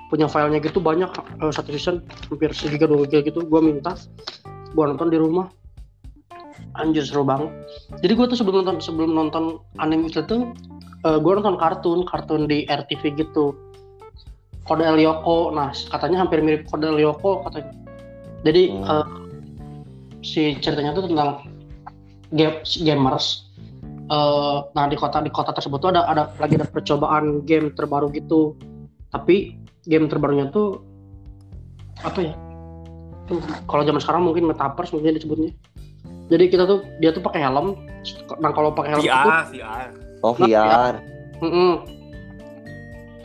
punya 0.09 0.25
filenya 0.25 0.57
gitu 0.63 0.81
banyak. 0.81 1.11
Eh, 1.43 1.51
satu 1.53 1.69
season 1.75 2.01
hampir 2.31 2.49
segiga 2.55 2.89
dua 2.89 3.05
giga 3.05 3.29
gitu. 3.29 3.45
Gue 3.45 3.61
minta 3.61 3.93
gue 4.73 4.83
nonton 4.83 5.13
di 5.13 5.21
rumah. 5.21 5.51
Anjir 6.79 7.03
seru 7.03 7.27
banget. 7.27 7.51
Jadi 7.99 8.13
gue 8.15 8.25
tuh 8.31 8.37
sebelum 8.39 8.63
nonton 8.63 8.79
sebelum 8.79 9.11
nonton 9.11 9.59
anime 9.77 10.07
itu 10.07 10.23
tuh 10.25 10.55
gue 11.03 11.31
nonton 11.35 11.59
kartun 11.59 12.07
kartun 12.07 12.47
di 12.47 12.65
RTV 12.65 13.19
gitu. 13.19 13.53
Kode 14.65 14.87
Lyoko. 14.87 15.51
Nah 15.51 15.69
katanya 15.91 16.23
hampir 16.25 16.39
mirip 16.41 16.65
Kode 16.71 16.89
Lyoko 16.89 17.43
katanya 17.45 17.80
jadi 18.41 18.63
Hmm. 18.71 18.85
eh, 18.85 19.07
si 20.21 20.55
ceritanya 20.61 20.93
tuh 20.93 21.09
tentang 21.09 21.45
game 22.31 22.61
gamers 22.65 23.51
Eh, 24.11 24.57
nah 24.75 24.85
di 24.91 24.99
kota 24.99 25.23
di 25.23 25.31
kota 25.31 25.55
tersebut 25.55 25.79
tuh 25.79 25.95
ada 25.95 26.03
ada 26.03 26.27
lagi 26.35 26.59
ada 26.59 26.67
percobaan 26.67 27.47
game 27.47 27.71
terbaru 27.71 28.11
gitu 28.11 28.59
tapi 29.07 29.55
game 29.87 30.11
terbarunya 30.11 30.51
tuh 30.51 30.83
apa 32.03 32.19
ya? 32.19 32.33
Kalau 33.71 33.87
zaman 33.87 34.03
sekarang 34.03 34.27
mungkin 34.27 34.51
metaverse 34.51 34.91
mungkin 34.91 35.15
disebutnya. 35.15 35.55
Jadi 36.27 36.43
kita 36.51 36.67
tuh 36.67 36.83
dia 36.99 37.15
tuh 37.15 37.23
pakai 37.23 37.39
helm. 37.39 37.79
Nah 38.43 38.51
kalau 38.51 38.75
pakai 38.75 38.99
helm 38.99 39.03
itu 39.07 39.15
VR, 39.15 39.43
VR. 39.47 39.89
Oh 40.27 40.35
VR. 40.35 40.93
Mm-mm. 41.39 41.71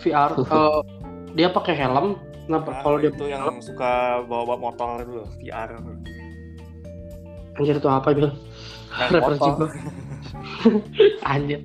VR 0.06 0.30
eh, 0.54 0.80
dia 1.34 1.50
pakai 1.50 1.74
helm. 1.74 2.14
Nah, 2.46 2.62
Ah, 2.62 2.78
kalau 2.78 2.96
dia 2.96 3.10
itu 3.10 3.24
yang 3.26 3.42
suka 3.58 4.22
bawa 4.22 4.42
bawa 4.46 4.70
motor 4.70 5.02
itu 5.02 5.12
loh, 5.18 5.28
VR. 5.36 5.68
anjir 7.56 7.74
itu 7.74 7.88
apa? 7.88 8.08
Nah, 8.12 8.32
Referensi 9.08 9.42
motor. 9.42 9.66
gua. 9.66 9.68
Anjir. 11.32 11.60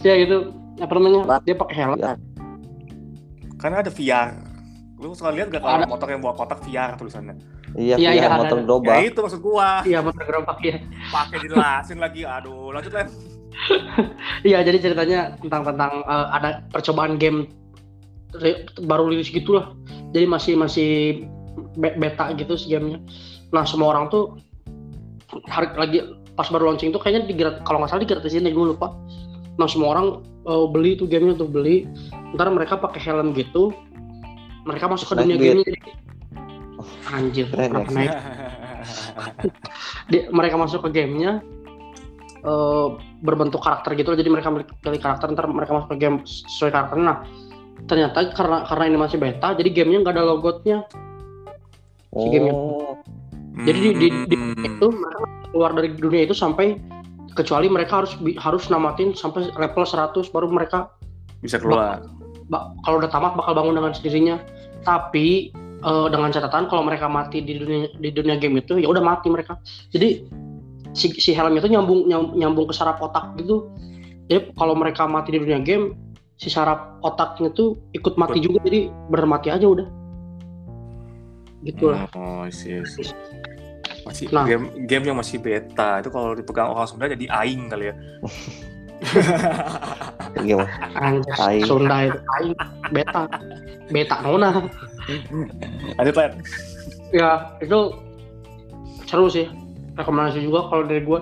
Ya 0.00 0.14
gitu. 0.18 0.36
Apa 0.76 0.92
namanya? 0.92 1.40
Dia 1.44 1.54
pakai 1.54 1.74
helm. 1.76 1.96
VR. 1.96 2.16
Karena 3.56 3.76
ada 3.80 3.90
VR. 3.92 4.28
Lu 4.96 5.12
suka 5.12 5.28
lihat 5.28 5.52
gak 5.52 5.60
kalau 5.60 5.76
Ada. 5.78 5.86
motor 5.86 6.08
yang 6.08 6.20
bawa 6.20 6.34
kotak 6.34 6.64
VR 6.64 6.96
tulisannya? 6.96 7.36
Iya 7.76 8.00
Iya, 8.00 8.10
VR 8.10 8.16
iya, 8.16 8.28
motor 8.34 8.58
ada. 8.58 8.64
Ya 8.90 9.00
itu 9.04 9.18
maksud 9.20 9.40
gua. 9.40 9.68
Iya, 9.84 9.98
motor 10.00 10.22
gerobak 10.24 10.58
ya. 10.60 10.80
Pakai 11.12 11.36
dijelasin 11.38 11.98
lagi. 12.00 12.24
Aduh, 12.24 12.72
lanjut 12.72 12.92
Len. 12.92 13.08
Iya, 14.48 14.60
jadi 14.62 14.78
ceritanya 14.80 15.20
tentang 15.38 15.62
tentang 15.64 15.92
eh, 16.02 16.26
ada 16.30 16.48
percobaan 16.68 17.16
game 17.16 17.48
baru 18.84 19.10
rilis 19.12 19.30
gitulah. 19.30 19.72
Jadi 20.12 20.26
masih 20.26 20.52
masih 20.58 20.90
be- 21.76 21.96
beta 21.96 22.32
gitu 22.34 22.56
si 22.56 22.72
gamenya. 22.72 23.00
Nah, 23.52 23.62
semua 23.62 23.94
orang 23.94 24.10
tuh 24.10 24.36
hari 25.50 25.70
lagi 25.76 25.98
pas 26.36 26.48
baru 26.52 26.68
launching 26.72 26.92
tuh 26.92 27.00
kayaknya 27.00 27.28
digrat 27.32 27.56
kalau 27.64 27.80
nggak 27.80 27.90
salah 27.92 28.02
digratisin 28.04 28.44
deh 28.44 28.52
gue 28.52 28.66
lupa. 28.76 28.92
Nah, 29.56 29.68
semua 29.68 29.96
orang 29.96 30.20
eh, 30.46 30.66
beli 30.70 30.98
tuh 30.98 31.08
gamenya 31.08 31.40
tuh 31.40 31.48
beli. 31.48 31.86
Ntar 32.36 32.52
mereka 32.52 32.76
pakai 32.76 33.00
helm 33.00 33.32
gitu. 33.32 33.72
Mereka 34.66 34.90
masuk 34.90 35.14
ke 35.14 35.22
dunia 35.22 35.38
jadi- 35.38 35.64
Anjir, 37.06 37.46
kenapa 37.50 37.86
ya. 37.86 37.94
naik? 37.94 38.12
Di- 40.10 40.26
mereka 40.30 40.58
masuk 40.58 40.86
ke 40.86 40.90
gamenya 41.02 41.38
eh, 42.46 42.88
berbentuk 43.22 43.58
karakter 43.62 43.98
gitu 43.98 44.14
jadi 44.14 44.30
mereka 44.30 44.54
pilih 44.54 45.00
karakter 45.02 45.26
ntar 45.34 45.50
mereka 45.50 45.74
masuk 45.82 45.94
ke 45.94 45.98
game 45.98 46.22
sesuai 46.22 46.70
karakternya 46.70 47.04
nah 47.06 47.18
ternyata 47.84 48.32
karena 48.32 48.64
karena 48.64 48.84
ini 48.86 48.98
masih 48.98 49.18
beta 49.18 49.52
jadi 49.52 49.68
gamenya 49.70 49.98
nggak 50.02 50.14
ada 50.16 50.24
logotnya 50.24 50.76
si 52.10 52.26
gamenya. 52.28 52.52
Oh. 52.52 52.96
jadi 53.62 53.78
di, 53.78 53.90
di, 53.94 54.08
di- 54.26 54.36
Hmm. 54.36 54.64
itu 54.64 54.86
mereka 54.88 55.24
keluar 55.48 55.70
dari 55.72 55.88
dunia 55.92 56.22
itu 56.24 56.32
sampai 56.32 56.80
kecuali 57.32 57.68
mereka 57.68 58.00
harus 58.00 58.12
harus 58.36 58.64
namatin 58.66 59.12
sampai 59.12 59.52
level 59.52 59.84
100 59.84 60.16
baru 60.28 60.48
mereka 60.48 60.88
bisa 61.40 61.60
keluar. 61.60 62.00
ba- 62.48 62.72
kalau 62.82 62.96
udah 62.98 63.08
tamat 63.08 63.36
bakal 63.36 63.52
bangun 63.52 63.76
dengan 63.76 63.92
sendirinya 63.92 64.36
tapi 64.80 65.52
eh, 65.76 66.06
dengan 66.08 66.30
catatan 66.30 66.66
kalau 66.66 66.80
mereka 66.80 67.04
mati 67.06 67.40
di 67.40 67.56
dunia 67.56 67.92
di 67.92 68.08
dunia 68.08 68.36
game 68.36 68.56
itu 68.56 68.76
ya 68.76 68.88
udah 68.88 69.02
mati 69.02 69.28
mereka 69.28 69.60
jadi 69.90 70.24
si, 70.92 71.12
si 71.12 71.36
helm 71.36 71.52
itu 71.54 71.68
nyambung 71.68 72.08
nyam- 72.08 72.32
nyambung 72.32 72.64
ke 72.66 72.74
saraf 72.74 72.96
otak 72.98 73.36
gitu 73.36 73.68
jadi 74.26 74.50
kalau 74.54 74.72
mereka 74.72 75.04
mati 75.04 75.36
di 75.36 75.40
dunia 75.40 75.60
game 75.60 75.92
si 76.36 76.46
saraf 76.46 77.00
otaknya 77.00 77.48
tuh 77.50 77.74
ikut 77.90 78.14
mati 78.14 78.38
juga 78.38 78.60
jadi 78.62 78.86
bener 79.08 79.24
mati 79.24 79.48
aja 79.48 79.64
udah 79.64 79.86
gitu 81.62 81.90
lah 81.90 82.04
Oh, 82.12 82.44
iya 82.44 82.80
sih. 82.84 83.06
Masih 84.06 84.30
Nah. 84.30 84.46
game 84.46 84.70
game 84.86 85.02
yang 85.04 85.16
masih 85.16 85.36
beta 85.36 85.98
itu 85.98 86.08
kalau 86.08 86.32
dipegang 86.32 86.68
orang 86.68 86.86
Sunda 86.86 87.06
jadi 87.06 87.26
aing 87.26 87.66
kali 87.66 87.90
ya. 87.90 87.94
Gimana? 90.38 90.68
anjas 90.94 91.38
Aing. 91.40 91.64
Sunda 91.64 91.96
itu 92.06 92.18
aing 92.38 92.52
beta 92.92 93.22
beta 93.88 94.14
nona 94.20 94.48
Lanjut 95.96 96.14
Len. 96.14 96.32
ya 97.10 97.50
itu 97.58 97.78
seru 99.04 99.26
sih 99.26 99.46
rekomendasi 99.94 100.40
juga 100.40 100.66
kalau 100.68 100.84
dari 100.84 101.00
gue 101.00 101.20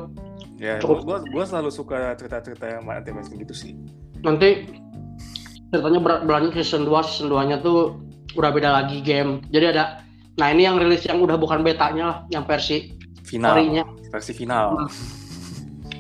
Ya, 0.55 0.79
Cukup. 0.79 1.03
gua, 1.05 1.19
gua 1.27 1.43
selalu 1.45 1.69
suka 1.69 2.15
cerita-cerita 2.15 2.65
yang 2.65 2.87
anti 2.87 3.11
mainstream 3.11 3.43
gitu 3.43 3.53
sih. 3.53 3.75
nanti 4.23 4.71
ceritanya 5.75 5.99
ber- 5.99 6.23
berlanjut 6.23 6.55
season 6.55 6.87
2 6.87 6.95
season 7.03 7.27
2 7.35 7.51
nya 7.51 7.57
tuh 7.59 7.99
udah 8.39 8.51
beda 8.55 8.71
lagi 8.71 9.03
game. 9.03 9.43
Jadi 9.51 9.75
ada 9.75 10.07
nah 10.39 10.51
ini 10.55 10.67
yang 10.67 10.79
rilis 10.79 11.03
yang 11.07 11.19
udah 11.23 11.35
bukan 11.35 11.63
betanya 11.67 12.05
lah 12.07 12.19
yang 12.31 12.47
versi 12.47 12.95
Final, 13.27 13.55
story-nya 13.55 13.83
versi 14.11 14.33
final. 14.35 14.87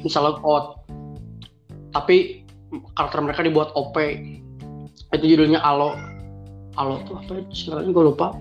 bisa 0.04 0.18
logout 0.20 0.84
tapi 1.94 2.44
karakter 2.98 3.22
mereka 3.22 3.40
dibuat 3.46 3.70
OP 3.78 3.96
itu 5.14 5.24
judulnya 5.24 5.62
Alo. 5.62 5.94
Alo 6.74 6.98
tuh 7.06 7.22
apa 7.22 7.38
ya 7.38 7.42
sebenarnya? 7.54 7.90
Gue 7.94 8.04
lupa. 8.10 8.34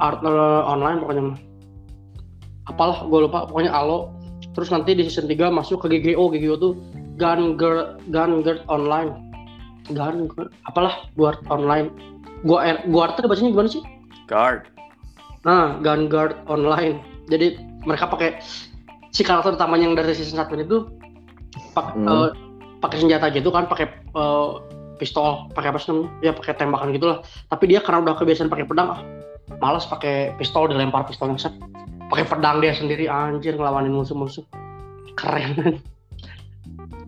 Art 0.00 0.24
online 0.64 1.04
pokoknya 1.04 1.24
apalah 2.72 3.04
gue 3.04 3.20
lupa. 3.28 3.44
Pokoknya 3.44 3.72
Alo. 3.76 4.16
Terus 4.56 4.72
nanti 4.72 4.96
di 4.96 5.04
season 5.08 5.28
3 5.28 5.52
masuk 5.52 5.84
ke 5.84 6.00
GGO 6.00 6.32
GGO 6.32 6.56
tuh 6.56 6.72
Gun 7.20 7.60
Guard 7.60 8.00
Gun 8.08 8.40
Guard 8.40 8.64
Online 8.72 9.31
Guard- 9.94 10.52
apalah 10.66 11.06
Guard 11.14 11.40
Online 11.48 11.88
gua 12.42 12.66
er, 12.66 12.76
Guard 12.90 13.14
tuh 13.16 13.28
bacanya 13.30 13.54
gimana 13.54 13.70
sih 13.70 13.82
Guard. 14.26 14.70
Nah, 15.42 15.76
Gun 15.82 16.06
Guard 16.06 16.38
Online. 16.46 17.02
Jadi 17.26 17.58
mereka 17.82 18.06
pakai 18.06 18.38
si 19.10 19.26
karakter 19.26 19.58
utamanya 19.58 19.90
yang 19.90 19.96
dari 19.98 20.14
season 20.14 20.38
1 20.38 20.62
itu 20.62 20.86
pak, 21.74 21.92
Hmm. 21.98 22.06
eh, 22.08 22.28
pakai 22.78 23.02
senjata 23.02 23.28
gitu 23.34 23.50
kan, 23.50 23.66
pakai 23.66 23.90
eh, 23.90 24.50
pistol, 24.96 25.50
pakai 25.52 25.74
apa 25.74 25.78
sih? 25.82 25.92
Ya 26.22 26.30
pakai 26.30 26.54
tembakan 26.54 26.94
gitu 26.94 27.10
lah. 27.10 27.18
Tapi 27.50 27.66
dia 27.68 27.82
karena 27.82 28.06
udah 28.06 28.14
kebiasaan 28.14 28.48
pakai 28.48 28.64
pedang, 28.64 28.88
ah, 28.94 29.00
malas 29.58 29.84
pakai 29.84 30.32
pistol 30.38 30.70
dilempar 30.70 31.04
pistolnya 31.10 31.36
set. 31.36 31.54
Pakai 32.08 32.24
pedang 32.28 32.62
dia 32.62 32.72
sendiri 32.76 33.10
anjir 33.10 33.58
ngelawanin 33.58 33.92
musuh-musuh. 33.92 34.46
Keren. 35.18 35.82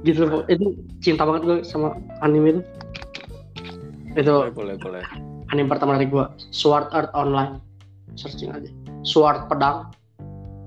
gitu 0.05 0.21
loh. 0.23 0.45
Itu 0.47 0.73
cinta 1.01 1.25
banget 1.25 1.43
gue 1.43 1.59
sama 1.62 1.93
anime 2.21 2.55
itu. 2.55 2.62
Itu 4.14 4.31
Boleh, 4.31 4.53
boleh, 4.53 4.77
boleh. 4.79 5.05
anime 5.47 5.67
pertama 5.67 5.97
dari 5.97 6.07
gua 6.07 6.31
Sword 6.49 6.87
Art 6.90 7.11
Online 7.12 7.59
searching 8.14 8.49
aja 8.49 8.71
Sword 9.03 9.47
pedang 9.47 9.90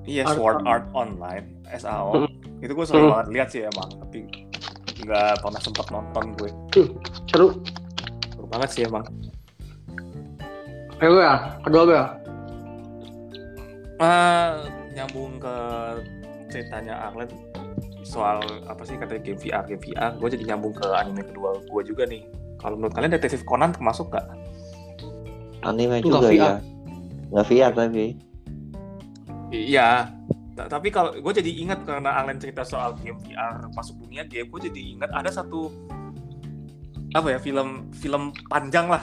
Iya, 0.03 0.23
Art 0.23 0.35
Sword 0.35 0.59
Art 0.63 0.85
Online, 0.91 1.43
SAO. 1.69 2.23
Hmm. 2.23 2.31
Itu 2.59 2.71
gue 2.71 2.85
sering 2.85 3.05
Hmm. 3.05 3.13
banget 3.13 3.27
lihat 3.29 3.47
sih 3.49 3.61
emang, 3.61 3.89
tapi 3.97 4.19
nggak 4.97 5.39
pernah 5.39 5.59
sempat 5.59 5.85
nonton 5.89 6.23
gue. 6.33 6.49
seru 7.27 7.59
Seru 8.29 8.45
banget 8.47 8.69
sih 8.69 8.83
emang. 8.83 9.03
ayo 10.97 11.09
gue 11.09 11.21
ya 11.21 11.35
kedua 11.61 11.81
gue 11.85 11.93
ya 11.95 12.07
Ah, 13.97 14.61
nyambung 14.91 15.37
ke 15.37 15.55
ceritanya 16.47 16.93
Arlen 17.03 17.29
soal 18.07 18.39
apa 18.65 18.87
sih 18.87 18.95
katanya 18.95 19.21
game 19.21 19.39
VR, 19.39 19.63
game 19.67 19.83
VR. 19.83 20.11
Gue 20.15 20.29
jadi 20.31 20.43
nyambung 20.47 20.71
ke 20.71 20.87
anime 20.87 21.27
kedua 21.27 21.59
gue 21.59 21.81
juga 21.83 22.07
nih. 22.07 22.23
Kalau 22.57 22.79
menurut 22.79 22.95
kalian 22.95 23.13
Detektif 23.13 23.43
Conan 23.43 23.75
termasuk 23.75 24.09
gak? 24.09 24.23
Anime 25.61 25.99
Nggak 25.99 26.07
juga 26.07 26.27
VR. 26.31 26.39
ya. 26.39 26.51
Nggak 27.29 27.45
VR 27.45 27.71
tapi. 27.75 28.05
Iya. 29.51 29.89
Ta- 30.55 30.69
Tapi 30.71 30.87
kalau 30.89 31.11
gue 31.13 31.33
jadi 31.35 31.51
ingat 31.61 31.83
karena 31.83 32.17
Arlen 32.17 32.39
cerita 32.39 32.63
soal 32.63 32.95
game 32.97 33.19
VR 33.21 33.67
masuk 33.75 33.99
dunia 34.01 34.23
game, 34.23 34.47
gue 34.47 34.61
jadi 34.71 34.81
ingat 34.97 35.11
ada 35.13 35.29
satu 35.29 35.69
apa 37.15 37.27
ya 37.31 37.39
film 37.39 37.87
film 37.95 38.35
panjang 38.51 38.91
lah 38.91 38.99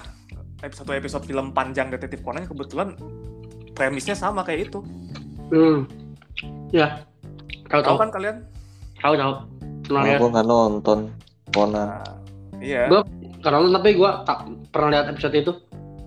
satu 0.61 0.93
episode 0.93 1.25
film 1.25 1.53
panjang 1.53 1.89
detektif 1.89 2.21
Conan 2.21 2.45
yang 2.45 2.53
kebetulan 2.53 2.89
premisnya 3.73 4.13
sama 4.13 4.45
kayak 4.45 4.71
itu 4.71 4.81
hmm 5.49 5.85
ya 6.69 7.01
tahu 7.69 7.97
kan 7.97 8.13
kalian 8.13 8.45
tahu 9.05 9.15
tahu. 9.15 9.33
Pernah 9.85 10.03
lihat. 10.03 10.19
Aku 10.19 10.27
nggak 10.31 10.47
nonton 10.47 10.99
Conan. 11.53 11.87
nah, 11.93 12.03
iya. 12.59 12.89
Gua- 12.89 13.05
karena 13.39 13.57
nonton 13.61 13.75
tapi 13.77 13.91
gue 13.93 14.11
tak 14.25 14.39
pernah 14.73 14.89
lihat 14.91 15.07
episode 15.07 15.35
itu. 15.35 15.53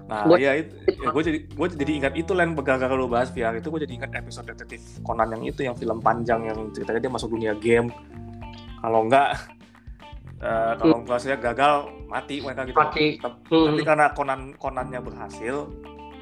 Nah 0.07 0.23
gua- 0.25 0.39
iya 0.39 0.51
itu. 0.57 0.73
Ya, 0.89 1.07
gue 1.07 1.23
jadi 1.23 1.39
gue 1.45 1.67
jadi 1.77 1.91
ingat 1.93 2.13
itu 2.15 2.31
lain 2.33 2.57
gara-gara 2.57 2.89
lu 2.91 3.05
bahas 3.05 3.29
VR 3.29 3.53
itu 3.53 3.69
gue 3.69 3.79
jadi 3.79 3.93
ingat 3.95 4.12
episode 4.15 4.47
detektif 4.47 4.81
Conan 5.01 5.29
yang 5.29 5.43
itu 5.43 5.62
yang 5.62 5.75
film 5.75 5.99
panjang 5.99 6.41
yang 6.43 6.57
ceritanya 6.71 6.99
dia 6.99 7.12
masuk 7.12 7.29
dunia 7.29 7.53
game. 7.55 7.93
Kalau 8.79 9.05
enggak 9.05 9.38
eh, 10.41 10.73
kalau 10.75 11.05
enggak 11.05 11.19
saya 11.19 11.38
gagal 11.38 11.73
mati 12.07 12.41
mereka 12.41 12.65
gitu. 12.65 12.75
Mati. 12.75 13.05
Tep- 13.17 13.45
Hmm. 13.45 13.65
tapi 13.69 13.81
karena 13.83 14.05
Conan 14.12 14.41
Conannya 14.55 14.99
berhasil 14.99 15.69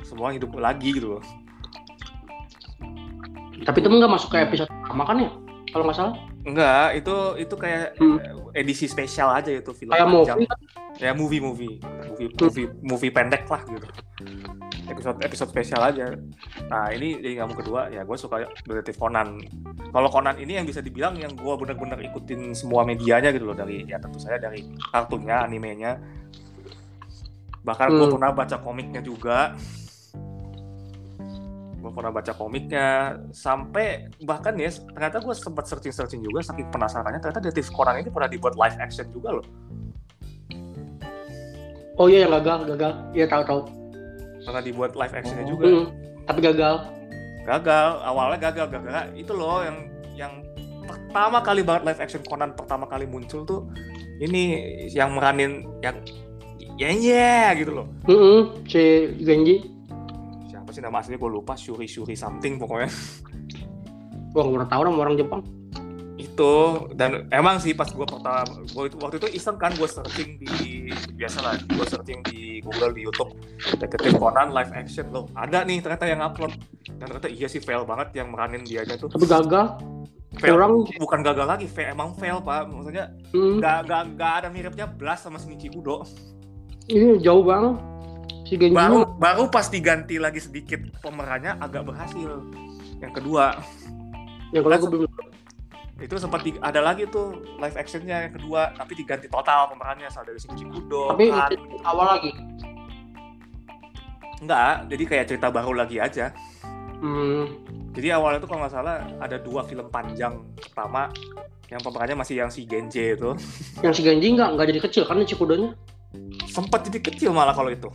semua 0.01 0.29
hidup 0.29 0.51
lagi 0.55 0.91
gitu 0.91 1.17
loh. 1.17 1.23
Tapi 3.55 3.77
itu 3.79 3.87
nggak 3.87 4.11
masuk 4.11 4.29
ke 4.29 4.43
episode 4.43 4.67
pertama 4.83 5.07
kan 5.07 5.17
ya 5.17 5.31
kalau 5.75 5.83
nggak 5.85 5.97
salah. 5.97 6.15
Enggak 6.41 6.87
itu 6.95 7.15
itu 7.37 7.55
kayak 7.57 7.99
Hmm. 7.99 8.15
eh, 8.15 8.31
edisi 8.55 8.87
spesial 8.87 9.27
aja 9.29 9.51
itu 9.51 9.75
film 9.75 9.91
kayak 9.91 10.07
panjang. 10.07 10.37
movie 10.39 10.47
kan? 10.47 10.59
Ya 10.95 11.11
movie 11.11 11.41
movie. 11.43 11.75
Movie 11.83 12.31
movie 12.31 12.67
movie 12.81 13.11
pendek 13.11 13.43
lah 13.45 13.59
gitu. 13.67 13.83
Episode 14.85 15.17
episode 15.19 15.49
spesial 15.49 15.81
aja. 15.83 16.15
Nah 16.65 16.87
ini 16.89 17.19
jadi 17.19 17.43
nyambung 17.43 17.59
kedua 17.59 17.89
ya 17.89 18.01
gue 18.01 18.15
suka 18.15 18.47
detektif 18.63 18.95
Conan. 18.95 19.41
Kalau 19.89 20.07
Conan 20.07 20.37
ini 20.37 20.55
yang 20.55 20.63
bisa 20.63 20.79
dibilang 20.79 21.17
yang 21.17 21.33
gue 21.33 21.53
bener-bener 21.57 21.99
ikutin 22.05 22.53
semua 22.53 22.81
medianya 22.81 23.35
gitu 23.35 23.43
loh 23.43 23.57
dari 23.57 23.83
ya 23.83 23.99
tentu 23.99 24.15
saja 24.15 24.39
dari 24.39 24.63
kartunnya 24.87 25.43
animenya. 25.43 25.99
Bahkan 27.61 27.87
gue 27.91 28.05
Hmm. 28.05 28.13
pernah 28.15 28.31
baca 28.31 28.55
komiknya 28.57 29.01
juga. 29.01 29.57
gue 29.57 29.84
pernah 31.89 32.09
baca 32.09 32.31
komiknya 32.31 32.87
sampai 33.29 33.85
bahkan 34.19 34.55
ya 34.55 34.69
ternyata 34.71 35.19
gue 35.19 35.33
sempat 35.33 35.65
searching 35.65 35.91
searching 35.91 36.21
juga 36.21 36.41
saking 36.41 36.69
penasarannya 36.69 37.19
ternyata 37.19 37.43
Detektif 37.43 37.69
Conan 37.69 37.99
ini 37.99 38.07
pernah 38.07 38.25
dibuat 38.25 38.55
live 38.55 38.77
action 38.77 39.05
juga 39.09 39.35
loh 39.35 39.45
Oh 41.95 42.07
iya 42.07 42.23
yang 42.23 42.35
gagal, 42.35 42.67
gagal. 42.67 42.91
Iya 43.11 43.25
tahu 43.25 43.43
tahu. 43.43 43.61
pernah 44.43 44.61
dibuat 44.61 44.93
live 44.93 45.09
actionnya 45.11 45.41
Oh. 45.41 45.49
juga 45.49 45.63
Hmm, 45.65 45.85
tapi 46.23 46.39
gagal. 46.39 46.75
gagal 47.45 47.89
awalnya 48.01 48.37
gagal 48.41 48.67
gagal 48.69 48.93
itu 49.13 49.31
loh 49.31 49.61
yang 49.61 49.77
yang 50.13 50.33
pertama 50.83 51.41
kali 51.41 51.61
banget 51.61 51.81
live 51.83 51.97
action 51.99 52.21
Conan 52.21 52.53
pertama 52.53 52.85
kali 52.85 53.05
muncul 53.05 53.41
tuh 53.41 53.65
ini 54.17 54.61
yang 54.89 55.13
meranin 55.13 55.65
yang 55.79 55.97
ya 56.75 56.89
ya 56.91 57.53
gitu 57.53 57.73
loh 57.73 57.87
Hmm, 58.05 58.53
si 58.65 58.81
Genji. 59.19 59.65
Sih 60.75 60.83
nama 60.83 60.99
aslinya 60.99 61.15
gue 61.15 61.31
lupa 61.31 61.55
Shuri 61.55 61.87
Shuri 61.87 62.19
something 62.19 62.59
pokoknya. 62.59 62.91
Gua 64.35 64.41
nggak 64.43 64.53
pernah 64.59 64.69
tahu 64.69 64.81
nama 64.83 64.99
orang 65.07 65.15
Jepang. 65.15 65.43
itu 66.15 66.55
dan 66.95 67.27
emang 67.27 67.59
sih 67.59 67.75
pas 67.75 67.91
gue 67.91 68.07
pertama 68.07 68.47
gua 68.71 68.87
itu 68.87 68.95
waktu 69.03 69.19
itu 69.19 69.35
iseng 69.35 69.59
kan 69.59 69.75
gue 69.75 69.83
searching 69.83 70.39
di 70.39 70.87
biasa 71.11 71.43
lah 71.43 71.59
gue 71.59 71.85
searching 71.85 72.23
di 72.31 72.63
Google 72.63 72.95
di 72.95 73.03
YouTube 73.03 73.35
detektif 73.75 74.15
Conan 74.15 74.55
live 74.55 74.71
action 74.71 75.11
loh 75.11 75.27
ada 75.35 75.67
nih 75.67 75.83
ternyata 75.83 76.07
yang 76.07 76.23
upload. 76.23 76.55
Dan 76.87 77.11
ternyata 77.11 77.27
iya 77.27 77.51
sih 77.51 77.59
fail 77.59 77.83
banget 77.83 78.15
yang 78.15 78.31
meranin 78.31 78.63
dia 78.63 78.87
aja 78.87 78.95
tuh. 78.95 79.11
Tapi 79.11 79.27
gagal. 79.27 79.75
fail. 80.39 80.55
Orang 80.55 80.87
bukan 80.87 81.19
gagal 81.19 81.47
lagi 81.51 81.67
fail 81.67 81.91
emang 81.91 82.15
fail 82.15 82.39
pak. 82.39 82.63
Maksudnya 82.63 83.11
hmm, 83.35 83.59
nggak 83.59 83.77
nggak 83.83 84.01
nggak 84.15 84.31
ada 84.39 84.47
miripnya 84.47 84.87
Blast 84.87 85.27
sama 85.27 85.35
Shinichi 85.35 85.67
Kudo 85.67 86.07
ini 86.85 87.17
jauh 87.17 87.41
banget. 87.41 87.81
Si 88.45 88.55
Genji 88.55 88.71
baru 88.71 89.01
mah. 89.01 89.17
baru 89.17 89.43
pas 89.49 89.65
diganti 89.67 90.15
lagi 90.15 90.37
sedikit 90.37 90.77
pemerannya 91.01 91.57
agak 91.57 91.81
berhasil. 91.83 92.45
Yang 92.97 93.13
kedua. 93.13 93.57
Yang 94.53 94.63
kalau 94.63 94.77
gue 94.77 94.89
belum. 95.01 95.11
Itu 95.95 96.15
sempat 96.15 96.43
di- 96.43 96.59
ada 96.59 96.77
lagi 96.77 97.07
tuh 97.07 97.39
live 97.55 97.73
actionnya 97.73 98.27
yang 98.27 98.33
kedua 98.33 98.69
tapi 98.71 98.93
diganti 98.93 99.25
total 99.25 99.65
pemerannya 99.67 100.05
asal 100.05 100.21
dari 100.21 100.35
Shinichi 100.35 100.67
Kudo 100.67 101.09
tapi 101.09 101.31
itu 101.31 101.55
awal 101.81 102.19
lagi. 102.19 102.31
enggak 104.37 104.91
jadi 104.91 105.03
kayak 105.05 105.25
cerita 105.25 105.47
baru 105.49 105.73
lagi 105.73 105.97
aja. 105.97 106.35
Hmm, 106.95 107.47
jadi 107.91 108.13
awalnya 108.13 108.39
tuh 108.39 108.49
kalau 108.49 108.61
nggak 108.61 108.73
salah 108.73 109.07
ada 109.17 109.37
dua 109.37 109.63
film 109.63 109.87
panjang 109.87 110.35
pertama 110.53 111.07
yang 111.65 111.79
pemerannya 111.79 112.17
masih 112.17 112.35
yang 112.37 112.51
si 112.51 112.63
Genji 112.63 113.15
itu. 113.15 113.31
Yang 113.79 113.93
si 113.95 114.01
Genji 114.03 114.27
nggak 114.31 114.49
nggak 114.53 114.65
jadi 114.67 114.79
kecil 114.83 115.03
kan 115.03 115.23
si 115.23 115.33
kudanya. 115.33 115.71
sempat 116.45 116.83
jadi 116.83 116.99
kecil 117.01 117.31
malah 117.31 117.51
kalau 117.51 117.67
itu 117.67 117.91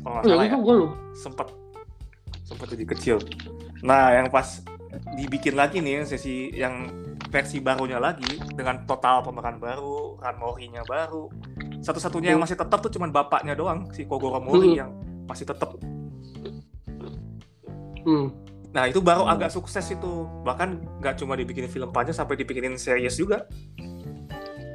kalau 0.00 0.12
nggak 0.16 0.24
Oh, 0.24 0.30
salah 0.30 0.44
ya 0.44 0.56
gue 0.56 0.74
loh. 0.76 0.90
sempat 1.12 1.48
sempat 2.42 2.66
jadi 2.68 2.84
kecil. 2.86 3.16
Nah, 3.80 4.12
yang 4.12 4.26
pas 4.28 4.60
dibikin 5.14 5.54
lagi 5.54 5.78
nih 5.78 6.02
sesi 6.02 6.50
yang 6.50 6.90
versi 7.30 7.62
barunya 7.62 7.96
lagi 7.96 8.26
dengan 8.52 8.82
total 8.84 9.22
pemeran 9.22 9.56
baru, 9.56 10.18
Ranmori-nya 10.18 10.82
baru. 10.82 11.30
Satu-satunya 11.80 12.34
yang 12.34 12.42
masih 12.42 12.58
tetap 12.58 12.82
tuh 12.82 12.90
cuman 12.90 13.08
bapaknya 13.08 13.54
doang, 13.54 13.86
si 13.90 14.02
Kogoro 14.02 14.42
Mori 14.42 14.74
Hmm. 14.74 14.76
yang 14.76 14.90
masih 15.24 15.46
tetap. 15.46 15.78
Hmm. 18.02 18.32
Nah, 18.70 18.86
itu 18.86 18.98
baru 18.98 19.26
Hmm. 19.26 19.34
agak 19.34 19.50
sukses 19.50 19.86
itu. 19.86 20.12
Bahkan 20.42 20.68
nggak 20.98 21.14
cuma 21.16 21.34
dibikin 21.34 21.66
film 21.66 21.90
panjang 21.90 22.16
sampai 22.16 22.34
dibikinin 22.34 22.74
series 22.74 23.14
juga. 23.14 23.46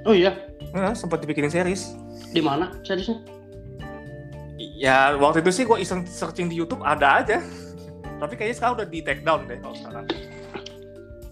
Oh 0.05 0.13
iya, 0.13 0.37
Nah, 0.71 0.93
sempat 0.93 1.19
dibikinin 1.19 1.49
series. 1.49 1.95
di 2.29 2.39
mana 2.39 2.69
seriesnya? 2.83 3.19
Ya, 4.73 5.13
waktu 5.15 5.39
itu 5.39 5.51
sih 5.51 5.63
gue 5.63 5.77
iseng 5.77 6.03
searching 6.03 6.47
di 6.47 6.55
YouTube 6.55 6.81
ada 6.81 7.19
aja. 7.19 7.37
Tapi 8.21 8.33
kayaknya 8.33 8.55
sekarang 8.55 8.73
udah 8.75 8.87
di 8.87 8.99
take 8.99 9.21
down 9.21 9.43
deh 9.43 9.57
kalau 9.57 9.75
sekarang. 9.75 10.05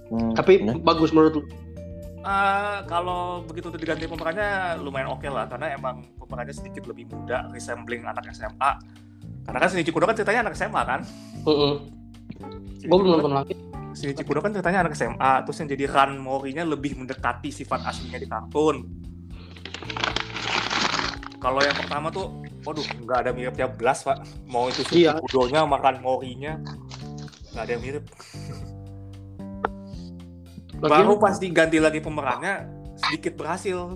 Hmm, 0.07 0.31
Tapi 0.33 0.53
nah, 0.61 0.77
bagus 0.77 1.09
menurut 1.09 1.33
lu. 1.33 1.43
Ah, 2.21 2.85
kalau 2.85 3.43
begitu 3.43 3.67
udah 3.67 3.75
diganti 3.77 4.05
pemerannya 4.05 4.49
lumayan 4.79 5.11
oke 5.11 5.25
lah 5.25 5.43
karena 5.45 5.73
emang 5.73 6.07
pemerannya 6.15 6.51
sedikit 6.51 6.85
lebih 6.85 7.09
muda 7.09 7.51
resembling 7.51 7.99
anak 8.01 8.31
SMA 8.31 8.71
karena 9.43 9.59
kan 9.59 9.67
Shinichi 9.67 9.91
Kudo 9.91 10.07
kan 10.07 10.15
ceritanya 10.15 10.47
anak 10.47 10.55
SMA 10.55 10.81
kan 10.81 11.03
Heeh. 11.43 11.73
Shinichi 12.79 12.87
Gue 12.87 12.95
belum 12.95 13.03
Kudo- 13.03 13.15
nonton 13.19 13.33
lagi. 13.35 13.53
Shinichi 13.91 14.23
Kudo 14.23 14.39
kan 14.39 14.55
ceritanya 14.55 14.87
anak 14.87 14.95
SMA 14.95 15.33
terus 15.43 15.57
yang 15.57 15.69
jadi 15.69 15.85
Ran 15.85 16.15
Mori-nya 16.15 16.63
lebih 16.63 16.95
mendekati 16.95 17.51
sifat 17.51 17.83
aslinya 17.83 18.15
di 18.15 18.25
kartun 18.25 18.87
kalau 21.37 21.59
yang 21.59 21.75
pertama 21.75 22.07
tuh 22.07 22.31
waduh 22.63 22.83
nggak 23.03 23.17
ada 23.27 23.31
miripnya 23.35 23.67
belas 23.67 24.03
pak. 24.07 24.23
Mau 24.47 24.67
itu 24.71 24.81
Shinichi 24.87 25.07
Iya. 25.07 25.19
Kudonya 25.19 25.67
makan 25.67 25.99
Mori-nya 26.03 26.59
nggak 27.53 27.63
ada 27.63 27.71
yang 27.75 27.83
mirip. 27.83 28.05
Lagian 30.83 30.89
baru 30.89 31.13
pas 31.15 31.35
diganti 31.39 31.77
lagi 31.79 31.99
pemerannya 32.03 32.67
sedikit 32.99 33.39
berhasil. 33.39 33.95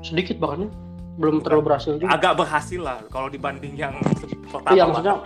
Sedikit 0.00 0.40
bahkan 0.40 0.72
belum 1.20 1.44
terlalu 1.44 1.62
berhasil 1.68 2.00
juga. 2.00 2.08
agak 2.08 2.40
berhasil 2.40 2.80
lah 2.80 3.04
kalau 3.12 3.28
dibanding 3.28 3.76
yang 3.76 3.92
pertama 4.48 4.72
Iya 4.72 4.84
maksudnya 4.88 5.16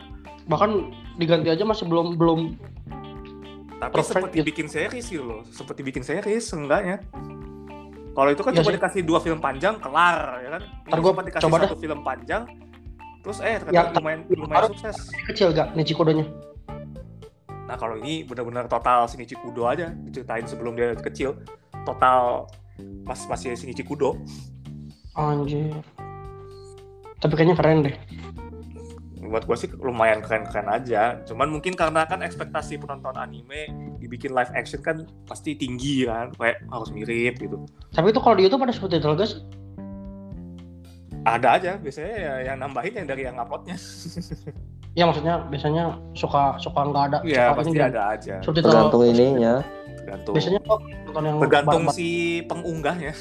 bahkan 0.51 0.90
diganti 1.14 1.49
aja 1.55 1.62
masih 1.62 1.87
belum 1.87 2.19
belum 2.19 2.40
tapi 3.79 3.92
perfect 3.95 4.19
sempat 4.19 4.31
gitu. 4.35 4.38
dibikin 4.42 4.66
series 4.66 5.07
gitu 5.07 5.23
loh. 5.23 5.40
Seperti 5.47 5.87
bikin 5.87 6.03
series 6.03 6.42
enggaknya 6.51 7.07
kalau 8.16 8.31
itu 8.33 8.40
kan 8.40 8.50
Iya 8.50 8.59
cuma 8.59 8.70
sih. 8.72 8.76
dikasih 8.81 9.00
dua 9.05 9.18
film 9.20 9.38
panjang 9.38 9.76
kelar 9.76 10.40
ya 10.40 10.50
kan 10.50 10.62
Ntar 10.88 10.98
sempat 10.98 11.24
dikasih 11.29 11.44
coba 11.44 11.57
satu 11.61 11.76
film 11.76 12.00
panjang 12.00 12.42
terus 13.20 13.38
eh 13.38 13.52
Ya, 13.52 13.59
ternyata 13.61 13.85
tar- 13.87 14.00
lumayan 14.00 14.20
lumayan 14.26 14.62
sukses 14.72 14.96
kecil 15.29 15.52
gak 15.52 15.76
nih 15.76 15.85
kodenya. 15.92 16.24
nah 17.66 17.74
kalau 17.74 17.98
ini 17.98 18.22
benar-benar 18.22 18.64
total 18.66 19.05
Shinichi 19.05 19.35
Kudo 19.35 19.66
aja 19.66 19.90
diceritain 20.00 20.46
sebelum 20.46 20.72
dia 20.72 20.94
kecil 20.94 21.35
total 21.83 22.46
pas 23.02 23.18
masih 23.26 23.52
Shinichi 23.52 23.83
Kudo 23.83 24.16
Anjir. 25.12 25.72
Tapi 27.16 27.33
kayaknya 27.33 27.57
keren 27.57 27.81
deh. 27.83 27.96
Buat 29.29 29.43
gue 29.43 29.57
sih 29.57 29.71
lumayan 29.75 30.19
keren-keren 30.19 30.67
aja 30.67 31.03
cuman 31.23 31.49
mungkin 31.49 31.73
karena 31.73 32.03
kan 32.03 32.21
ekspektasi 32.21 32.77
penonton 32.77 33.15
anime 33.15 33.69
dibikin 33.97 34.31
live 34.31 34.53
action 34.53 34.79
kan 34.79 34.97
pasti 35.25 35.53
tinggi 35.53 36.05
kan 36.05 36.31
kayak 36.33 36.62
harus 36.67 36.89
mirip 36.89 37.37
gitu 37.37 37.67
Tapi 37.91 38.07
itu 38.09 38.19
kalau 38.19 38.35
di 38.35 38.45
YouTube 38.45 38.62
ada 38.62 38.73
subtitle 38.73 39.15
guys. 39.15 39.41
ada 41.25 41.49
aja 41.53 41.75
biasanya 41.75 42.12
ya 42.15 42.35
yang 42.45 42.57
nambahin 42.57 42.95
yang 42.95 43.07
dari 43.07 43.23
yang 43.25 43.37
uploadnya 43.37 43.75
Ya 44.93 45.05
maksudnya 45.05 45.45
biasanya 45.45 45.85
suka 46.12 46.57
suka 46.57 46.81
nggak 46.83 47.05
ada. 47.07 47.19
ya 47.23 47.51
suka 47.51 47.57
pasti 47.59 47.71
ini, 47.71 47.85
ada 47.85 48.03
aja 48.11 48.35
Subtitle. 48.41 48.65
tergantung 48.65 49.03
ininya. 49.05 49.55
tergantung 49.99 50.33
Biasanya 50.33 50.61
kok 50.62 50.79
nonton 51.05 51.23
yang 51.23 51.37
tergantung 51.37 51.83
bar- 51.83 51.91
bar- 51.91 51.97
si 51.99 52.09
pengunggahnya 52.43 53.12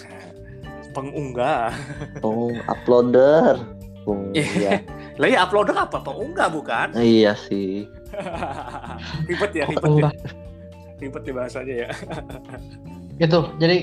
pengunggah 0.95 1.75
Oh, 2.21 2.53
uploader. 2.65 3.59
Oh, 4.05 4.21
Iya. 4.31 4.45
iya. 4.55 4.71
Lah 5.15 5.27
ya 5.31 5.37
uploader 5.47 5.75
apa? 5.75 5.97
Pengunggah 6.03 6.47
bukan? 6.51 6.87
Iya 6.95 7.33
sih. 7.35 7.87
ribet 9.29 9.51
ya 9.55 9.63
ribet 9.67 9.91
ya. 9.95 10.11
Ribet 10.99 11.23
ya 11.23 11.33
bahasanya 11.35 11.75
ya. 11.87 11.89
Gitu. 13.21 13.39
Jadi 13.59 13.77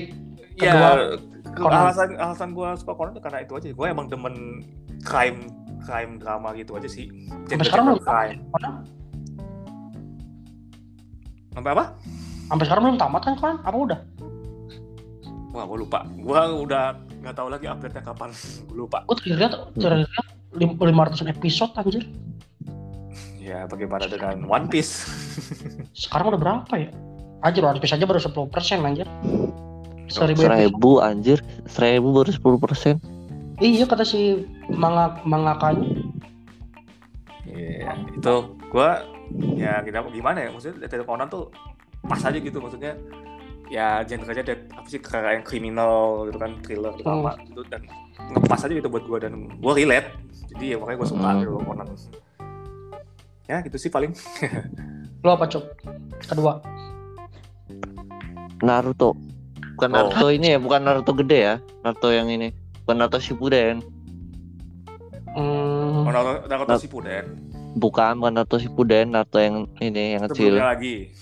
ya 0.61 1.09
Kedua, 1.53 1.69
alasan 1.69 2.17
alasan 2.17 2.49
gue 2.57 2.69
suka 2.81 2.93
Conan 2.97 3.17
karena 3.21 3.45
itu 3.45 3.53
aja. 3.57 3.69
Gue 3.73 3.87
emang 3.89 4.09
demen 4.09 4.65
crime 5.05 5.49
crime 5.85 6.17
drama 6.21 6.53
gitu 6.57 6.77
aja 6.77 6.89
sih. 6.89 7.09
Sampai 7.49 7.65
sekarang 7.65 7.85
belum 7.93 8.01
crime. 8.01 8.39
Conan, 8.53 8.73
sampai 11.53 11.69
apa? 11.77 11.85
Sampai 12.49 12.65
sekarang 12.65 12.83
belum 12.89 12.97
tamat 12.97 13.21
kan 13.25 13.33
kan? 13.37 13.57
Apa 13.65 13.77
udah? 13.77 13.99
wah 15.53 15.69
gue 15.69 15.77
lupa. 15.85 16.01
Gue 16.17 16.41
udah 16.65 16.97
nggak 17.21 17.35
tahu 17.37 17.47
lagi 17.53 17.65
update 17.69 17.93
nya 17.93 18.01
kapan. 18.01 18.29
Gue 18.67 18.77
lupa. 18.85 19.05
Gue 19.05 19.15
terakhir 19.21 19.37
lihat 19.37 19.53
terakhir 19.77 20.09
lihat 20.09 20.25
lim- 20.25 20.42
500 20.55 21.25
episode 21.27 21.73
anjir. 21.75 22.03
ya 23.37 23.67
bagaimana 23.67 24.07
dengan 24.07 24.47
One 24.47 24.71
Piece 24.71 25.03
Sekarang 26.07 26.31
udah 26.31 26.39
berapa 26.39 26.73
ya? 26.73 26.89
Anjir, 27.43 27.61
One 27.61 27.77
Piece 27.77 27.91
aja 27.91 28.07
baru 28.07 28.23
10% 28.23 28.47
anjir. 28.79 29.07
Seribu. 30.07 30.39
Seribu 30.39 30.91
anjir, 31.01 31.39
seribu 31.65 32.13
baru 32.13 32.31
sepuluh 32.31 32.59
persen. 32.61 33.03
Iya 33.59 33.83
kata 33.83 34.03
si 34.03 34.47
manga 34.69 35.19
mangakanya. 35.23 35.85
Iya, 37.43 37.93
itu 38.15 38.33
gua 38.71 39.03
ya 39.55 39.81
kita 39.81 40.03
gimana 40.09 40.47
ya 40.47 40.49
maksudnya 40.49 40.85
Detektif 40.85 41.05
Conan 41.05 41.27
tuh 41.27 41.51
pas 42.03 42.19
aja 42.19 42.35
gitu 42.35 42.57
maksudnya 42.59 42.95
ya 43.67 44.03
genre-nya 44.03 44.43
det- 44.43 44.67
apa 44.71 44.87
sih 44.87 44.99
kayak 44.99 45.39
yang 45.41 45.45
kriminal 45.45 46.27
gitu 46.29 46.37
kan 46.37 46.51
thriller 46.61 46.93
drama 46.99 47.33
gitu 47.47 47.63
dan 47.67 47.81
pas 48.45 48.59
aja 48.59 48.73
gitu 48.73 48.87
buat 48.87 49.03
gua 49.07 49.19
dan 49.23 49.49
gua 49.59 49.73
relate 49.73 50.11
jadi 50.53 50.65
ya 50.65 50.77
makanya 50.77 50.97
gua 50.97 51.07
suka 51.07 51.21
Hmm. 51.25 51.39
gitu 51.39 51.51
Conan 51.59 51.87
ya 53.43 53.57
gitu 53.59 53.77
sih 53.77 53.89
paling 53.89 54.11
Lo 55.23 55.33
apa 55.33 55.47
cok? 55.47 55.63
Kedua. 56.25 56.59
Naruto. 58.59 59.15
Bukan 59.73 59.89
Oh. 59.89 59.95
Naruto 60.05 60.27
ini 60.29 60.51
ya, 60.51 60.59
bukan 60.59 60.83
Naruto 60.83 61.15
gede 61.15 61.39
ya. 61.41 61.55
Naruto 61.79 62.09
yang 62.09 62.27
ini. 62.27 62.51
Bukan 62.83 62.95
Naruto 62.97 63.19
Shippuden. 63.19 63.79
Hmm, 65.31 66.03
Oh, 66.03 66.11
Naruto, 66.11 66.43
Naruto 66.45 66.75
Shippuden. 66.77 67.25
Bukan 67.73 68.19
bukan 68.19 68.33
Naruto 68.33 68.57
Shippuden, 68.57 69.05
Naruto 69.09 69.39
yang 69.39 69.63
ini 69.79 70.15
yang 70.15 70.27
kecil. 70.27 70.59
Lagi. 70.59 71.15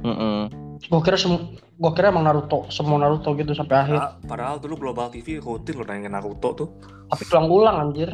Mm-mm. 0.00 0.52
gua 0.84 1.00
kira 1.00 1.16
sem 1.16 1.32
gua 1.74 1.92
kira 1.92 2.08
emang 2.08 2.24
Naruto, 2.24 2.68
semua 2.68 2.96
Naruto 2.96 3.32
gitu 3.32 3.52
sampai 3.52 3.76
akhir. 3.78 3.96
Ah, 3.96 4.16
padahal 4.20 4.56
dulu 4.56 4.76
Global 4.78 5.08
TV 5.08 5.36
rutin 5.38 5.76
loh 5.76 5.84
nayangin 5.84 6.12
Naruto 6.12 6.48
tuh. 6.54 6.68
Tapi 7.08 7.24
ulang-ulang 7.26 7.76
anjir. 7.82 8.08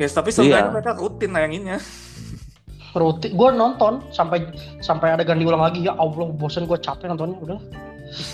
Ya, 0.00 0.08
tapi 0.08 0.32
sebenarnya 0.32 0.64
Iya. 0.64 0.72
mereka 0.72 0.90
rutin 0.96 1.30
nayanginnya. 1.36 1.78
Rutin, 3.00 3.36
gua 3.38 3.54
nonton 3.54 4.02
sampai 4.10 4.50
sampai 4.82 5.14
ada 5.14 5.22
ganti 5.22 5.46
ulang 5.46 5.62
lagi 5.62 5.86
ya 5.86 5.94
Allah, 5.94 6.26
bosen 6.34 6.66
gua 6.66 6.74
capek 6.74 7.06
nontonnya 7.06 7.38
udah. 7.38 7.60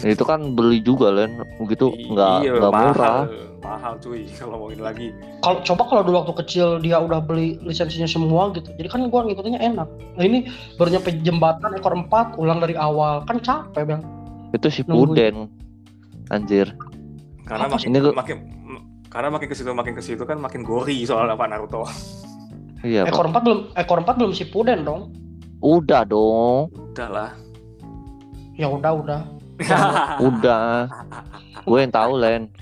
Itu 0.01 0.25
kan 0.25 0.57
beli 0.57 0.81
juga 0.81 1.13
Len, 1.13 1.45
begitu 1.61 1.93
nggak 1.93 2.37
iya, 2.41 2.53
nggak 2.57 2.73
mahal, 2.73 2.89
murah. 2.97 3.21
Mahal 3.61 3.93
cuy 4.01 4.25
kalau 4.41 4.57
mau 4.57 4.69
ini 4.73 4.81
lagi. 4.81 5.13
Kalau 5.45 5.61
coba 5.61 5.83
kalau 5.85 6.03
dulu 6.09 6.17
waktu 6.25 6.35
kecil 6.41 6.81
dia 6.81 6.97
udah 6.97 7.21
beli 7.21 7.61
lisensinya 7.61 8.09
semua 8.09 8.49
gitu. 8.57 8.73
Jadi 8.81 8.89
kan 8.89 9.05
gua 9.13 9.29
ngikutinnya 9.29 9.61
enak. 9.61 9.89
Nah 10.17 10.25
ini 10.25 10.49
baru 10.81 10.97
nyampe 10.97 11.13
jembatan 11.21 11.77
ekor 11.77 11.93
4 11.93 12.41
ulang 12.41 12.63
dari 12.63 12.79
awal. 12.81 13.29
Kan 13.29 13.45
capek, 13.45 13.85
Bang. 13.85 14.03
Itu 14.57 14.73
Shippuden. 14.73 15.53
Anjir. 16.33 16.73
Karena 17.45 17.69
makin 17.69 17.93
Ini 17.93 17.99
makin 18.17 18.37
karena 19.17 19.33
makin 19.33 19.49
ke 19.49 19.57
situ 19.57 19.73
makin 19.73 19.95
ke 19.97 20.03
situ 20.05 20.23
kan 20.29 20.37
makin 20.37 20.61
gori 20.61 21.01
soal 21.09 21.25
apa 21.33 21.49
Naruto. 21.49 21.89
Iya. 22.85 23.09
Ekor 23.09 23.33
4 23.33 23.41
belum 23.41 23.61
ekor 23.73 24.05
4 24.05 24.13
belum 24.21 24.33
Shippuden 24.37 24.85
dong. 24.85 25.09
Udah 25.65 26.05
dong. 26.05 26.69
Udah 26.93 27.09
lah. 27.09 27.33
Ya 28.61 28.69
udah 28.69 28.93
udah. 28.93 29.21
Udah. 30.29 30.85
Gue 31.65 31.79
yang 31.81 31.89
tahu 31.97 32.21
Len. 32.21 32.53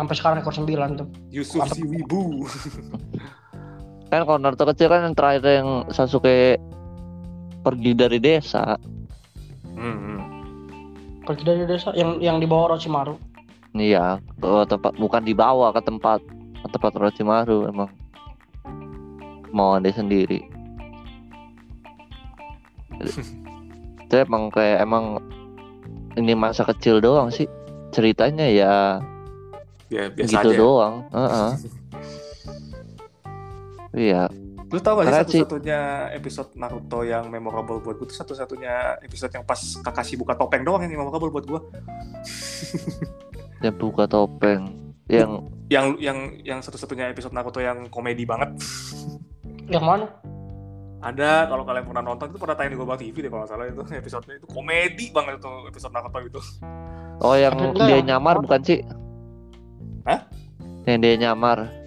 Sampai 0.00 0.14
sekarang 0.16 0.40
ekor 0.40 0.56
9 0.56 0.64
tuh. 0.96 1.08
Yusuf 1.28 1.68
si 1.76 1.84
Wibu. 1.84 2.48
Kan 4.08 4.24
kalau 4.24 4.40
Naruto 4.40 4.64
kecil 4.64 4.88
kan 4.88 5.04
yang 5.04 5.12
terakhir 5.12 5.44
yang 5.44 5.68
Sasuke 5.92 6.56
pergi 7.60 7.92
dari 7.92 8.16
desa. 8.16 8.80
Hmm, 9.76 9.96
hmm. 10.00 10.29
Pergi 11.20 11.42
dari 11.44 11.62
desa 11.64 11.92
yang 11.94 12.18
yang 12.18 12.36
dibawa 12.40 12.74
Orochimaru. 12.74 13.14
Iya, 13.70 14.18
ke 14.40 14.50
tempat 14.66 14.98
bukan 14.98 15.22
dibawa 15.22 15.70
ke 15.70 15.80
tempat 15.80 16.18
ke 16.60 16.68
tempat 16.68 16.92
Orochimaru 16.96 17.70
emang 17.70 17.88
kemauan 19.46 19.84
dia 19.84 19.94
sendiri. 19.94 20.40
Itu 24.04 24.14
emang 24.16 24.50
kayak 24.50 24.82
emang 24.82 25.22
ini 26.18 26.34
masa 26.34 26.66
kecil 26.66 26.98
doang 26.98 27.30
sih 27.30 27.46
ceritanya 27.90 28.46
ya 28.50 28.98
Ya 29.90 30.06
biasa 30.06 30.30
gitu 30.30 30.48
aja. 30.50 30.58
doang. 30.58 30.94
Heeh. 31.10 31.50
Iya, 33.90 34.30
Lu 34.70 34.78
tau 34.78 35.02
gak 35.02 35.26
sih 35.26 35.42
satu-satunya 35.42 35.80
episode 36.14 36.54
Naruto 36.54 37.02
yang 37.02 37.26
memorable 37.26 37.82
buat 37.82 37.98
gue 37.98 38.06
tuh 38.06 38.16
satu-satunya 38.16 39.02
episode 39.02 39.34
yang 39.34 39.42
pas 39.42 39.58
Kakashi 39.82 40.14
buka 40.14 40.38
topeng 40.38 40.62
doang 40.62 40.86
yang 40.86 40.94
memorable 40.94 41.26
buat 41.28 41.42
gue. 41.42 41.60
yang 43.66 43.74
buka 43.76 44.06
topeng, 44.06 44.94
yang 45.10 45.42
Yang 45.66 45.86
yang 45.98 46.18
yang 46.42 46.58
satu-satunya 46.62 47.10
episode 47.10 47.34
Naruto 47.34 47.58
yang 47.58 47.90
komedi 47.90 48.22
banget. 48.22 48.54
Yang 49.66 49.84
mana? 49.86 50.06
Ada 51.00 51.48
kalau 51.48 51.64
kalian 51.64 51.86
pernah 51.86 52.04
nonton 52.04 52.26
itu 52.28 52.38
pernah 52.38 52.54
tayang 52.54 52.72
di 52.74 52.78
Global 52.78 52.98
TV 52.98 53.16
deh 53.24 53.30
kalau 53.32 53.46
salah 53.48 53.66
itu 53.66 53.80
episodenya 53.88 54.36
itu 54.36 54.46
komedi 54.46 55.08
banget 55.10 55.40
itu 55.40 55.50
episode 55.66 55.92
Naruto 55.94 56.18
itu. 56.20 56.40
oh 57.20 57.34
yang 57.36 57.52
enggak, 57.54 57.86
dia 57.86 57.96
yang- 57.98 58.06
nyamar 58.16 58.36
bukan 58.38 58.60
sih? 58.62 58.80
Hah? 60.06 60.20
Yang 60.86 60.98
dia 61.02 61.14
nyamar. 61.28 61.79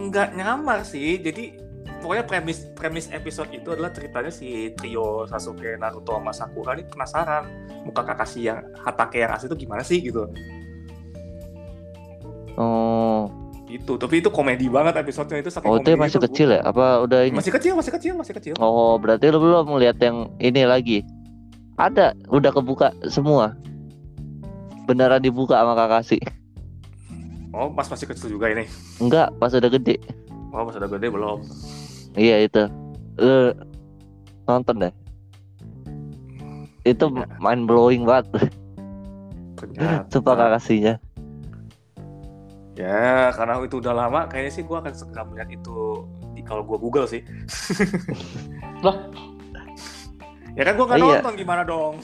Nggak 0.00 0.28
nyamar 0.32 0.80
sih. 0.88 1.20
Jadi 1.20 1.60
pokoknya 2.00 2.24
premis 2.24 2.64
premis 2.72 3.06
episode 3.12 3.52
itu 3.52 3.68
adalah 3.76 3.92
ceritanya 3.92 4.32
si 4.32 4.72
trio 4.72 5.28
Sasuke, 5.28 5.76
Naruto, 5.76 6.16
sama 6.16 6.32
Sakura 6.32 6.72
ini 6.72 6.88
penasaran 6.88 7.44
muka 7.84 8.02
Kakashi 8.04 8.48
yang 8.48 8.64
Hatake 8.80 9.20
yang 9.20 9.36
asli 9.36 9.52
itu 9.52 9.68
gimana 9.68 9.84
sih 9.84 10.00
gitu. 10.00 10.24
Oh, 12.60 13.30
Itu, 13.70 13.94
tapi 13.94 14.18
itu 14.18 14.28
komedi 14.34 14.66
banget 14.66 14.98
episodenya 14.98 15.46
itu 15.46 15.50
saking 15.54 15.70
oh 15.70 15.78
itu 15.78 15.94
masih 15.94 16.18
tuh 16.18 16.26
kecil 16.26 16.48
ya? 16.58 16.60
Apa 16.66 17.06
udah 17.06 17.22
ini? 17.22 17.38
Masih 17.38 17.54
kecil, 17.54 17.72
masih 17.78 17.92
kecil, 17.94 18.12
masih 18.18 18.34
kecil. 18.34 18.54
Oh, 18.58 18.98
berarti 18.98 19.30
lu 19.30 19.38
belum 19.38 19.70
melihat 19.70 19.96
yang 20.02 20.26
ini 20.42 20.66
lagi. 20.66 21.06
Ada, 21.78 22.18
udah 22.28 22.50
kebuka 22.50 22.90
semua. 23.06 23.54
Beneran 24.90 25.22
dibuka 25.22 25.54
sama 25.54 25.78
Kakashi. 25.78 26.18
Oh, 27.50 27.66
pas 27.68 27.86
masih 27.86 28.06
kecil 28.06 28.30
juga 28.30 28.46
ini. 28.48 28.70
Enggak, 28.98 29.34
pas 29.36 29.50
udah 29.50 29.70
gede. 29.70 29.98
Oh, 30.50 30.62
pas 30.62 30.74
udah 30.74 30.86
gede 30.88 31.06
belum. 31.10 31.38
Iya 32.14 32.46
itu. 32.46 32.62
Lu 33.18 33.54
nonton 34.44 34.86
deh. 34.86 34.92
Itu 36.82 37.10
Iya. 37.10 37.26
mind 37.38 37.66
blowing 37.66 38.06
banget. 38.06 38.50
Ternyata. 39.58 40.06
Sumpah 40.14 40.34
Kakashinya. 40.36 40.94
Ya, 42.78 43.28
karena 43.36 43.60
itu 43.60 43.76
udah 43.76 43.92
lama, 43.92 44.24
kayaknya 44.24 44.52
sih 44.54 44.64
gue 44.64 44.72
akan 44.72 44.94
segera 44.94 45.26
melihat 45.26 45.52
itu 45.52 46.06
di 46.32 46.40
kalau 46.40 46.64
gue 46.64 46.78
Google 46.80 47.04
sih. 47.04 47.20
Lah? 48.86 48.96
ya 50.50 50.66
kan 50.66 50.74
gue 50.74 50.82
nggak 50.82 50.98
Iya. 50.98 51.14
nonton 51.20 51.34
gimana 51.36 51.62
dong? 51.62 51.94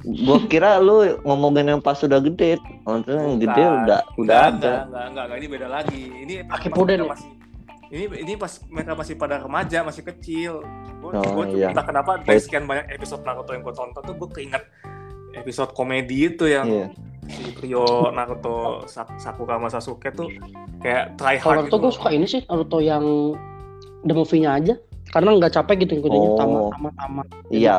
Gua 0.00 0.38
kira 0.44 0.76
lu 0.76 1.04
ngomongin 1.22 1.68
yang 1.68 1.80
pas 1.80 1.96
udah 1.96 2.18
gede. 2.18 2.56
Maksudnya 2.82 3.20
yang 3.20 3.36
gede 3.38 3.62
Bukan. 3.62 3.80
udah 3.84 4.00
udah 4.16 4.38
ada. 4.40 4.48
enggak, 4.48 4.80
enggak, 4.80 5.04
enggak, 5.06 5.24
enggak, 5.24 5.36
ini 5.36 5.46
beda 5.46 5.68
lagi. 5.68 6.02
Ini 6.16 6.34
mereka 6.40 6.66
ya? 6.88 7.04
masih 7.06 7.30
ini 7.90 8.04
ini 8.16 8.32
pas 8.34 8.52
mereka 8.66 8.92
masih 8.94 9.14
pada 9.14 9.36
remaja, 9.36 9.78
masih 9.82 10.02
kecil. 10.04 10.52
Gue 10.96 11.10
Oh, 11.10 11.24
gue 11.34 11.46
iya. 11.54 11.68
entah 11.68 11.82
kenapa 11.82 12.16
dari 12.18 12.38
sekian 12.38 12.64
banyak 12.64 12.86
episode 12.88 13.20
Naruto 13.20 13.50
yang 13.50 13.60
gue 13.60 13.72
tonton 13.72 14.00
tuh 14.00 14.14
gue 14.14 14.28
keinget 14.30 14.62
episode 15.32 15.72
komedi 15.72 16.28
itu 16.28 16.44
yang 16.44 16.66
Iya. 16.66 16.86
si 17.26 17.50
trio 17.52 17.84
Naruto, 18.10 18.86
Sak- 18.86 19.16
Sakura 19.16 19.56
sama 19.56 19.68
Sasuke 19.68 20.08
tuh 20.10 20.30
kayak 20.78 21.16
try 21.16 21.36
hard 21.36 21.66
Naruto 21.66 21.76
gitu. 21.76 21.82
gue 21.82 21.92
suka 21.92 22.08
ini 22.10 22.24
sih 22.24 22.40
Naruto 22.42 22.78
yang 22.78 23.04
the 24.02 24.12
movie-nya 24.12 24.54
aja. 24.54 24.74
Karena 25.10 25.34
nggak 25.34 25.50
capek 25.52 25.74
gitu 25.82 25.98
ngikutinnya 25.98 26.30
Oh. 26.30 26.38
tamat 26.38 26.62
tamat 26.70 26.92
tamat. 26.94 27.26
Iya. 27.50 27.76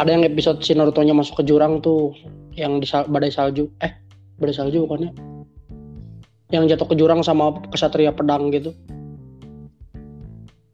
Ada 0.00 0.08
yang 0.08 0.24
episode 0.24 0.64
si 0.64 0.72
Naruto-nya 0.72 1.12
masuk 1.12 1.42
ke 1.42 1.44
jurang 1.44 1.84
tuh 1.84 2.16
yang 2.56 2.80
di 2.80 2.86
sal- 2.88 3.08
badai 3.08 3.28
salju. 3.28 3.68
Eh, 3.84 3.92
badai 4.40 4.56
salju 4.56 4.88
bukannya? 4.88 5.12
Yang 6.48 6.76
jatuh 6.76 6.88
ke 6.88 6.94
jurang 6.96 7.20
sama 7.20 7.52
kesatria 7.68 8.12
pedang 8.12 8.48
gitu. 8.48 8.72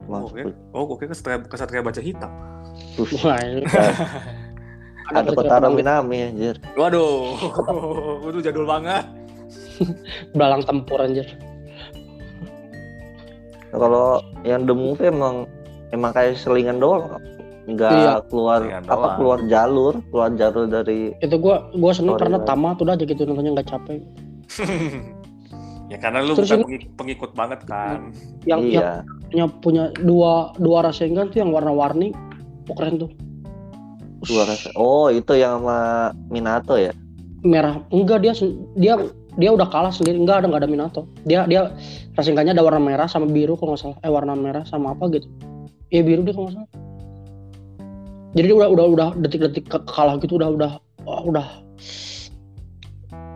Oh, 0.08 0.24
oke. 0.24 0.40
Oh, 0.72 0.82
gue 0.88 0.96
kira 1.04 1.10
kesatria, 1.12 1.38
kesatria 1.44 1.82
baca 1.82 2.00
hitam. 2.00 2.30
Wah, 3.22 3.38
ini- 3.46 3.66
Ada 5.08 5.30
pedang 5.34 5.72
gitu. 5.74 5.78
Minami 5.82 6.16
anjir. 6.24 6.56
Waduh, 6.78 7.34
itu 8.30 8.38
jadul 8.40 8.64
banget. 8.64 9.04
Belalang 10.36 10.62
tempur 10.62 11.02
anjir. 11.02 11.26
Kalau 13.68 14.24
yang 14.42 14.64
the 14.64 14.72
movie 14.72 15.12
emang 15.12 15.44
emang 15.92 16.10
kayak 16.12 16.40
selingan 16.40 16.80
doang. 16.80 17.20
Enggak 17.68 17.92
Iya. 17.92 18.12
keluar 18.26 18.60
apa 18.64 18.88
doang. 18.88 19.16
keluar 19.20 19.38
jalur, 19.44 19.94
keluar 20.08 20.30
jalur 20.32 20.64
dari 20.66 21.12
Itu 21.20 21.36
gua 21.36 21.68
gua 21.76 21.92
seneng 21.92 22.16
Sorry, 22.16 22.22
karena 22.24 22.38
tamat 22.42 22.80
udah 22.80 22.96
aja 22.96 23.04
gitu 23.04 23.22
nontonnya 23.22 23.52
nggak 23.54 23.68
capek. 23.68 24.00
ya 25.92 25.96
karena 25.96 26.18
lu 26.20 26.32
Terus 26.32 26.48
bukan 26.48 26.56
ini- 26.56 26.64
pengik- 26.64 26.90
pengikut 26.96 27.30
banget 27.32 27.60
kan. 27.64 28.08
Yang 28.48 28.60
yang 28.60 28.60
iya. 28.64 28.90
punya 29.28 29.44
punya 29.60 29.84
dua 30.00 30.56
dua 30.56 30.78
Rasengan 30.82 31.28
tuh 31.28 31.44
yang 31.44 31.52
warna-warni. 31.52 32.16
Oh, 32.68 32.74
keren 32.74 32.96
tuh. 32.98 33.12
Dua 34.24 34.44
rasa. 34.44 34.72
Oh, 34.74 35.08
itu 35.08 35.30
yang 35.32 35.60
sama 35.60 36.10
Minato 36.26 36.74
ya? 36.74 36.90
merah 37.38 37.78
enggak 37.88 38.18
dia 38.18 38.34
dia 38.74 38.98
dia 39.38 39.50
udah 39.54 39.70
kalah 39.70 39.94
sendiri 39.94 40.18
enggak 40.18 40.42
ada 40.42 40.50
nggak 40.50 40.66
ada 40.66 40.66
Minato 40.66 41.06
dia 41.22 41.46
dia 41.46 41.70
Rasengannya 42.18 42.50
ada 42.50 42.66
warna 42.66 42.82
merah 42.82 43.06
sama 43.06 43.30
biru 43.30 43.54
kalau 43.54 43.72
nggak 43.72 43.82
salah 43.84 43.98
eh 44.02 44.10
warna 44.10 44.34
merah 44.34 44.66
sama 44.66 44.90
apa 44.90 45.06
gitu 45.06 45.30
iya 45.88 46.02
biru 46.02 46.26
dia 46.26 46.34
kalau 46.34 46.50
nggak 46.50 46.58
salah 46.58 46.70
jadi 48.32 48.46
dia 48.46 48.56
udah 48.56 48.68
udah 48.68 48.86
udah 48.88 49.08
detik-detik 49.18 49.64
kalah 49.86 50.16
gitu 50.18 50.36
udah 50.36 50.50
udah 50.50 50.72
wah, 51.02 51.22
udah 51.22 51.46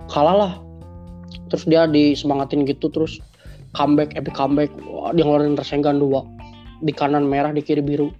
kalah 0.07 0.37
lah 0.37 0.53
terus 1.49 1.65
dia 1.65 1.85
disemangatin 1.87 2.65
gitu 2.65 2.89
terus 2.89 3.21
comeback 3.73 4.13
epic 4.13 4.33
comeback 4.33 4.69
wah, 4.83 5.11
dia 5.11 5.25
ngeluarin 5.25 5.55
Rasengan 5.55 5.97
dua 5.97 6.25
di 6.81 6.93
kanan 6.93 7.25
merah 7.25 7.51
di 7.51 7.61
kiri 7.61 7.81
biru 7.81 8.11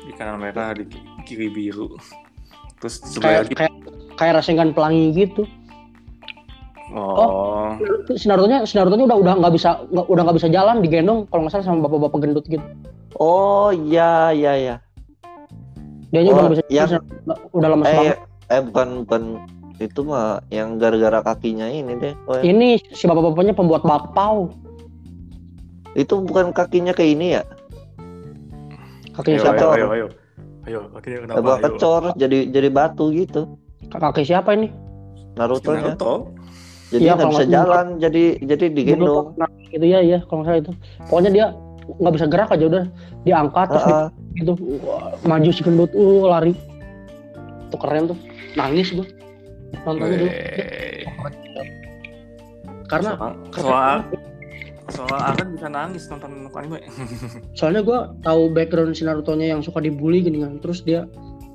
Di 0.00 0.12
kanan 0.16 0.36
merah, 0.38 0.72
di 0.72 0.84
ki- 0.84 1.00
kiri 1.24 1.48
biru. 1.48 1.96
Terus 2.76 3.00
sebelah 3.00 3.24
kayak 3.24 3.40
lagi. 3.40 3.54
kayak 3.56 3.74
kayak 4.16 4.32
Rasengan 4.36 4.70
pelangi 4.70 5.12
gitu 5.12 5.44
Oh. 6.90 7.70
si 8.10 8.26
Naruto-nya 8.26 8.66
si 8.66 8.74
Naruto-nya 8.74 9.06
udah 9.06 9.14
udah 9.16 9.34
nggak 9.38 9.54
bisa 9.54 9.78
nggak- 9.86 10.08
udah 10.10 10.22
nggak 10.26 10.36
bisa 10.42 10.48
jalan 10.50 10.82
digendong 10.82 11.22
kalau 11.30 11.46
nggak 11.46 11.54
salah 11.54 11.66
sama 11.68 11.86
bapak-bapak 11.86 12.18
gendut 12.18 12.42
gitu 12.44 12.66
Oh, 13.14 13.70
iya 13.70 14.34
iya 14.34 14.52
iya. 14.58 14.74
Dia 16.10 16.20
udah 16.20 16.32
Oh, 16.32 16.42
nggak 16.42 16.52
bisa 16.52 16.64
yang- 16.68 17.06
udah 17.50 17.68
lemas 17.68 17.86
Eh 17.86 17.94
banget 17.94 18.16
eh 18.48 18.60
bukan 18.62 18.88
bukan 19.06 19.22
itu 19.78 20.00
mah 20.02 20.26
yang 20.48 20.76
gara-gara 20.76 21.22
kakinya 21.22 21.64
ini 21.64 21.96
deh. 21.96 22.12
Oh, 22.26 22.36
Ini 22.36 22.76
si 22.90 23.04
bapak-bapaknya 23.04 23.54
pembuat 23.54 23.80
bakpao. 23.80 24.52
itu 25.92 26.14
bukan 26.16 26.50
kakinya 26.50 26.92
kayak 26.92 27.10
ini 27.12 27.26
ya? 27.32 27.42
Kakinya 29.10 29.36
Ayo, 29.36 29.42
siapa? 29.42 29.54
ayo, 29.54 29.58
Kecor. 29.58 29.74
ayo, 29.74 29.86
ayo. 29.90 30.06
Ayo, 30.60 30.80
akhirnya 30.92 31.18
kenapa? 31.20 31.36
Coba 31.36 31.50
Ayo. 31.50 31.62
kecor 31.64 32.02
jadi 32.14 32.38
jadi 32.46 32.68
batu 32.68 33.04
gitu. 33.10 33.42
Kaki 33.88 34.22
siapa 34.22 34.54
ini? 34.54 34.70
Naruto. 35.34 35.72
Naruto. 35.72 36.14
Jadi 36.90 37.00
Iya, 37.00 37.12
nggak 37.14 37.30
bisa 37.30 37.44
jalan, 37.48 37.86
jadi 37.96 38.24
jadi 38.40 38.66
digendong. 38.68 39.34
Nah, 39.34 39.46
gitu 39.64 39.82
ya, 39.82 39.98
ya 39.98 40.18
kalau 40.22 40.42
nggak 40.42 40.48
salah 40.48 40.60
itu. 40.60 40.72
Pokoknya 41.06 41.30
dia 41.30 41.46
nggak 41.98 42.14
bisa 42.14 42.26
gerak 42.30 42.50
aja 42.52 42.64
udah 42.66 42.84
diangkat 43.26 43.66
terus 43.72 43.84
Ah, 43.86 43.94
ah. 44.06 44.08
gitu 44.38 44.52
maju 45.26 45.50
si 45.50 45.60
gendut 45.64 45.90
uh 45.96 46.28
lari. 46.30 46.52
Tuh 47.70 47.78
keren 47.80 48.10
tuh. 48.10 48.18
Nangis 48.54 48.94
gua. 48.94 49.06
Nontonnya 49.86 50.18
dulu 50.18 50.28
karena 52.90 53.14
soal 53.54 54.02
soal 54.90 55.20
Akan 55.22 55.54
bisa 55.54 55.70
nangis 55.70 56.10
nonton 56.10 56.50
anime. 56.50 56.82
soalnya 57.58 57.86
gua 57.86 58.10
tahu 58.26 58.50
background 58.50 58.98
si 58.98 59.06
Naruto 59.06 59.38
nya 59.38 59.54
yang 59.54 59.62
suka 59.62 59.78
dibully 59.78 60.26
gini 60.26 60.42
kan. 60.42 60.58
Terus 60.58 60.82
dia 60.82 61.06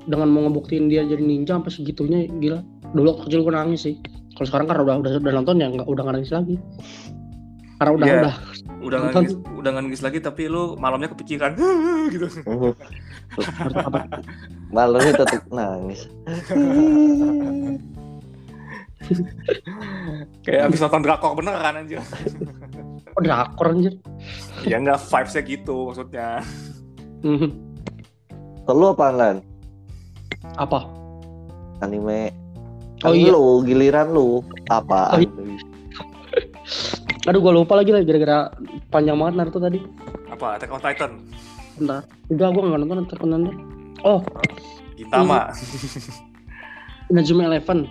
dengan 0.08 0.32
mau 0.32 0.48
ngebuktiin 0.48 0.88
dia 0.88 1.04
jadi 1.04 1.20
ninja 1.20 1.60
sampai 1.60 1.72
segitunya 1.72 2.24
gila. 2.40 2.64
Dulu 2.96 3.06
waktu 3.12 3.22
kecil 3.28 3.44
gua 3.44 3.60
nangis 3.60 3.84
sih. 3.84 4.00
Kalau 4.36 4.48
sekarang 4.48 4.66
karena 4.68 4.82
udah 4.84 4.96
udah, 5.00 5.12
udah 5.20 5.32
nonton 5.32 5.60
ya 5.60 5.68
nggak 5.68 5.88
udah 5.88 6.02
nggak 6.04 6.16
nangis 6.20 6.32
lagi 6.32 6.56
karena 7.76 7.92
udah 7.92 8.06
Iya. 8.06 8.20
udah 8.20 8.34
Udah 8.76 8.98
nangis, 9.10 9.34
udah 9.34 9.70
nggak 9.72 9.84
nangis 9.84 10.02
lagi 10.04 10.18
tapi 10.20 10.46
lu 10.46 10.78
malamnya 10.78 11.10
kepikiran 11.10 11.58
gitu. 12.14 12.26
Apa 13.86 14.06
Malamnya 14.70 15.12
tetap 15.16 15.42
nangis. 15.50 16.06
Kayak 20.42 20.62
abis 20.66 20.80
nonton 20.82 21.02
drakor 21.02 21.34
beneran 21.34 21.78
anjir. 21.78 22.00
oh, 23.14 23.20
drakor 23.22 23.70
anjir 23.70 23.94
ya 24.64 24.78
enggak 24.78 24.98
vibes-nya 24.98 25.42
gitu 25.44 25.76
maksudnya. 25.90 26.28
Mhm. 27.22 27.50
Kalau 28.66 28.90
apa 28.92 29.06
lan? 29.10 29.36
apa 30.56 30.86
Anime. 31.82 32.30
Oh, 33.04 33.12
Kan 33.12 33.18
iya. 33.18 33.30
Lu 33.30 33.60
giliran 33.62 34.08
lu 34.10 34.40
apa? 34.66 35.14
Oh, 35.14 35.20
iya. 35.20 35.28
Aduh 37.26 37.40
gua 37.42 37.52
lupa 37.52 37.74
lagi 37.74 37.90
lah 37.90 38.02
gara-gara 38.06 38.50
panjang 38.88 39.18
banget 39.18 39.34
Naruto 39.34 39.58
tadi. 39.58 39.82
Apa 40.30 40.56
Attack 40.58 40.70
on 40.70 40.82
Titan? 40.82 41.12
bentar. 41.76 42.00
Udah 42.32 42.48
gua 42.54 42.62
nggak 42.72 42.80
nonton 42.86 42.96
nonton 43.04 43.16
nonton 43.28 43.54
oh. 44.00 44.20
Gintama, 44.96 45.52
Inazuma 47.12 47.52
Eleven. 47.52 47.84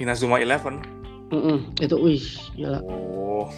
Inazuma 0.00 0.40
Eleven. 0.40 0.80
Mm-mm, 1.28 1.68
itu 1.80 1.96
wih 2.00 2.24
gila. 2.56 2.80
Oh, 2.84 3.48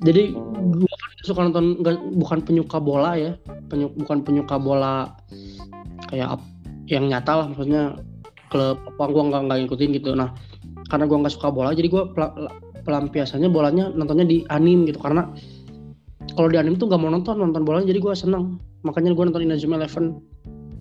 jadi 0.00 0.32
gua 0.56 0.94
kan 0.96 1.10
suka 1.24 1.40
nonton 1.44 1.64
nggak- 1.84 2.04
bukan 2.16 2.38
penyuka 2.40 2.80
bola 2.80 3.20
ya. 3.20 3.32
Penyu- 3.68 3.92
bukan 3.92 4.24
penyuka 4.24 4.56
bola 4.56 5.12
kayak 6.08 6.40
yang 6.88 7.06
nyata 7.06 7.44
lah 7.44 7.46
maksudnya 7.52 7.94
klub 8.48 8.80
apa 8.80 9.04
gua 9.12 9.22
nggak 9.28 9.40
nggak 9.44 9.58
ngikutin 9.66 9.90
gitu. 10.00 10.10
Nah 10.16 10.32
karena 10.88 11.04
gua 11.04 11.20
nggak 11.20 11.34
suka 11.36 11.52
bola 11.52 11.76
jadi 11.76 11.92
pela- 11.92 12.32
pelampiasannya 12.82 13.48
bolanya 13.52 13.92
nontonnya 13.92 14.26
di 14.26 14.44
anim 14.48 14.88
gitu. 14.88 14.98
Karena 15.00 15.28
kalau 16.34 16.48
di 16.48 16.56
anim 16.56 16.76
tuh 16.76 16.88
nggak 16.88 17.00
mau 17.00 17.10
nonton 17.12 17.36
nonton 17.38 17.62
bolanya 17.62 17.90
jadi 17.90 18.00
gua 18.02 18.14
seneng. 18.16 18.58
Makanya 18.82 19.14
gua 19.14 19.28
nonton 19.28 19.44
Inazuma 19.44 19.80
Eleven. 19.80 20.04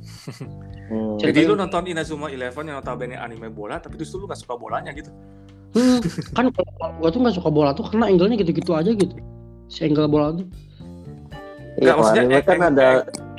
Hmm. 0.90 1.22
jadi 1.22 1.46
lu 1.46 1.54
nonton 1.54 1.86
Inazuma 1.86 2.34
Eleven 2.34 2.66
yang 2.66 2.82
notabene 2.82 3.14
anime 3.14 3.54
bola, 3.54 3.78
tapi 3.78 3.94
justru 4.02 4.18
lu 4.18 4.26
gak 4.26 4.42
suka 4.42 4.58
bolanya 4.58 4.90
gitu. 4.90 5.14
Hmm, 5.78 6.02
kan 6.34 6.50
kalau 6.50 6.98
gua 6.98 7.10
tuh 7.14 7.22
nggak 7.22 7.36
suka 7.38 7.50
bola 7.54 7.78
tuh 7.78 7.86
karena 7.86 8.10
angle-nya 8.10 8.42
gitu-gitu 8.42 8.74
aja 8.74 8.90
gitu. 8.90 9.14
Si 9.70 9.86
angle 9.86 10.10
bola 10.10 10.34
tuh. 10.34 10.50
Iya, 11.78 11.94
maksudnya 11.94 12.26
anime 12.26 12.42
kan 12.42 12.60
ada 12.74 12.88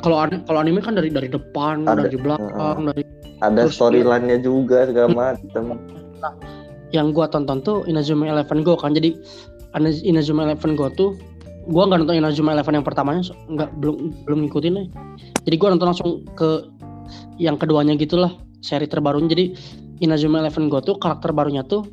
kalau 0.01 0.17
anime 0.23 0.41
kalau 0.47 0.59
anime 0.63 0.81
kan 0.81 0.95
dari 0.95 1.11
dari 1.11 1.29
depan 1.29 1.85
Ada, 1.85 2.07
dari 2.07 2.17
belakang 2.23 2.79
dari 2.87 3.03
ada 3.41 3.63
storyline-nya 3.69 4.39
juga 4.45 4.89
segala 4.89 5.09
macam. 5.11 5.81
Yang 6.91 7.15
gua 7.15 7.31
tonton 7.31 7.63
tuh 7.63 7.87
Inazuma 7.87 8.27
Eleven 8.27 8.67
Go 8.67 8.75
kan. 8.75 8.95
Jadi 8.95 9.15
Inazuma 10.05 10.47
Eleven 10.47 10.75
Go 10.75 10.91
tuh 10.91 11.15
gua 11.71 11.87
nggak 11.87 12.07
nonton 12.07 12.19
Inazuma 12.19 12.55
Eleven 12.55 12.83
yang 12.83 12.87
pertamanya 12.87 13.23
nggak 13.51 13.71
belum 13.79 14.27
belum 14.27 14.39
ngikutin 14.47 14.73
nih. 14.75 14.87
Jadi 15.47 15.57
gua 15.59 15.69
nonton 15.75 15.89
langsung 15.95 16.11
ke 16.35 16.67
yang 17.39 17.59
keduanya 17.59 17.95
gitulah 17.95 18.35
seri 18.61 18.91
terbarunya. 18.91 19.31
Jadi 19.31 19.45
Inazuma 20.03 20.43
Eleven 20.43 20.73
Go 20.73 20.83
tuh 20.83 20.97
karakter 20.99 21.31
barunya 21.31 21.63
tuh 21.63 21.87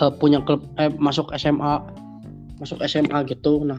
eh, 0.00 0.12
punya 0.16 0.40
klub 0.42 0.64
eh, 0.80 0.90
masuk 0.96 1.34
SMA 1.36 1.82
masuk 2.58 2.80
SMA 2.86 3.18
gitu. 3.28 3.66
Nah 3.66 3.78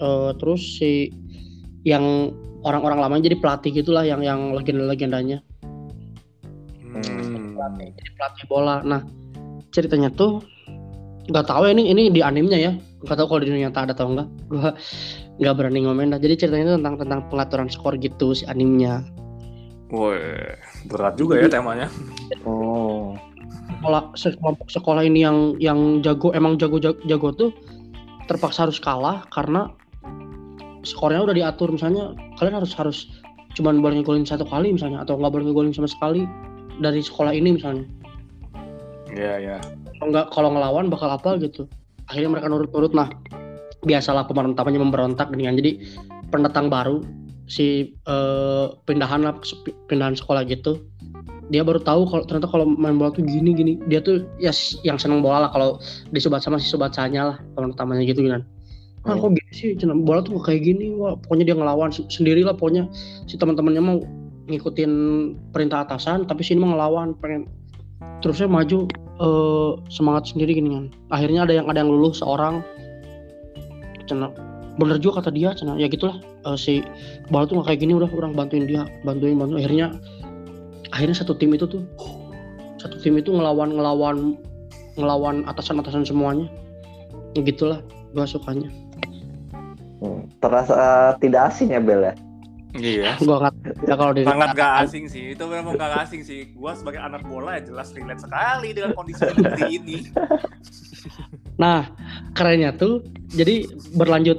eh, 0.00 0.30
terus 0.40 0.60
si 0.80 1.12
yang 1.84 2.32
orang-orang 2.64 2.98
lamanya 3.04 3.28
jadi 3.28 3.36
pelatih 3.38 3.70
gitulah 3.76 4.02
yang 4.02 4.24
yang 4.24 4.56
legenda-legendanya. 4.56 5.44
Hmm. 6.94 7.52
jadi 7.80 8.10
pelatih 8.16 8.44
bola. 8.48 8.80
Nah 8.86 9.04
ceritanya 9.74 10.08
tuh 10.14 10.38
nggak 11.24 11.46
tahu 11.50 11.66
ya 11.66 11.72
ini 11.74 11.90
ini 11.90 12.02
di 12.14 12.22
animenya 12.22 12.58
ya. 12.58 12.72
Nggak 13.02 13.16
tahu 13.18 13.26
kalau 13.26 13.40
di 13.42 13.48
dunia 13.50 13.68
nyata 13.68 13.90
ada 13.90 13.92
atau 13.98 14.06
enggak. 14.14 14.28
Gua 14.54 14.70
nggak 15.42 15.54
berani 15.58 15.78
ngomen 15.82 16.14
dah. 16.14 16.20
Jadi 16.22 16.34
ceritanya 16.46 16.64
tuh 16.72 16.76
tentang 16.78 16.96
tentang 17.02 17.20
pengaturan 17.28 17.68
skor 17.68 17.98
gitu 17.98 18.32
si 18.38 18.46
animenya. 18.46 19.02
Woi, 19.92 20.18
berat 20.88 21.18
juga 21.18 21.42
ya 21.42 21.50
temanya. 21.50 21.90
Oh. 22.48 23.16
Sekolah 23.80 24.02
sekelompok 24.16 24.68
sekolah 24.72 25.02
ini 25.04 25.24
yang 25.24 25.56
yang 25.60 26.00
jago 26.00 26.32
emang 26.32 26.56
jago 26.56 26.80
jago, 26.80 27.00
jago 27.04 27.28
tuh 27.36 27.50
terpaksa 28.28 28.64
harus 28.68 28.80
kalah 28.80 29.24
karena 29.28 29.68
skornya 30.84 31.24
udah 31.24 31.36
diatur 31.36 31.72
misalnya 31.72 32.16
kalian 32.40 32.60
harus 32.60 32.72
harus 32.76 32.98
cuman 33.56 33.80
boleh 33.80 34.00
ngegolin 34.00 34.24
satu 34.24 34.44
kali 34.48 34.72
misalnya 34.72 35.04
atau 35.04 35.16
nggak 35.20 35.32
boleh 35.32 35.44
ngegolin 35.48 35.72
sama 35.72 35.88
sekali 35.88 36.24
dari 36.80 37.00
sekolah 37.00 37.32
ini 37.32 37.56
misalnya 37.56 37.84
Iya, 39.14 39.34
iya. 39.38 39.56
kalau 40.02 40.10
nggak 40.10 40.26
kalau 40.34 40.48
ngelawan 40.52 40.90
bakal 40.90 41.08
apa 41.08 41.38
gitu. 41.38 41.70
Akhirnya 42.10 42.34
mereka 42.34 42.50
nurut-nurut 42.50 42.92
nah 42.92 43.08
biasalah 43.86 44.26
pemeran 44.26 44.52
utamanya 44.58 44.80
memberontak 44.82 45.30
dengan 45.30 45.56
jadi 45.56 45.80
pendatang 46.28 46.68
baru 46.68 47.00
si 47.46 47.94
eh, 47.94 48.66
pindahan 48.88 49.22
lah 49.22 49.36
pindahan 49.86 50.16
sekolah 50.16 50.42
gitu 50.48 50.80
dia 51.52 51.60
baru 51.60 51.76
tahu 51.76 52.08
kalau 52.08 52.24
ternyata 52.24 52.48
kalau 52.48 52.64
main 52.64 52.96
bola 52.96 53.12
tuh 53.12 53.24
gini 53.24 53.52
gini. 53.52 53.72
Dia 53.88 54.00
tuh 54.00 54.24
ya 54.40 54.52
yang 54.80 54.96
seneng 54.96 55.20
bola 55.20 55.48
lah 55.48 55.50
kalau 55.52 55.76
disobat 56.08 56.40
sama 56.40 56.56
si 56.56 56.68
sobat 56.68 56.96
sanya 56.96 57.34
lah 57.34 57.36
pemeran 57.52 57.76
utamanya 57.76 58.02
gitu 58.08 58.24
kan. 58.24 58.42
Ah 59.04 59.12
Hmm. 59.16 59.20
kok 59.20 59.30
gini 59.36 59.52
sih? 59.52 59.68
Bola 60.08 60.24
tuh 60.24 60.40
kayak 60.40 60.64
gini 60.64 60.96
wah 60.96 61.20
pokoknya 61.20 61.52
dia 61.52 61.56
ngelawan 61.56 61.92
se- 61.92 62.08
sendiri 62.08 62.40
lah 62.40 62.56
pokoknya. 62.56 62.88
Si 63.28 63.36
teman-temannya 63.36 63.82
mau 63.84 64.00
ngikutin 64.48 64.92
perintah 65.52 65.84
atasan 65.84 66.24
tapi 66.24 66.44
sini 66.44 66.64
mau 66.64 66.76
ngelawan 66.76 67.12
pengen 67.20 67.48
terusnya 68.24 68.48
maju 68.48 68.88
eh, 69.20 69.72
semangat 69.92 70.32
sendiri 70.32 70.56
gini 70.56 70.72
kan 70.72 70.84
akhirnya 71.12 71.44
ada 71.44 71.52
yang 71.60 71.68
ada 71.68 71.84
yang 71.84 71.92
lulus 71.92 72.24
seorang. 72.24 72.64
Cina 74.08 74.32
bener 74.80 74.96
juga 74.96 75.20
kata 75.20 75.30
dia 75.36 75.52
cina. 75.52 75.76
Ya 75.76 75.92
gitulah 75.92 76.16
Eh, 76.44 76.58
si 76.60 76.72
bola 77.32 77.48
tuh 77.48 77.64
kayak 77.64 77.80
gini 77.80 77.96
udah 77.96 78.08
orang 78.12 78.36
bantuin 78.36 78.68
dia 78.68 78.84
bantuin 79.02 79.40
bantuin. 79.40 79.64
Akhirnya 79.64 79.86
akhirnya 80.92 81.16
satu 81.16 81.32
tim 81.32 81.56
itu 81.56 81.64
tuh 81.64 81.82
satu 82.76 83.00
tim 83.00 83.16
itu 83.16 83.32
ngelawan 83.32 83.72
ngelawan 83.72 84.36
ngelawan 85.00 85.48
atasan 85.48 85.80
atasan 85.80 86.04
semuanya. 86.04 86.46
Ya 87.32 87.40
gitulah 87.40 87.80
gua 88.12 88.28
sukanya. 88.28 88.68
Hmm. 90.04 90.28
Terasa 90.44 91.16
tidak 91.24 91.48
asing 91.48 91.72
ya 91.72 91.80
Bel 91.80 92.04
ya? 92.04 92.14
Iya. 92.74 93.16
gua 93.26 93.36
nggak 93.46 93.54
ya 93.86 93.94
kalau 93.94 94.12
di 94.12 94.22
Sangat 94.26 94.48
gak 94.58 94.72
asing 94.86 95.04
sih. 95.06 95.24
Itu 95.38 95.46
memang 95.46 95.78
gak 95.78 96.06
asing 96.06 96.22
sih. 96.26 96.50
Gua 96.54 96.74
sebagai 96.74 96.98
anak 96.98 97.22
bola 97.26 97.58
ya 97.58 97.70
jelas 97.70 97.94
relate 97.94 98.22
sekali 98.26 98.74
dengan 98.74 98.90
kondisi 98.98 99.22
seperti 99.22 99.62
ini. 99.78 99.98
Nah, 101.54 101.86
kerennya 102.34 102.74
tuh 102.74 103.06
jadi 103.30 103.70
berlanjut 103.94 104.38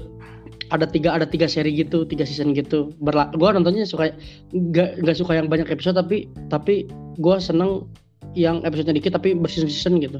ada 0.73 0.89
tiga 0.89 1.13
ada 1.15 1.23
tiga 1.29 1.47
seri 1.47 1.71
gitu, 1.71 2.03
tiga 2.03 2.27
season 2.27 2.51
gitu. 2.51 2.91
Berla 2.99 3.31
gua 3.39 3.55
nontonnya 3.55 3.87
suka 3.87 4.11
nggak 4.51 4.99
nggak 4.99 5.15
suka 5.15 5.39
yang 5.39 5.47
banyak 5.47 5.71
episode 5.71 5.95
tapi 5.95 6.27
tapi 6.51 6.89
gua 7.23 7.39
seneng 7.39 7.87
yang 8.35 8.59
episodenya 8.67 8.99
dikit 8.99 9.15
tapi 9.15 9.31
berseason 9.31 9.71
season 9.71 10.03
gitu. 10.03 10.19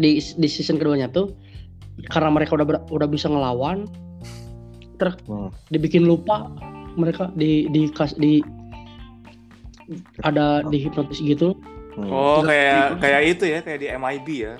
Di 0.00 0.16
di 0.16 0.48
season 0.48 0.80
keduanya 0.80 1.12
tuh 1.12 1.36
karena 2.10 2.32
mereka 2.32 2.58
udah 2.58 2.66
udah 2.90 3.08
bisa 3.10 3.30
ngelawan, 3.30 3.86
ter 5.04 5.12
Hmm. 5.28 5.52
dibikin 5.68 6.08
lupa 6.08 6.48
mereka 6.96 7.28
di 7.36 7.68
di 7.68 7.92
kas 7.92 8.16
di 8.16 8.40
ada 10.24 10.64
di 10.64 10.80
hipnotis 10.80 11.20
gitu. 11.20 11.52
Hmm. 11.94 12.10
Oh, 12.10 12.40
kayak 12.42 12.98
kayak 12.98 13.20
itu 13.36 13.44
ya, 13.46 13.58
kayak 13.60 13.78
di 13.84 13.86
MIB 13.92 14.28
ya. 14.32 14.54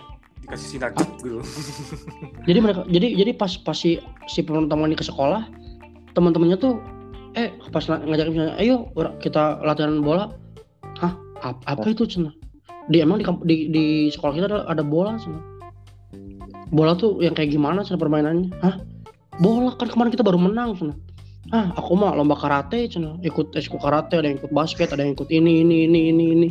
Dikasih 0.45 0.69
sinar 0.77 0.93
jet 0.93 1.09
gitu. 1.25 1.41
jadi 2.49 2.59
mereka 2.61 2.85
jadi 2.93 3.17
jadi 3.17 3.33
pas 3.33 3.57
pas 3.57 3.75
si 3.75 3.97
si 4.29 4.45
utama 4.45 4.85
ini 4.85 4.93
ke 4.93 5.07
sekolah 5.07 5.49
teman-temannya 6.13 6.61
tuh 6.61 6.79
eh 7.35 7.51
pas 7.73 7.83
ngajakin 7.89 8.33
misalnya 8.37 8.55
ayo 8.61 8.93
kita 9.25 9.65
latihan 9.65 10.05
bola. 10.05 10.37
Hah? 11.01 11.17
Apa, 11.43 11.81
apa 11.81 11.87
itu 11.91 12.05
cina? 12.07 12.31
Di 12.93 13.01
emang 13.01 13.19
di, 13.19 13.25
di 13.49 13.57
di 13.73 13.85
sekolah 14.13 14.33
kita 14.37 14.47
ada, 14.53 14.59
ada 14.69 14.85
bola 14.85 15.17
cina. 15.17 15.41
Bola 16.71 16.93
tuh 16.93 17.25
yang 17.25 17.33
kayak 17.33 17.51
gimana 17.57 17.81
cina 17.83 17.97
permainannya? 17.97 18.53
Hah 18.61 18.77
bola 19.39 19.75
kan 19.75 19.89
kemarin 19.91 20.11
kita 20.11 20.23
baru 20.23 20.39
menang 20.39 20.79
cina 20.79 20.95
ah 21.53 21.75
aku 21.77 21.93
mah 21.95 22.15
lomba 22.15 22.39
karate 22.39 22.87
cina 22.87 23.19
ikut 23.21 23.53
ekskul 23.53 23.79
karate 23.79 24.17
ada 24.17 24.27
yang 24.31 24.39
ikut 24.39 24.53
basket 24.53 24.91
ada 24.91 25.03
yang 25.03 25.13
ikut 25.13 25.29
ini 25.29 25.61
ini 25.61 25.77
ini 25.87 26.01
ini 26.11 26.25
ini 26.33 26.49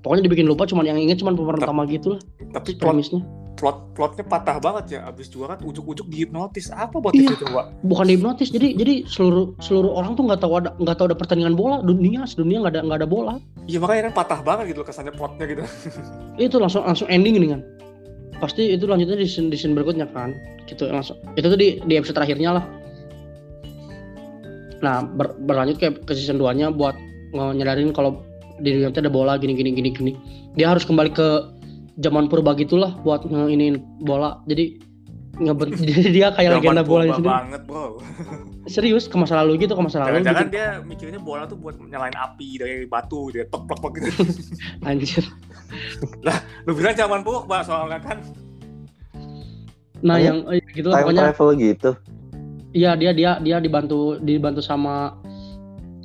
pokoknya 0.00 0.24
dibikin 0.24 0.46
lupa 0.48 0.64
cuman 0.64 0.86
yang 0.86 0.98
inget 0.98 1.20
cuman 1.20 1.36
pemeran 1.36 1.60
utama 1.60 1.82
gitu 1.84 2.16
lah 2.16 2.20
Tapi 2.54 2.78
plot 2.78 2.80
premisnya 2.80 3.20
plot 3.58 3.90
plotnya 3.90 4.22
patah 4.22 4.62
banget 4.62 4.84
ya. 4.86 5.00
Abis 5.10 5.26
juara 5.34 5.58
ujuk-ujuk 5.58 6.06
dihipnotis. 6.06 6.70
Apa 6.70 7.02
buat 7.02 7.10
Iya. 7.10 7.34
itu 7.34 7.42
coba? 7.42 7.74
bukan 7.82 8.06
dihipnotis 8.06 8.54
jadi 8.54 8.70
jadi 8.78 9.02
seluruh 9.10 9.58
seluruh 9.58 9.98
orang 9.98 10.14
tuh 10.14 10.30
nggak 10.30 10.38
tahu 10.38 10.62
ada 10.62 10.70
nggak 10.78 10.94
tahu 10.94 11.06
ada 11.10 11.18
pertandingan 11.18 11.58
bola 11.58 11.82
dunia 11.82 12.22
sedunia 12.22 12.62
nggak 12.62 12.78
ada 12.78 12.80
nggak 12.86 12.98
ada 13.02 13.08
bola 13.10 13.34
Iya 13.66 13.82
makanya 13.82 14.08
kan 14.08 14.14
patah 14.14 14.40
banget 14.46 14.72
gitu 14.72 14.86
kesannya 14.86 15.10
plotnya 15.10 15.44
gitu. 15.50 15.62
itu 16.38 16.56
langsung 16.56 16.86
langsung 16.86 17.10
ending 17.10 17.34
gini 17.34 17.48
kan 17.52 17.60
pasti 18.38 18.74
itu 18.74 18.86
lanjutnya 18.86 19.18
di 19.18 19.26
scene, 19.26 19.50
di 19.50 19.58
scene 19.58 19.74
berikutnya 19.74 20.08
kan. 20.10 20.34
Gitu 20.66 20.86
langsung. 20.88 21.18
Itu 21.34 21.52
tuh 21.52 21.58
di 21.58 21.78
di 21.84 21.94
episode 21.98 22.18
terakhirnya 22.18 22.58
lah. 22.58 22.64
Nah 24.78 25.02
ber- 25.02 25.36
berlanjut 25.42 25.76
ke 25.78 25.88
ke 26.06 26.12
season 26.14 26.38
2 26.38 26.58
nya 26.58 26.66
buat 26.70 26.94
nyadarin 27.34 27.92
kalau 27.92 28.24
di 28.58 28.74
dunia 28.74 28.90
ada 28.90 29.10
bola 29.10 29.38
gini 29.38 29.54
gini 29.54 29.70
gini 29.74 29.90
gini. 29.94 30.12
Dia 30.58 30.72
harus 30.74 30.82
kembali 30.86 31.10
ke 31.14 31.28
zaman 31.98 32.30
purba 32.30 32.54
gitulah 32.54 32.94
buat 33.02 33.26
ngeinin 33.26 34.02
bola. 34.06 34.38
Jadi 34.46 34.87
ngebet 35.38 35.68
jadi 35.88 36.02
dia 36.10 36.26
kayak 36.34 36.50
legenda 36.58 36.82
Zaman 36.82 36.90
bola 36.90 37.02
sendiri 37.08 37.28
banget 37.30 37.62
bro. 37.64 37.84
serius 38.74 39.04
ke 39.06 39.16
masa 39.16 39.40
lalu 39.40 39.64
gitu 39.64 39.72
ke 39.72 39.82
masa 39.82 40.02
lalu 40.04 40.20
Jangan-jangan 40.20 40.46
gitu. 40.46 40.54
dia 40.54 40.66
mikirnya 40.84 41.20
bola 41.22 41.42
tuh 41.46 41.56
buat 41.56 41.78
nyalain 41.78 42.14
api 42.14 42.58
dari 42.58 42.84
batu 42.84 43.30
dia 43.32 43.46
tok 43.48 43.64
tok 43.70 43.78
tok 43.80 43.92
gitu. 44.02 44.10
anjir 44.88 45.24
Lu 46.64 46.72
bilang 46.72 46.96
zaman 46.96 47.20
purba 47.22 47.60
soalnya 47.62 48.00
kan. 48.02 48.18
nah 49.98 50.14
yang 50.14 50.46
eh, 50.54 50.62
gitu 50.78 50.88
lah 50.94 51.02
Time 51.02 51.10
pokoknya 51.10 51.22
travel 51.34 51.48
gitu. 51.58 51.90
Iya 52.70 52.94
dia 52.94 53.10
dia 53.10 53.30
dia 53.42 53.56
dibantu 53.58 54.14
dibantu 54.22 54.62
sama 54.62 55.16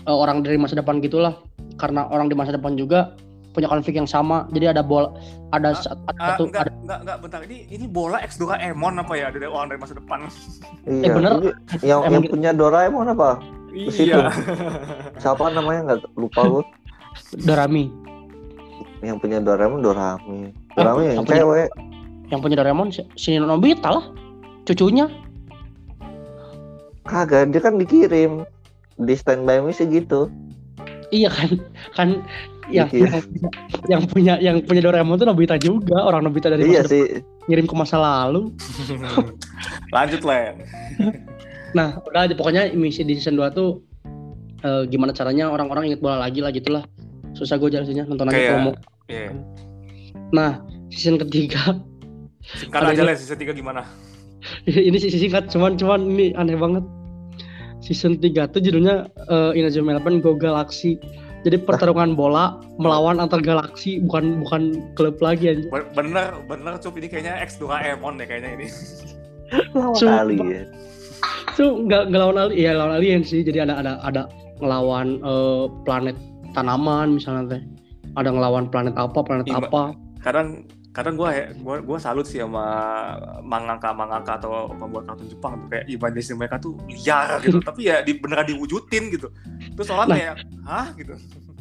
eh, 0.01 0.15
orang 0.15 0.41
dari 0.41 0.57
masa 0.57 0.73
depan 0.79 0.97
gitulah 1.03 1.37
karena 1.77 2.05
orang 2.09 2.29
di 2.29 2.35
masa 2.37 2.53
depan 2.55 2.73
juga 2.73 3.13
punya 3.53 3.69
konflik 3.69 3.93
yang 3.93 4.05
sama 4.05 4.49
jadi 4.49 4.73
ada 4.73 4.81
bola 4.81 5.13
ada 5.49 5.69
Ah, 5.69 5.77
Ah, 6.09 6.33
satu 6.33 6.49
enggak, 6.49 6.61
ada 6.63 6.71
enggak, 6.75 6.99
enggak, 6.99 7.17
bentar. 7.21 7.39
Ini 7.41 7.57
ini 7.69 7.85
bola 7.85 8.17
X 8.19 8.35
Doraemon 8.35 8.97
apa 8.97 9.13
ya? 9.13 9.29
Ada 9.29 9.45
orang 9.45 9.67
dari 9.67 9.79
masa 9.79 9.93
depan. 9.93 10.25
Iya. 10.83 11.13
bener. 11.13 11.31
tapi 11.63 11.83
Yang 11.83 11.99
Emang 11.99 12.09
yang 12.09 12.23
gitu. 12.23 12.33
punya 12.33 12.51
Doraemon 12.51 13.07
apa? 13.07 13.29
situ. 13.87 14.09
Iya. 14.09 14.33
Siapa 15.21 15.43
namanya 15.49 15.79
nggak 15.87 15.99
lupa 16.13 16.41
gue. 16.43 16.63
Dorami 17.39 17.93
Yang 18.99 19.17
punya 19.19 19.37
Doraemon 19.39 19.79
Dorami. 19.79 20.39
Ah, 20.73 20.75
Dorami 20.75 21.01
yang 21.03 21.13
yang 21.13 21.23
punya- 21.23 21.37
cewek. 21.39 21.69
yang 22.25 22.39
punya 22.41 22.55
Doraemon 22.57 22.89
si, 22.89 23.37
Nobita 23.37 23.89
lah 23.91 24.05
cucunya 24.63 25.05
Kagak, 27.03 27.51
dia 27.51 27.59
kan 27.59 27.75
dikirim 27.75 28.47
di 28.95 29.13
standby 29.13 29.59
me 29.59 29.69
sih 29.69 29.85
gitu. 29.85 30.31
iya 31.09 31.27
kan 31.27 31.49
kan 31.93 32.09
yang, 32.71 32.87
Iya. 32.91 33.07
yang 33.09 33.23
yang 33.89 34.01
punya 34.07 34.33
yang 34.39 34.57
punya 34.63 34.81
Doraemon 34.81 35.19
tuh 35.19 35.27
Nobita 35.27 35.59
juga 35.59 35.99
orang 35.99 36.23
Nobita 36.23 36.47
dari 36.47 36.67
Iya 36.67 36.83
masa 36.83 36.87
depan 36.87 37.07
sih. 37.07 37.47
ngirim 37.49 37.65
ke 37.67 37.75
masa 37.75 37.97
lalu 37.99 38.41
Lanjut 39.95 40.21
Len. 40.23 40.55
nah 41.77 41.97
udah 42.05 42.29
aja 42.29 42.33
pokoknya 42.37 42.69
misi 42.73 43.01
di 43.01 43.17
season 43.17 43.33
2 43.35 43.49
tuh 43.51 43.81
eh, 44.61 44.83
gimana 44.87 45.09
caranya 45.11 45.49
orang-orang 45.49 45.89
inget 45.89 45.99
bola 45.99 46.21
lagi 46.21 46.39
lah 46.39 46.53
gitulah 46.53 46.85
susah 47.33 47.57
gue 47.57 47.73
jelasinnya 47.73 48.05
nonton 48.05 48.29
aja 48.29 48.61
mau 48.61 48.73
Iya. 49.09 49.35
Nah, 50.31 50.63
season 50.87 51.19
ketiga 51.19 51.81
Singkat 52.43 52.95
aja 52.95 53.03
Len, 53.03 53.15
season 53.15 53.39
3 53.39 53.51
gimana? 53.51 53.83
ini 54.67 54.95
sih 54.99 55.11
singkat 55.11 55.47
cuman 55.47 55.79
cuman 55.79 56.03
ini 56.03 56.35
aneh 56.35 56.59
banget. 56.59 56.83
Season 57.79 58.15
3 58.15 58.51
tuh 58.51 58.59
judulnya 58.59 59.07
uh, 59.27 59.51
Inazuma 59.55 59.95
Eleven 59.95 60.19
Go 60.19 60.35
Galaxy. 60.35 60.99
Jadi 61.43 61.59
pertarungan 61.59 62.15
bola 62.15 62.55
melawan 62.79 63.19
antar 63.19 63.43
galaksi 63.43 63.99
bukan 64.07 64.39
bukan 64.47 64.61
klub 64.95 65.19
lagi 65.19 65.51
anjir. 65.51 65.67
Be- 65.67 65.91
Bener, 65.91 66.39
bener 66.47 66.79
Cup. 66.79 66.95
Ini 66.95 67.07
kayaknya 67.11 67.35
X 67.43 67.59
Doraemon 67.59 68.15
deh 68.15 68.25
kayaknya 68.25 68.55
ini. 68.55 68.67
Lawan 69.77 69.95
Sumpah. 69.99 70.23
alien. 70.23 70.67
Itu 71.53 71.85
nggak 71.85 72.09
nggak 72.09 72.19
lawan 72.23 72.37
alien, 72.39 72.57
ya 72.57 72.71
lawan 72.73 72.93
alien 72.97 73.21
sih. 73.21 73.43
Jadi 73.43 73.59
ada 73.59 73.75
ada 73.77 73.99
ada 74.01 74.23
ngelawan 74.63 75.19
eh, 75.19 75.65
planet 75.83 76.15
tanaman 76.55 77.19
misalnya 77.19 77.59
teh. 77.59 77.61
Ada 78.15 78.29
ngelawan 78.31 78.71
planet 78.71 78.95
apa, 78.95 79.19
planet 79.19 79.45
Iya, 79.51 79.59
apa. 79.67 79.83
Kadang 80.23 80.63
kadang 80.93 81.17
gua 81.17 81.33
gua 81.57 81.81
gua 81.81 81.97
salut 81.97 82.23
sih 82.23 82.37
sama 82.37 82.61
mangaka 83.41 83.89
mangaka 83.91 84.37
atau 84.37 84.69
pembuat 84.77 85.09
kartun 85.09 85.25
Jepang 85.25 85.57
tuh 85.57 85.67
kayak 85.73 85.89
imajinasi 85.89 86.37
mereka 86.37 86.61
tuh 86.61 86.77
liar 86.85 87.41
gitu 87.41 87.57
tapi 87.67 87.89
ya 87.89 88.05
di, 88.05 88.13
beneran 88.13 88.45
diwujudin 88.45 89.09
gitu 89.09 89.33
terus 89.73 89.89
orang 89.89 90.07
Nah. 90.07 90.17
kayak 90.21 90.35
hah 90.63 90.87
gitu 90.93 91.13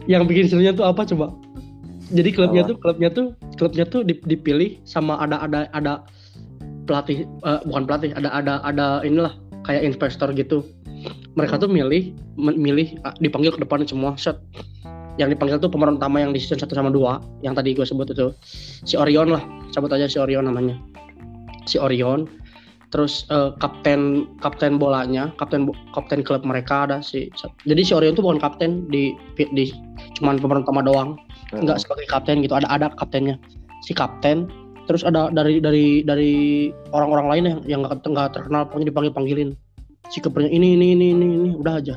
Yang 0.05 0.23
bikin 0.29 0.45
serunya 0.51 0.75
tuh 0.75 0.83
apa 0.83 1.07
coba? 1.07 1.31
Jadi 2.13 2.35
klubnya 2.35 2.67
Apa? 2.67 2.71
tuh 2.75 2.77
klubnya 2.77 3.09
tuh 3.09 3.27
klubnya 3.55 3.85
tuh 3.87 4.03
dip- 4.03 4.27
dipilih 4.27 4.77
sama 4.83 5.17
ada 5.17 5.41
ada 5.41 5.71
ada 5.73 6.03
pelatih 6.85 7.23
eh, 7.25 7.61
bukan 7.65 7.87
pelatih 7.87 8.11
ada 8.13 8.29
ada 8.35 8.55
ada 8.67 8.87
inilah 9.07 9.33
kayak 9.63 9.87
investor 9.87 10.29
gitu. 10.35 10.67
Mereka 11.39 11.57
tuh 11.57 11.71
milih 11.71 12.13
milih 12.37 12.99
ah, 13.07 13.15
dipanggil 13.17 13.55
ke 13.55 13.63
depan 13.63 13.87
semua 13.87 14.13
set. 14.19 14.37
Yang 15.21 15.37
dipanggil 15.37 15.57
tuh 15.61 15.69
pemeran 15.69 16.01
utama 16.01 16.25
yang 16.25 16.33
di 16.33 16.41
season 16.41 16.57
1 16.57 16.73
sama 16.73 16.89
2 16.89 17.45
yang 17.45 17.53
tadi 17.53 17.77
gue 17.77 17.85
sebut 17.85 18.09
itu. 18.13 18.33
Si 18.89 18.97
Orion 18.97 19.29
lah, 19.29 19.43
sebut 19.73 19.93
aja 19.93 20.09
si 20.09 20.17
Orion 20.17 20.49
namanya. 20.49 20.77
Si 21.69 21.77
Orion 21.77 22.27
terus 22.93 23.25
eh, 23.33 23.49
kapten 23.57 24.29
kapten 24.45 24.77
bolanya 24.77 25.33
kapten 25.41 25.65
kapten 25.97 26.21
klub 26.21 26.45
mereka 26.45 26.85
ada 26.85 27.01
si 27.01 27.33
jadi 27.65 27.81
si 27.81 27.97
Orion 27.97 28.13
tuh 28.13 28.21
bukan 28.21 28.37
kapten 28.37 28.85
di 28.93 29.17
di 29.41 29.73
cuman 30.21 30.41
pemeran 30.41 30.65
utama 30.65 30.85
doang. 30.85 31.17
Nggak 31.53 31.85
sebagai 31.85 32.09
kapten 32.09 32.41
gitu 32.41 32.57
ada 32.57 32.69
ada 32.69 32.93
kaptennya. 32.97 33.37
Si 33.85 33.97
kapten 33.97 34.49
terus 34.91 35.07
ada 35.07 35.31
dari 35.31 35.63
dari 35.63 36.03
dari 36.03 36.33
orang-orang 36.91 37.27
lain 37.31 37.45
yang 37.45 37.61
yang 37.65 37.81
nggak 37.87 38.03
nggak 38.03 38.29
terkenal 38.35 38.67
pokoknya 38.67 38.91
dipanggil 38.91 39.15
panggilin 39.15 39.51
si 40.11 40.19
kepernya 40.19 40.51
ini 40.51 40.75
ini 40.75 40.87
ini 40.99 41.07
ini 41.15 41.27
ini 41.39 41.51
udah 41.55 41.79
aja 41.79 41.97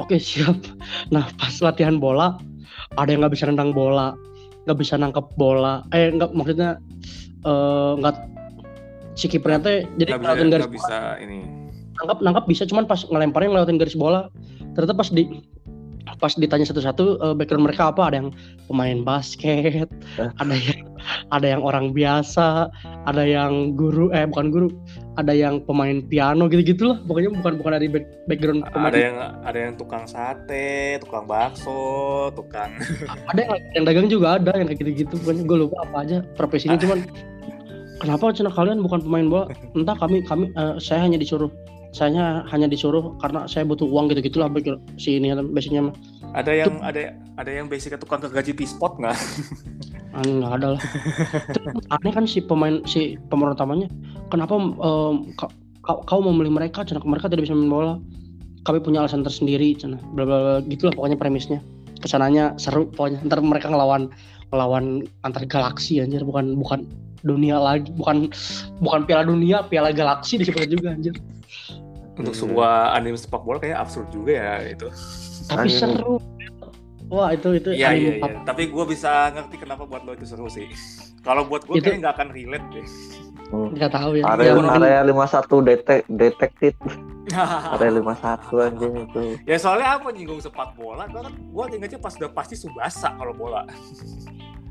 oke 0.00 0.16
siap. 0.16 0.56
Nah 1.14 1.28
pas 1.36 1.54
latihan 1.62 1.96
bola 2.00 2.36
ada 2.96 3.08
yang 3.08 3.24
nggak 3.24 3.34
bisa 3.34 3.48
nendang 3.48 3.72
bola 3.72 4.16
nggak 4.66 4.78
bisa 4.82 4.98
nangkep 4.98 5.26
bola. 5.38 5.86
Eh 5.94 6.10
nggak 6.10 6.34
maksudnya 6.34 6.80
eh, 7.46 7.92
nggak 8.02 8.16
si 9.16 9.26
kipernya 9.32 9.60
teh 9.62 9.78
jadi 9.96 10.16
nggak 10.16 10.20
bisa 10.20 10.28
ngelewatin 10.28 10.48
garis 10.52 10.64
nggak 10.66 10.76
bisa 10.76 10.98
ini. 11.22 11.38
Nangkap 11.96 12.18
nangkap 12.20 12.44
bisa 12.44 12.62
cuman 12.68 12.84
pas 12.84 13.00
ngelemparin 13.08 13.48
ngelewatin 13.54 13.78
garis 13.80 13.96
bola 13.96 14.28
ternyata 14.76 14.92
pas 14.92 15.08
di 15.08 15.24
pas 16.16 16.32
ditanya 16.32 16.64
satu-satu 16.64 17.04
eh, 17.20 17.34
background 17.36 17.64
mereka 17.68 17.92
apa? 17.92 18.08
Ada 18.08 18.16
yang 18.24 18.30
pemain 18.66 18.98
basket 19.02 19.88
Eh. 20.18 20.30
ada 20.42 20.54
yang 20.56 20.80
ada 21.30 21.46
yang 21.46 21.62
orang 21.62 21.94
biasa 21.94 22.66
ada 23.06 23.22
yang 23.22 23.78
guru 23.78 24.10
eh 24.10 24.26
bukan 24.26 24.50
guru 24.50 24.68
ada 25.14 25.30
yang 25.30 25.62
pemain 25.62 26.02
piano 26.02 26.50
gitu 26.50 26.66
gitulah 26.66 26.98
pokoknya 27.06 27.30
bukan 27.30 27.52
bukan 27.62 27.72
dari 27.78 27.86
back- 27.86 28.26
background 28.26 28.66
pemain. 28.74 28.90
ada 28.90 28.98
yang 28.98 29.16
ada 29.46 29.58
yang 29.58 29.72
tukang 29.78 30.04
sate 30.04 30.98
tukang 30.98 31.30
bakso 31.30 32.28
tukang 32.34 32.74
ada 33.30 33.38
yang, 33.38 33.54
yang 33.78 33.84
dagang 33.86 34.08
juga 34.10 34.36
ada 34.40 34.50
yang 34.56 34.66
kayak 34.66 34.82
gitu-gitu. 34.82 35.14
Pokoknya 35.22 35.42
gue 35.46 35.58
lupa 35.62 35.76
apa 35.86 35.96
aja 36.02 36.16
profesinya 36.34 36.74
cuman 36.74 37.06
kenapa 38.02 38.34
cina 38.34 38.50
kalian 38.50 38.82
bukan 38.82 39.00
pemain 39.06 39.26
bola? 39.30 39.44
Entah 39.78 39.96
kami 39.96 40.26
kami 40.26 40.50
eh, 40.52 40.74
saya 40.82 41.06
hanya 41.06 41.16
disuruh 41.16 41.48
saya 41.96 42.44
hanya 42.52 42.68
disuruh 42.68 43.16
karena 43.24 43.48
saya 43.48 43.64
butuh 43.64 43.88
uang 43.88 44.12
gitu 44.12 44.20
gitulah 44.28 44.52
si 45.00 45.16
ini 45.16 45.32
basicnya 45.48 45.88
ada 46.36 46.52
yang 46.52 46.76
ada 46.84 47.16
ada 47.40 47.48
yang 47.48 47.64
basicnya 47.72 47.96
tukang 47.96 48.20
kegaji 48.20 48.52
pispot 48.52 49.00
nggak? 49.00 49.16
Ah, 50.16 50.24
nggak 50.24 50.52
ada 50.60 50.68
lah. 50.76 50.82
Aneh 51.92 52.12
kan 52.12 52.24
si 52.28 52.40
pemain 52.44 52.80
si 52.88 53.20
pemeran 53.28 53.56
utamanya. 53.56 53.88
Kenapa 54.32 54.56
ka- 55.36 55.52
kau, 55.84 56.00
kau 56.08 56.20
memilih 56.24 56.52
mereka 56.52 56.84
cina? 56.84 57.00
Mereka 57.04 57.28
tidak 57.28 57.48
bisa 57.48 57.56
main 57.56 57.68
bola. 57.68 57.94
Kami 58.64 58.80
punya 58.80 59.04
alasan 59.04 59.24
tersendiri 59.24 59.76
cina. 59.76 60.00
Bla 60.16 60.24
bla 60.24 60.38
bla 60.40 60.54
gitulah 60.68 60.92
pokoknya 60.96 61.20
premisnya. 61.20 61.60
Ke 62.00 62.08
sananya 62.08 62.56
seru 62.56 62.88
pokoknya 62.92 63.24
ntar 63.28 63.44
mereka 63.44 63.68
ngelawan 63.68 64.08
ngelawan 64.52 65.04
antar 65.24 65.44
galaksi 65.48 66.00
anjir. 66.00 66.24
Bukan 66.24 66.56
bukan 66.56 66.88
dunia 67.24 67.58
lagi 67.58 67.90
bukan 67.96 68.30
bukan 68.78 69.02
piala 69.02 69.26
dunia 69.26 69.66
piala 69.66 69.90
galaksi 69.90 70.38
disebutnya 70.38 70.78
juga 70.78 70.88
anjir 70.94 71.14
untuk 72.16 72.32
Hmm. 72.32 72.40
sebuah 72.42 72.72
anime 72.92 73.14
sepak 73.14 73.40
bola 73.40 73.58
kayak 73.58 73.78
absurd 73.78 74.08
juga 74.08 74.32
ya 74.32 74.52
itu 74.66 74.88
tapi 75.46 75.68
seru. 75.68 76.16
Wah 77.06 77.30
itu 77.30 77.54
itu 77.54 77.70
iya 77.70 77.94
anime 77.94 78.18
iya 78.18 78.26
iya. 78.26 78.42
Tapi 78.42 78.66
gue 78.66 78.84
bisa 78.84 79.30
ngerti 79.30 79.56
kenapa 79.56 79.86
buat 79.86 80.02
lo 80.02 80.12
itu 80.12 80.26
seru 80.26 80.50
sih. 80.50 80.66
Kalau 81.22 81.46
buat 81.46 81.62
gue 81.62 81.78
Itu- 81.78 81.86
kayaknya 81.86 82.02
nggak 82.02 82.14
akan 82.14 82.28
relate 82.34 82.66
deh. 82.72 82.86
Nggak 83.46 83.90
tahu 83.94 84.10
ya. 84.16 84.22
area 84.26 84.50
Ya, 84.50 84.74
area 84.74 85.00
51 85.06 85.62
detek 85.62 86.02
detektif 86.10 86.74
area 87.70 87.90
51 87.92 88.58
anjing 88.60 88.94
itu. 89.06 89.22
Ya 89.46 89.54
soalnya 89.54 89.94
apa 89.94 90.10
nyinggung 90.10 90.42
sepak 90.42 90.74
bola 90.74 91.06
gua 91.06 91.22
kan 91.22 91.34
gua 91.52 91.64
ingetnya 91.70 92.02
pas 92.02 92.10
udah 92.12 92.30
pasti 92.32 92.58
subasa 92.58 93.14
kalau 93.14 93.30
bola. 93.30 93.62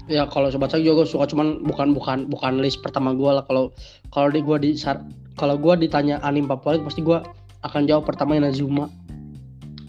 Ya 0.06 0.28
kalau 0.28 0.52
sobat 0.52 0.70
saya 0.70 0.84
juga 0.84 1.02
gue 1.02 1.08
suka 1.10 1.26
cuman 1.26 1.64
bukan 1.64 1.89
bukan 1.91 2.18
bukan 2.28 2.60
list 2.60 2.84
pertama 2.84 3.16
gue 3.16 3.32
lah. 3.32 3.41
Kalau 3.41 3.72
kalau 4.12 4.28
di 4.28 4.43
gue 4.43 4.58
di 4.60 4.70
sar- 4.76 5.02
kalau 5.36 5.56
gue 5.60 5.88
ditanya 5.88 6.20
anime 6.24 6.48
favorit 6.48 6.82
pasti 6.84 7.04
gue 7.04 7.20
akan 7.64 7.82
jawab 7.88 8.08
pertama 8.08 8.36
Inazuma 8.40 8.92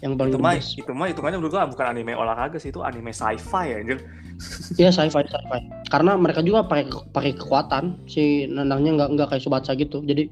yang 0.05 0.13
paling 0.13 0.37
itu 0.37 0.41
mah 0.41 0.53
itu 0.55 0.91
mah 0.93 1.07
hitungannya 1.09 1.37
menurut 1.41 1.57
gua 1.57 1.65
bukan 1.65 1.85
anime 1.89 2.13
olahraga 2.13 2.61
sih 2.61 2.69
itu 2.69 2.85
anime 2.85 3.09
sci-fi 3.09 3.65
ya 3.73 3.77
anjir 3.81 3.99
Iya 4.81 4.89
sci-fi 4.93 5.25
sci-fi. 5.25 5.59
Karena 5.89 6.13
mereka 6.13 6.45
juga 6.45 6.65
pakai 6.65 6.85
pakai 7.09 7.31
kekuatan 7.37 8.05
si 8.05 8.45
nendangnya 8.45 8.93
nggak 9.01 9.09
nggak 9.17 9.27
kayak 9.33 9.43
Subatsa 9.43 9.73
gitu. 9.73 10.05
Jadi 10.05 10.29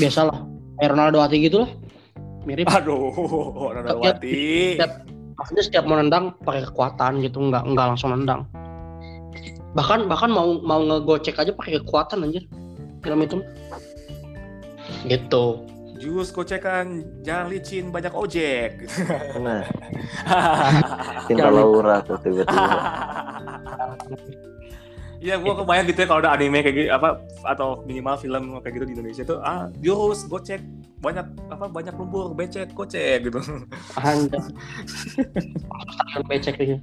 biasalah 0.00 0.48
kayak 0.80 0.90
Ronaldo 0.96 1.20
Ati 1.20 1.36
gitu 1.44 1.68
lah. 1.68 1.70
Mirip. 2.42 2.66
aduh 2.66 3.12
Ronaldowati 3.70 4.74
Maksudnya 5.32 5.64
setiap 5.64 5.84
mau 5.88 5.96
nendang 5.96 6.36
pakai 6.44 6.68
kekuatan 6.68 7.24
gitu, 7.24 7.40
nggak 7.40 7.64
nggak 7.72 7.86
langsung 7.94 8.14
nendang. 8.14 8.46
Bahkan 9.72 10.06
bahkan 10.06 10.28
mau 10.28 10.60
mau 10.60 10.80
ngegocek 10.80 11.40
aja 11.40 11.50
pakai 11.56 11.80
kekuatan 11.82 12.24
anjir. 12.28 12.44
Film 13.02 13.20
itu. 13.24 13.40
Gitu. 15.06 15.44
jus 16.02 16.34
kocekan 16.34 17.06
jangan 17.22 17.46
licin 17.46 17.94
banyak 17.94 18.10
ojek 18.10 18.90
nah 19.38 19.62
cinta 21.30 21.46
Laura 21.46 22.02
tuh 22.02 22.18
tiba-tiba 22.18 22.78
Iya, 25.22 25.38
gua 25.38 25.54
kebayang 25.54 25.86
gitu 25.86 26.02
ya 26.02 26.06
kalau 26.10 26.18
ada 26.26 26.34
anime 26.34 26.66
kayak 26.66 26.74
gitu 26.74 26.88
apa 26.90 27.22
atau 27.46 27.86
minimal 27.86 28.18
film 28.18 28.58
kayak 28.58 28.74
gitu 28.74 28.86
di 28.90 28.94
Indonesia 28.98 29.22
tuh 29.22 29.38
ah 29.38 29.70
jurus 29.78 30.26
gocek 30.26 30.58
banyak 30.98 31.22
apa 31.46 31.70
banyak 31.70 31.94
lumpur 31.94 32.34
becek 32.34 32.74
gocek 32.74 33.30
gitu. 33.30 33.38
Anjir. 34.02 34.42
Stadion 35.86 36.22
becek 36.30 36.58
gitu. 36.58 36.82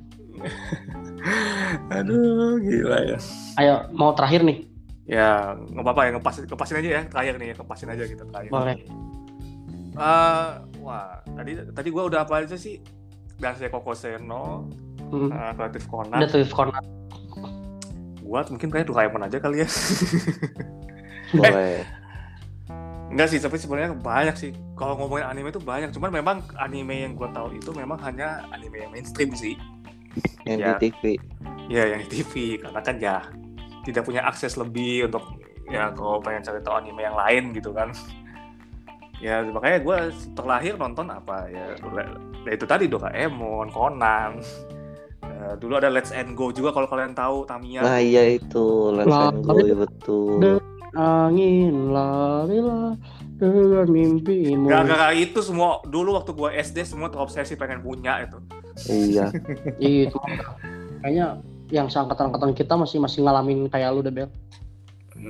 Aduh, 1.92 2.64
gila 2.64 3.12
ya. 3.12 3.20
Ayo 3.60 3.92
mau 3.92 4.16
terakhir 4.16 4.48
nih. 4.48 4.69
Ya, 5.10 5.58
nggak 5.58 5.82
apa-apa 5.82 6.02
ya 6.06 6.10
ngepas 6.14 6.36
kepasin 6.46 6.78
aja 6.78 6.90
ya 6.90 7.02
terakhir 7.10 7.34
nih, 7.42 7.58
kepasin 7.58 7.90
aja 7.90 8.04
gitu 8.06 8.24
terakhir. 8.24 8.52
Boleh. 8.54 8.78
Eh, 9.98 10.48
wah, 10.80 11.18
tadi 11.26 11.52
tadi 11.74 11.90
gua 11.90 12.06
udah 12.06 12.24
apa 12.24 12.46
aja 12.46 12.54
sih? 12.54 12.78
Dan 13.36 13.58
saya 13.58 13.74
Koko 13.74 13.98
Seno, 13.98 14.70
Hmm. 15.10 15.34
eh, 15.34 15.52
Kreatif 15.58 15.90
Conan. 15.90 16.22
tuh 16.24 16.46
corner. 16.46 16.84
Gua 18.22 18.46
mungkin 18.46 18.70
kayak 18.70 18.86
Doraemon 18.86 19.26
aja 19.26 19.42
kali 19.42 19.66
ya. 19.66 19.68
boleh 21.34 21.82
Enggak 23.10 23.34
sih, 23.34 23.42
tapi 23.42 23.58
sebenarnya 23.58 23.98
banyak 23.98 24.38
sih. 24.38 24.52
Kalau 24.78 24.94
ngomongin 24.94 25.26
anime 25.26 25.50
itu 25.50 25.58
banyak. 25.58 25.90
Cuman 25.90 26.14
memang 26.14 26.46
anime 26.56 27.10
yang 27.10 27.18
gue 27.18 27.26
tahu 27.34 27.58
itu 27.58 27.74
memang 27.74 27.98
hanya 28.06 28.46
anime 28.54 28.86
yang 28.86 28.92
mainstream 28.94 29.34
sih. 29.34 29.58
yang 30.46 30.62
Ya. 30.62 30.78
di 30.78 30.90
TV 30.94 31.02
Ya, 31.66 31.84
yang 31.90 32.06
di 32.06 32.22
TV. 32.22 32.34
Karena 32.62 32.82
kan 32.86 32.96
ya 33.02 33.26
tidak 33.90 34.06
punya 34.06 34.22
akses 34.24 34.56
lebih 34.56 35.10
untuk 35.10 35.26
ya 35.70 35.90
kalau 35.94 36.22
pengen 36.22 36.46
cari 36.46 36.62
tahu 36.62 36.76
anime 36.78 37.02
yang 37.02 37.18
lain 37.18 37.44
gitu 37.58 37.74
kan. 37.74 37.90
Ya 39.20 39.44
makanya 39.44 39.84
gue 39.84 39.98
terlahir 40.32 40.80
nonton 40.80 41.12
apa 41.12 41.52
ya, 41.52 41.76
ya 42.48 42.52
itu 42.56 42.64
tadi 42.64 42.88
Doraemon, 42.88 43.68
Conan. 43.68 44.40
Eh, 45.20 45.54
dulu 45.60 45.76
ada 45.76 45.92
Let's 45.92 46.16
and 46.16 46.40
Go 46.40 46.56
juga 46.56 46.72
kalau 46.72 46.88
kalian 46.88 47.12
tahu 47.12 47.44
Tamiya. 47.44 47.84
nah 47.84 48.00
iya 48.00 48.40
itu 48.40 48.96
Let's 48.96 49.12
Lah, 49.12 49.36
and 49.36 49.44
Go 49.44 49.60
ya 49.60 49.76
betul. 49.76 50.64
Angin 50.96 51.92
larilah 51.92 52.96
dengan 53.36 53.88
mimpimu. 53.92 54.72
Gara-gara 54.72 55.12
itu 55.12 55.44
semua 55.44 55.84
dulu 55.84 56.16
waktu 56.16 56.32
gue 56.32 56.50
SD 56.56 56.88
semua 56.88 57.12
terobsesi 57.12 57.60
pengen 57.60 57.84
punya 57.84 58.24
itu. 58.24 58.40
iya 58.88 59.36
Itu 59.84 60.16
kayaknya 61.04 61.44
yang 61.70 61.88
seangkatan-angkatan 61.88 62.54
kita 62.58 62.74
masih 62.78 62.98
masih 63.02 63.26
ngalamin 63.26 63.70
kayak 63.70 63.94
lu 63.94 64.02
deh 64.02 64.14
Bel. 64.14 64.30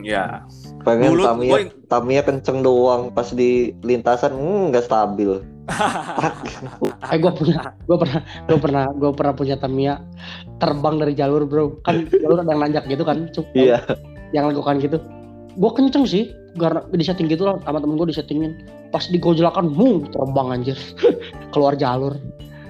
Ya. 0.06 0.46
pengen 0.86 1.18
Dulu 1.18 1.26
Tamiya 1.26 1.50
gue 1.50 1.62
Tamiya 1.90 2.22
kenceng 2.22 2.62
doang 2.62 3.10
pas 3.10 3.26
di 3.34 3.74
lintasan 3.82 4.38
hmm, 4.38 4.70
nggak 4.70 4.86
stabil 4.86 5.42
Eh 7.14 7.18
gue 7.18 7.32
punya, 7.34 7.74
gue 7.86 7.98
pernah, 7.98 8.22
gue 8.50 8.58
pernah, 8.58 8.84
gue 8.94 9.12
pernah 9.14 9.34
punya 9.34 9.56
Tamiya 9.58 10.02
terbang 10.58 10.96
dari 10.98 11.14
jalur 11.14 11.46
bro. 11.46 11.78
Kan 11.86 12.10
jalur 12.10 12.42
ada 12.42 12.50
yang 12.50 12.62
nanjak 12.62 12.84
gitu 12.90 13.04
kan, 13.06 13.30
iya 13.54 13.78
Yang 14.34 14.56
lakukan 14.56 14.76
gitu. 14.82 14.98
Gue 15.58 15.72
kenceng 15.74 16.06
sih, 16.06 16.30
karena 16.58 16.86
di 16.90 17.06
setting 17.06 17.28
gitu 17.30 17.50
lah 17.50 17.58
sama 17.66 17.82
temen 17.82 17.98
gue 17.98 18.08
di 18.10 18.16
settingin. 18.18 18.52
Pas 18.90 19.06
digojolakan, 19.10 19.70
mung 19.70 20.10
terbang 20.10 20.48
anjir, 20.62 20.78
keluar 21.54 21.78
jalur. 21.78 22.18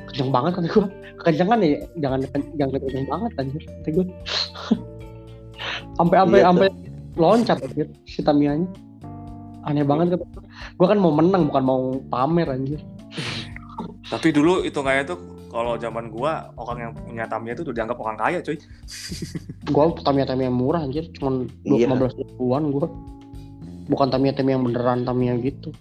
Kenceng 0.09 0.29
banget 0.33 0.51
kata 0.57 0.67
gue. 0.67 0.85
Kekencengan 1.21 1.59
ya, 1.61 1.77
jangan 2.01 2.19
jangan 2.57 2.71
kenceng 2.81 3.07
banget 3.07 3.31
anjir. 3.37 3.61
Kata 3.63 3.89
gue. 3.93 4.05
Sampai 5.99 6.15
sampai 6.23 6.39
Iya, 6.39 6.47
sampai 6.47 6.67
loncat 7.19 7.57
anjir 7.59 7.87
si 8.07 8.19
Tamiya-nya. 8.23 8.67
Aneh 9.67 9.83
banget 9.83 10.15
kata 10.15 10.25
gue. 10.79 10.85
Kan 10.87 10.99
mau 10.99 11.11
menang 11.11 11.51
bukan 11.51 11.63
mau 11.63 11.81
pamer 12.07 12.47
anjir. 12.47 12.79
Tapi 14.09 14.33
dulu 14.33 14.65
hitungannya 14.65 15.05
tuh 15.05 15.19
kalau 15.49 15.73
zaman 15.81 16.13
gua 16.13 16.53
orang 16.61 16.77
yang 16.89 16.91
punya 16.93 17.25
Tamiya 17.25 17.57
itu 17.57 17.65
udah 17.65 17.75
dianggap 17.75 17.97
orang 17.97 18.17
kaya, 18.21 18.39
cuy. 18.41 18.57
gue 19.73 19.85
Tamiya 20.05 20.25
Tamiya 20.29 20.49
murah 20.49 20.81
anjir 20.85 21.09
cuman 21.17 21.45
Iya. 21.65 21.89
15 21.89 22.21
ribuan 22.21 22.63
gue 22.73 22.87
bukan 23.89 24.07
Tamiya 24.09 24.33
Tamiya 24.37 24.57
yang 24.57 24.65
beneran 24.65 24.99
Tamiya 25.05 25.33
gitu 25.41 25.73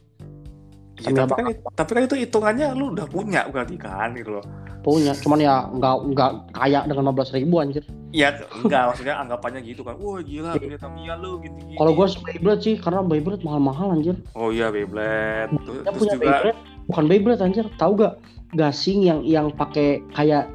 Ya, 0.99 1.15
Tamiya 1.15 1.25
tapi 1.31 1.41
kan 1.43 1.47
tapi 1.79 1.91
kan 1.95 2.03
itu 2.11 2.17
hitungannya 2.19 2.67
lu 2.75 2.91
udah 2.95 3.07
punya 3.07 3.47
berarti 3.47 3.77
kan 3.79 4.15
gitu 4.19 4.39
loh. 4.39 4.45
punya 4.83 5.13
cuman 5.15 5.39
ya 5.43 5.55
nggak 5.75 5.95
nggak 6.15 6.31
kaya 6.55 6.81
dengan 6.87 7.13
15 7.13 7.37
ribu 7.39 7.55
anjir 7.61 7.85
Ya 8.09 8.33
enggak 8.65 8.89
maksudnya 8.89 9.21
anggapannya 9.21 9.61
gitu 9.69 9.85
kan. 9.85 10.01
Wah 10.01 10.25
gila 10.25 10.57
punya 10.57 10.81
Tamiya 10.81 11.15
lu 11.21 11.45
gini-gini. 11.45 11.77
kalau 11.77 11.93
gue 11.93 12.07
Beyblade 12.25 12.63
sih 12.65 12.75
karena 12.81 13.05
Beyblade 13.05 13.45
mahal-mahal 13.45 14.01
anjir 14.01 14.17
Oh 14.33 14.49
iya 14.49 14.73
Beyblade. 14.73 15.53
Terus, 15.53 15.85
terus 15.85 15.99
punya 16.01 16.15
juga 16.17 16.25
Beyblade 16.25 16.59
bukan 16.89 17.05
Beyblade 17.05 17.43
anjir 17.45 17.65
tahu 17.77 17.93
gak 18.01 18.15
gasing 18.57 19.05
yang 19.05 19.21
yang 19.29 19.53
pakai 19.53 20.01
kayak 20.17 20.49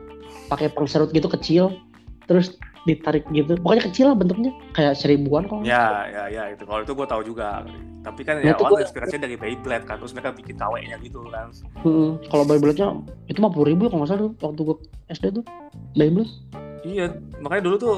pakai 0.49 0.73
pengserut 0.73 1.13
gitu 1.13 1.29
kecil 1.29 1.77
terus 2.25 2.57
ditarik 2.83 3.23
gitu. 3.29 3.55
Pokoknya 3.57 3.83
kecil 3.85 4.05
lah 4.09 4.15
bentuknya. 4.15 4.51
Kayak 4.71 4.93
seribuan 4.95 5.45
kok. 5.45 5.63
Ya 5.63 6.07
ya 6.07 6.23
ya 6.27 6.43
itu. 6.51 6.63
Kalau 6.63 6.81
itu 6.81 6.91
gua 6.91 7.07
tahu 7.07 7.21
juga. 7.23 7.63
Tapi 8.03 8.21
kan 8.21 8.35
Nah, 8.35 8.43
ya 8.43 8.51
itu 8.51 8.61
awal 8.61 8.71
gua- 8.73 8.83
inspirasinya 8.83 9.23
dari 9.23 9.35
Beyblade 9.35 9.85
kan. 9.85 9.95
Terus 9.95 10.11
mereka 10.11 10.31
bikin 10.33 10.55
KW-nya 10.55 10.97
gitu 10.99 11.23
kan. 11.25 11.47
Hmm, 11.79 12.19
kalau 12.27 12.43
Beyblade-nya 12.43 12.89
itu 13.25 13.39
mah 13.39 13.49
puluh 13.49 13.67
ribu 13.67 13.81
ya 13.81 13.89
kalau 13.89 13.99
nggak 14.01 14.09
salah 14.09 14.21
dulu 14.21 14.31
waktu 14.37 14.61
gue 14.61 14.75
SD 15.09 15.25
tuh. 15.31 15.43
Beyblade. 15.93 16.31
Iya, 16.83 17.05
makanya 17.39 17.63
dulu 17.63 17.75
tuh 17.77 17.95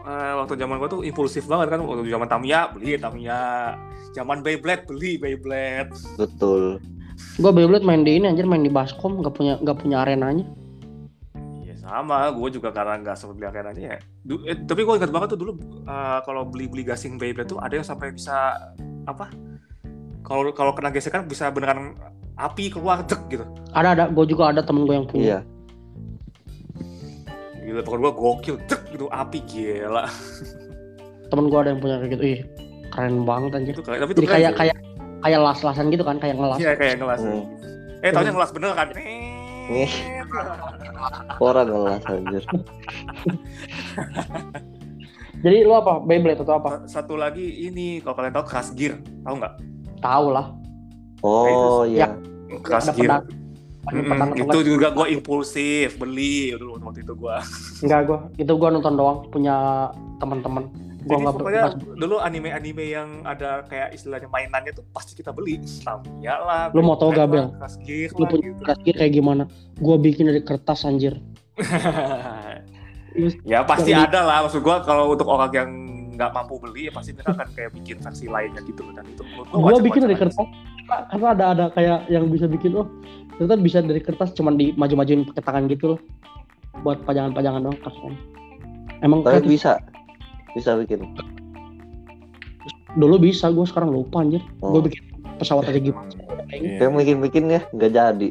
eh, 0.00 0.32
waktu 0.32 0.54
zaman 0.54 0.78
gua 0.78 0.88
tuh 0.88 1.02
impulsif 1.02 1.44
banget 1.44 1.68
kan. 1.68 1.82
Waktu 1.82 2.06
zaman 2.06 2.28
Tamiya 2.28 2.60
beli 2.70 2.94
Tamiya. 2.96 3.74
Zaman 4.10 4.40
Beyblade 4.40 4.86
beli 4.86 5.18
Beyblade. 5.18 5.90
betul. 6.14 6.78
Gue 7.34 7.50
Beyblade 7.50 7.82
main 7.82 8.00
di 8.00 8.14
ini 8.14 8.26
anjir 8.26 8.46
main 8.46 8.62
di 8.62 8.70
baskom 8.70 9.18
nggak 9.18 9.34
punya 9.34 9.58
nggak 9.58 9.74
punya 9.76 9.96
arenanya 10.00 10.46
sama, 11.90 12.28
gue 12.30 12.48
juga 12.52 12.68
karena 12.68 12.94
nggak 12.98 13.16
sempat 13.16 13.34
beli 13.34 13.46
akhirnya 13.46 13.72
ya. 13.74 13.96
Du- 14.20 14.44
eh, 14.44 14.56
tapi 14.58 14.82
gue 14.82 14.94
ingat 14.94 15.08
banget 15.08 15.28
tuh 15.32 15.40
dulu 15.40 15.52
eh, 15.82 16.18
kalau 16.22 16.44
beli-beli 16.44 16.84
gasing 16.84 17.16
Beyblade 17.16 17.48
tuh 17.48 17.58
ada 17.58 17.72
yang 17.72 17.82
sampai 17.82 18.10
bisa 18.10 18.54
apa? 19.04 19.32
Kalau 20.20 20.52
kalau 20.52 20.72
kena 20.72 20.88
gesekan 20.88 21.24
bisa 21.24 21.48
beneran 21.48 21.96
api 22.36 22.68
keluar 22.68 23.00
cek 23.02 23.20
gitu. 23.28 23.44
ada 23.72 23.92
ada 23.92 24.04
gue 24.06 24.24
juga 24.24 24.48
ada 24.48 24.60
temen 24.60 24.84
gue 24.84 24.94
yang 24.94 25.06
punya 25.06 25.24
iya 25.24 25.38
Gila, 27.60 27.80
pokoknya 27.82 28.00
gue 28.00 28.12
gokil 28.14 28.56
cek 28.64 28.82
gitu 28.90 29.06
api 29.10 29.38
gila. 29.42 30.04
temen 31.28 31.44
gue 31.46 31.58
ada 31.58 31.68
yang 31.68 31.80
punya 31.82 31.96
kayak 31.98 32.10
gitu 32.10 32.24
ih 32.24 32.40
keren 32.88 33.16
banget 33.22 33.50
anjir 33.54 33.72
Itu 33.74 33.82
kayak 33.82 34.00
tapi 34.00 34.10
itu 34.10 34.18
jadi 34.18 34.26
keren 34.26 34.36
kayak 34.38 34.48
sih. 34.48 34.58
kayak 34.62 34.76
kayak 35.18 35.38
las-lasan 35.42 35.86
gitu 35.88 36.00
kan 36.02 36.16
kayak 36.16 36.34
ngelas 36.34 36.58
Iya 36.58 36.72
kayak 36.74 36.94
ngelas. 36.96 37.20
Hmm. 37.20 37.44
Eh 37.98 38.10
taunya 38.10 38.30
ngelas 38.30 38.50
bener 38.52 38.70
kan? 38.72 38.86
Nih. 38.92 39.27
Orang 41.38 41.66
ngelas 41.68 42.02
anjir. 42.04 42.44
Jadi 45.38 45.62
lu 45.62 45.70
apa? 45.70 46.02
Beyblade 46.02 46.42
atau 46.42 46.58
apa? 46.58 46.82
Satu 46.84 47.14
lagi 47.14 47.46
ini 47.62 48.02
kalau 48.02 48.18
kalian 48.18 48.34
tahu 48.34 48.44
Crash 48.44 48.74
Gear, 48.74 48.98
tahu 49.22 49.34
nggak? 49.38 49.54
tahu 49.98 50.30
lah. 50.30 50.54
Oh 51.22 51.82
Ya. 51.82 52.06
iya. 52.46 52.58
Crash 52.62 52.90
Gear. 52.92 53.22
itu 54.36 54.58
juga 54.62 54.92
gue 54.92 55.06
impulsif 55.10 55.96
beli 55.96 56.52
dulu 56.52 56.76
waktu 56.78 57.00
itu 57.00 57.16
gue. 57.16 57.36
enggak 57.80 58.00
gue 58.04 58.18
itu 58.36 58.52
gue 58.52 58.68
nonton 58.68 58.94
doang 58.94 59.24
punya 59.32 59.88
teman-teman 60.20 60.68
gue 61.08 61.16
Jadi 61.16 61.24
pokoknya 61.40 61.62
ber- 61.72 61.96
dulu 61.96 62.16
anime-anime 62.20 62.84
yang 62.84 63.08
ada 63.24 63.64
kayak 63.64 63.96
istilahnya 63.96 64.28
mainannya 64.28 64.76
tuh 64.76 64.84
pasti 64.92 65.16
kita 65.16 65.32
beli. 65.32 65.56
Tamiya 65.80 66.34
lah. 66.44 66.62
Lu 66.76 66.84
mau 66.84 67.00
tahu 67.00 67.16
Beyblade 67.16 67.24
gak, 67.24 67.28
Bel? 67.32 67.46
lu 68.18 68.24
punya 68.28 68.44
gitu. 68.52 68.62
kasir 68.62 68.94
kayak 68.94 69.12
gimana 69.14 69.42
gue 69.78 69.96
bikin 69.98 70.28
dari 70.28 70.42
kertas 70.42 70.82
anjir 70.84 71.14
ya 73.46 73.64
pasti 73.66 73.90
Yang 73.90 74.14
ada 74.14 74.20
lah 74.26 74.38
maksud 74.46 74.60
gua 74.62 74.82
kalau 74.82 75.10
untuk 75.14 75.26
orang 75.26 75.50
yang 75.54 75.70
nggak 76.18 76.30
mampu 76.34 76.58
beli 76.58 76.90
ya 76.90 76.92
pasti 76.94 77.14
mereka 77.14 77.30
akan 77.34 77.48
kayak 77.54 77.70
bikin 77.78 77.96
versi 78.02 78.26
lainnya 78.26 78.62
gitu 78.66 78.82
dan 78.94 79.06
itu 79.06 79.22
gua 79.34 79.42
Gua 79.54 79.78
bikin 79.78 80.06
dari 80.06 80.16
kertas 80.18 80.38
karena, 80.38 81.04
karena 81.10 81.26
ada 81.34 81.44
ada 81.54 81.64
kayak 81.74 81.98
yang 82.10 82.26
bisa 82.30 82.46
bikin 82.50 82.74
oh 82.74 82.86
ternyata 83.38 83.54
bisa 83.62 83.78
dari 83.82 84.02
kertas 84.02 84.34
cuman 84.34 84.58
dimaju-majuin 84.58 85.22
pakai 85.30 85.42
tangan 85.46 85.64
gitu 85.70 85.94
loh 85.94 86.00
buat 86.82 87.02
pajangan-pajangan 87.06 87.60
doang 87.66 87.78
kasihan. 87.82 88.14
Emang 89.02 89.22
Tapi 89.22 89.42
kreatif. 89.42 89.50
bisa 89.50 89.70
bisa 90.58 90.74
bikin. 90.76 91.06
dulu 92.90 93.20
bisa 93.20 93.46
gue 93.48 93.62
sekarang 93.62 93.90
lupa 93.90 94.20
anjir 94.20 94.42
Oh. 94.58 94.74
gue 94.74 94.90
bikin 94.90 95.02
pesawat 95.36 95.66
aja 95.66 95.78
gimana 95.78 96.10
Iya. 96.48 96.80
Kayak 96.80 96.92
bikin-bikin 96.96 97.44
ya 97.46 97.60
nggak 97.70 97.90
jadi. 97.92 98.28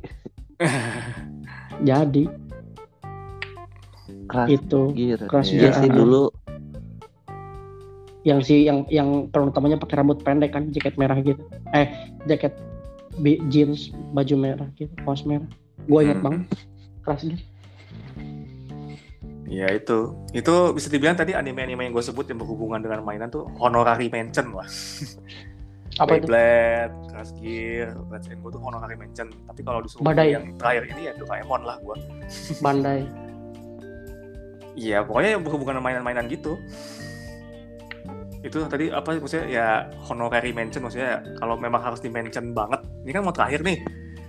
jadi 1.82 2.24
Keras 4.28 4.48
itu 4.50 4.82
gila. 4.92 5.26
Keras 5.26 5.48
gila. 5.48 5.72
sih 5.74 5.88
dulu 5.88 6.24
yang 8.24 8.44
si 8.44 8.68
yang 8.68 8.84
yang 8.90 9.32
peran 9.32 9.48
utamanya 9.48 9.80
pakai 9.80 10.04
rambut 10.04 10.20
pendek 10.20 10.52
kan 10.52 10.68
jaket 10.68 11.00
merah 11.00 11.16
gitu 11.18 11.40
eh 11.72 11.88
jaket 12.26 12.52
jeans 13.48 13.88
baju 14.12 14.36
merah 14.36 14.68
gitu 14.76 14.92
kaos 15.00 15.24
merah 15.24 15.48
gue 15.80 16.00
inget 16.02 16.20
Hmm. 16.20 16.26
banget 16.26 16.44
keras 17.02 17.22
gitu 17.24 17.40
Ya 19.48 19.72
itu, 19.72 20.12
itu 20.36 20.56
bisa 20.76 20.92
dibilang 20.92 21.16
tadi 21.16 21.32
anime-anime 21.32 21.88
yang 21.88 21.94
gue 21.96 22.04
sebut 22.04 22.28
yang 22.28 22.44
berhubungan 22.44 22.84
dengan 22.84 23.00
mainan 23.08 23.32
tuh 23.32 23.48
honorary 23.64 24.12
mention 24.12 24.52
lah. 24.52 24.68
apa 25.98 26.14
itu 26.20 26.30
Beyblade, 26.30 26.94
Crash 27.10 27.34
Gear, 27.42 27.96
Let's 28.14 28.30
Go 28.30 28.54
tuh 28.54 28.62
honorary 28.62 28.94
mention. 29.00 29.34
Tapi 29.50 29.66
kalau 29.66 29.82
disuruh 29.82 30.06
Badai. 30.06 30.36
yang 30.36 30.54
terakhir 30.60 30.84
ini 30.94 31.02
ya 31.10 31.14
Doraemon 31.18 31.64
lah 31.66 31.80
gue. 31.82 31.96
Bandai 32.60 33.02
Iya, 34.78 35.02
pokoknya 35.02 35.30
yang 35.34 35.42
berhubungan 35.42 35.82
dengan 35.82 35.86
mainan-mainan 35.90 36.30
gitu. 36.30 36.54
Itu 38.46 38.62
tadi 38.70 38.94
apa 38.94 39.18
maksudnya 39.18 39.50
ya 39.50 39.68
honorary 40.06 40.54
mention 40.54 40.86
maksudnya 40.86 41.26
kalau 41.42 41.58
memang 41.58 41.82
harus 41.82 41.98
di-mention 41.98 42.54
banget. 42.54 42.86
Ini 43.02 43.12
kan 43.18 43.22
mau 43.26 43.34
terakhir 43.34 43.66
nih. 43.66 43.82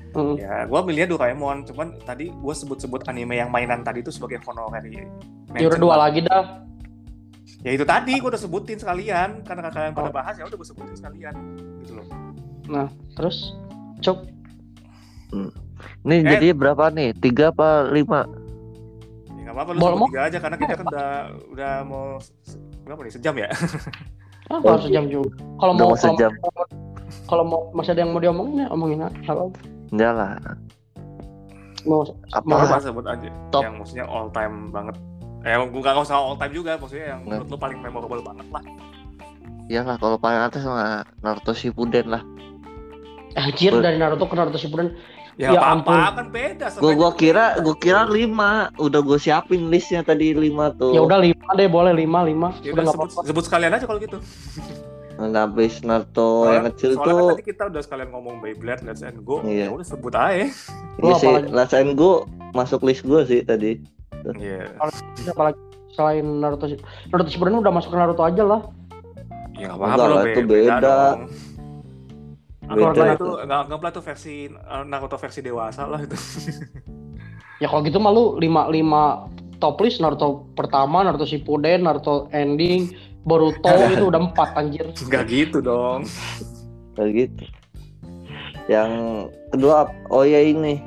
Mm. 0.08 0.34
Ya, 0.36 0.64
gue 0.64 0.80
milihnya 0.82 1.08
Doraemon. 1.08 1.64
Cuman 1.64 2.00
tadi 2.00 2.28
gue 2.28 2.54
sebut-sebut 2.54 3.04
anime 3.04 3.36
yang 3.36 3.48
mainan 3.48 3.80
tadi 3.80 4.00
itu 4.00 4.08
sebagai 4.08 4.40
honorary 4.42 5.04
udah 5.50 5.76
dua 5.76 5.96
lagi 5.98 6.22
dah 6.22 6.64
Ya 7.60 7.72
itu 7.72 7.82
tadi 7.82 8.14
gue 8.14 8.28
udah 8.28 8.38
sebutin 8.38 8.76
sekalian 8.76 9.42
karena 9.42 9.66
kalian 9.66 9.90
pada 9.90 10.08
bahas 10.08 10.36
ya 10.36 10.46
udah 10.46 10.54
gue 10.54 10.64
sebutin 10.64 10.94
sekalian 10.94 11.34
gitu 11.80 11.98
loh. 11.98 12.06
terus 13.12 13.56
cok 13.98 14.18
Nih 16.02 16.18
Eh. 16.18 16.28
jadi 16.28 16.46
berapa 16.52 16.88
nih? 16.88 17.12
Tiga 17.14 17.50
apa 17.50 17.88
lima? 17.88 18.24
Ya 19.30 19.40
nggak 19.44 19.54
apa-apa 19.54 19.70
lu 19.72 19.80
sebut 19.80 20.08
tiga 20.08 20.22
aja 20.24 20.38
karena 20.38 20.56
kita 20.56 20.74
kan 20.74 20.86
udah 20.86 21.08
udah 21.50 21.72
mau 21.84 22.04
se- 22.20 22.60
berapa 22.84 23.00
nih 23.00 23.12
sejam 23.12 23.34
ya? 23.36 23.48
ah, 24.48 24.58
harus 24.58 24.84
sejam 24.84 25.04
juga 25.06 25.28
kalau 25.60 25.72
mau 25.72 25.80
mau 25.82 25.88
kalau 25.92 26.04
sejam. 26.08 26.30
mau- 26.34 26.70
kalau 27.28 27.44
mau 27.44 27.60
masih 27.72 27.90
ada 27.92 28.00
yang 28.00 28.12
mau 28.12 28.20
diomongin 28.20 28.56
ya 28.58 28.66
omongin 28.68 28.98
aja 29.02 29.18
kalau 29.24 29.52
Enggak 29.88 30.12
lah. 30.12 30.32
mau 31.82 32.02
Apa? 32.34 32.44
Mau 32.44 32.58
apa 32.58 32.76
sebut 32.78 33.06
aja 33.06 33.28
Top. 33.48 33.62
yang 33.62 33.78
maksudnya 33.78 34.04
all 34.04 34.28
time 34.28 34.68
banget. 34.68 34.98
Eh 35.40 35.54
gue 35.54 35.80
gak 35.80 35.96
usah 35.96 36.18
all 36.18 36.34
time 36.34 36.52
juga 36.52 36.74
maksudnya 36.74 37.14
yang 37.14 37.20
Nggak. 37.22 37.38
menurut 37.40 37.48
lu 37.48 37.56
paling 37.56 37.78
memorable 37.78 38.20
banget 38.20 38.46
lah. 38.50 38.62
Iyalah 39.68 39.96
kalau 39.96 40.16
paling 40.16 40.40
atas 40.42 40.62
sama 40.62 41.04
Naruto 41.18 41.52
Shippuden 41.52 42.08
lah. 42.08 42.22
anjir 43.34 43.70
Ber- 43.70 43.84
dari 43.84 43.96
Naruto 43.96 44.24
ke 44.24 44.34
Naruto 44.34 44.56
Shippuden 44.56 44.96
Ya, 45.38 45.54
Ya 45.54 45.62
apa-apa 45.62 45.70
ampun. 45.94 46.16
kan 46.18 46.26
beda. 46.28 46.66
Gua 46.66 46.72
sebenarnya 46.74 46.98
gua 46.98 47.10
kira 47.14 47.44
gua 47.62 47.76
kira 47.78 48.00
lima. 48.04 48.50
Udah 48.74 48.98
gua 48.98 49.16
siapin 49.16 49.70
listnya 49.70 50.02
tadi 50.02 50.34
lima 50.34 50.74
tuh. 50.74 50.90
ya 50.90 50.98
udah 50.98 51.14
lima 51.16 51.46
deh 51.54 51.70
boleh 51.70 51.94
lima 51.94 52.26
lima 52.26 52.48
Ya 52.58 52.74
udah 52.74 52.82
udah 52.82 52.92
sebut, 52.92 53.08
sebut 53.22 53.42
sekalian 53.46 53.70
aja 53.70 53.86
kalau 53.86 54.02
gitu. 54.02 54.18
Nah, 55.18 55.44
habis 55.44 55.82
Naruto 55.82 56.46
Soalnya- 56.46 56.54
yang 56.54 56.64
kecil 56.70 56.90
Soalnya 56.94 57.02
kan 57.04 57.18
tuh 57.18 57.30
tadi 57.34 57.44
kita 57.44 57.62
udah 57.66 57.82
sekalian 57.82 58.08
ngomong 58.08 58.34
Beyblade, 58.38 58.82
Let's 58.82 59.02
and 59.02 59.18
Go. 59.20 59.42
Iya. 59.42 59.66
Ya 59.66 59.74
udah 59.74 59.82
sebut 59.84 60.14
aja. 60.14 60.46
Iya 60.96 61.12
sih? 61.16 61.32
Let's 61.48 61.74
and 61.74 61.92
Go 61.92 62.22
masuk 62.52 62.80
list 62.80 63.02
gua 63.02 63.22
sih 63.22 63.42
tadi. 63.42 63.82
Iya. 64.32 64.74
apalagi 65.24 65.58
selain 65.90 66.26
Naruto 66.38 66.66
Naruto 67.08 67.28
Shippuden 67.28 67.54
udah 67.56 67.70
masuk 67.70 67.90
ke 67.90 67.96
Naruto 67.96 68.20
aja 68.20 68.42
lah 68.42 68.60
Ya 69.54 69.70
nggak 69.70 69.74
Enggak 69.74 69.90
apa-apa 69.90 69.98
lah, 70.00 70.08
loh, 70.08 70.22
itu 70.24 70.40
Be- 70.40 70.48
beda. 70.48 70.76
dong. 70.78 71.18
Beda 72.60 72.68
Anggaplah 72.68 73.06
itu. 73.08 73.28
anggaplah 73.40 73.90
itu 73.90 74.02
versi 74.02 74.34
eh, 74.46 74.82
Naruto 74.84 75.16
versi 75.16 75.40
dewasa 75.40 75.82
lah 75.84 75.98
itu. 75.98 76.14
ya 77.62 77.66
kalau 77.66 77.82
gitu 77.82 77.98
malu 77.98 78.36
lima 78.36 78.66
lima 78.68 79.26
top 79.58 79.80
list 79.80 79.98
Naruto 79.98 80.46
pertama 80.52 81.00
Naruto 81.00 81.24
Shippuden 81.24 81.82
Naruto 81.82 82.26
ending 82.30 82.92
Boruto 83.28 83.68
itu 83.92 84.04
udah 84.04 84.20
empat 84.22 84.56
anjir 84.56 84.88
Nggak 84.88 85.24
gitu 85.28 85.58
dong. 85.60 86.08
Kayak 86.96 87.10
gitu. 87.14 87.44
Yang 88.66 88.90
kedua 89.50 89.76
oh 90.08 90.24
ya 90.24 90.40
ini 90.40 90.80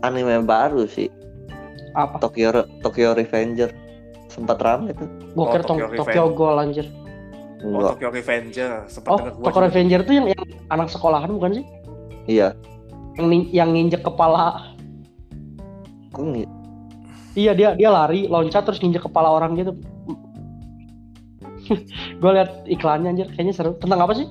anime 0.00 0.42
baru 0.42 0.86
sih 0.86 1.10
apa 1.92 2.18
Tokyo 2.18 2.54
Tokyo 2.80 3.10
Revenger 3.12 3.74
sempat 4.28 4.58
rame 4.58 4.92
tuh. 4.92 5.08
gue 5.28 5.34
Oh, 5.36 5.48
kira 5.48 5.62
Tokyo 5.62 5.86
Tokyo, 5.88 5.98
Tokyo 6.00 6.22
Ghoul 6.32 6.56
anjir 6.56 6.86
Oh, 7.58 7.74
Enggak. 7.74 7.90
Tokyo 7.92 8.08
Revenger. 8.12 8.70
Sempat 8.86 9.10
oh 9.10 9.18
Tokyo 9.18 9.50
juga. 9.50 9.60
Revenger 9.64 10.00
tuh 10.00 10.14
yang, 10.14 10.26
yang 10.28 10.42
anak 10.68 10.88
sekolahan 10.88 11.26
bukan 11.28 11.50
sih 11.52 11.64
Iya. 12.28 12.54
yang 13.16 13.26
yang 13.50 13.68
nginjek 13.68 14.00
kepala 14.00 14.74
Kok 16.08 16.22
ngi- 16.24 16.50
iya 17.34 17.52
dia 17.52 17.74
dia 17.74 17.88
lari 17.88 18.26
loncat 18.26 18.62
terus 18.62 18.78
nginjek 18.78 19.02
kepala 19.04 19.28
orang 19.28 19.54
gitu 19.54 19.74
gue 22.20 22.30
liat 22.30 22.66
iklannya 22.66 23.10
anjir 23.10 23.28
kayaknya 23.30 23.52
seru 23.52 23.72
tentang 23.76 24.00
apa 24.00 24.14
sih 24.14 24.28